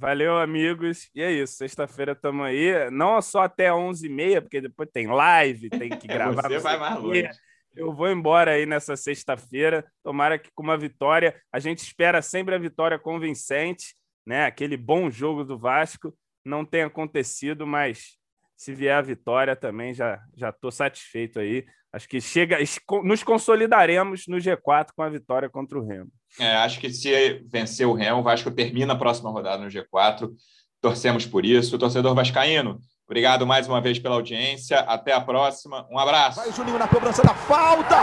Valeu, 0.00 0.38
amigos. 0.38 1.10
E 1.14 1.20
é 1.22 1.30
isso. 1.30 1.56
Sexta-feira 1.56 2.12
estamos 2.12 2.46
aí. 2.46 2.90
Não 2.90 3.20
só 3.20 3.42
até 3.42 3.68
11h30, 3.68 4.40
porque 4.40 4.62
depois 4.62 4.88
tem 4.90 5.06
live, 5.06 5.68
tem 5.68 5.90
que 5.90 6.06
gravar. 6.08 6.48
Você 6.48 6.58
vai 6.58 6.78
mais 6.78 6.98
longe. 6.98 7.28
Eu 7.76 7.92
vou 7.92 8.08
embora 8.08 8.52
aí 8.52 8.64
nessa 8.64 8.96
sexta-feira. 8.96 9.84
Tomara 10.02 10.38
que 10.38 10.48
com 10.54 10.62
uma 10.62 10.78
vitória. 10.78 11.38
A 11.52 11.58
gente 11.58 11.80
espera 11.80 12.22
sempre 12.22 12.54
a 12.54 12.58
vitória 12.58 12.98
convincente, 12.98 13.94
né? 14.26 14.46
Aquele 14.46 14.74
bom 14.74 15.10
jogo 15.10 15.44
do 15.44 15.58
Vasco. 15.58 16.16
Não 16.42 16.64
tem 16.64 16.82
acontecido, 16.82 17.66
mas 17.66 18.16
se 18.60 18.74
vier 18.74 18.94
a 18.94 19.00
vitória 19.00 19.56
também 19.56 19.94
já 19.94 20.20
já 20.36 20.50
estou 20.50 20.70
satisfeito 20.70 21.40
aí. 21.40 21.64
Acho 21.90 22.06
que 22.06 22.20
chega, 22.20 22.58
nos 23.02 23.22
consolidaremos 23.22 24.26
no 24.28 24.36
G4 24.36 24.88
com 24.94 25.02
a 25.02 25.08
vitória 25.08 25.48
contra 25.48 25.78
o 25.78 25.84
Remo. 25.84 26.10
É, 26.38 26.56
acho 26.56 26.78
que 26.78 26.92
se 26.92 27.42
vencer 27.50 27.86
o 27.86 27.94
Remo, 27.94 28.20
o 28.20 28.22
Vasco 28.22 28.50
termina 28.50 28.92
a 28.92 28.98
próxima 28.98 29.30
rodada 29.30 29.64
no 29.64 29.70
G4. 29.70 30.30
Torcemos 30.78 31.24
por 31.24 31.46
isso. 31.46 31.78
Torcedor 31.78 32.14
vascaíno, 32.14 32.78
Obrigado 33.06 33.46
mais 33.46 33.66
uma 33.66 33.80
vez 33.80 33.98
pela 33.98 34.16
audiência. 34.16 34.80
Até 34.80 35.14
a 35.14 35.20
próxima. 35.22 35.86
Um 35.90 35.98
abraço. 35.98 36.40
Vai 36.40 36.52
Juninho 36.52 36.78
na 36.78 36.86
cobrança 36.86 37.22
da 37.22 37.34
falta. 37.34 37.96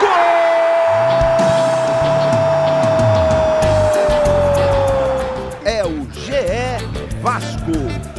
Gol! 0.00 0.08
É 5.66 5.84
o 5.84 6.10
GE 6.12 7.20
Vasco. 7.20 8.13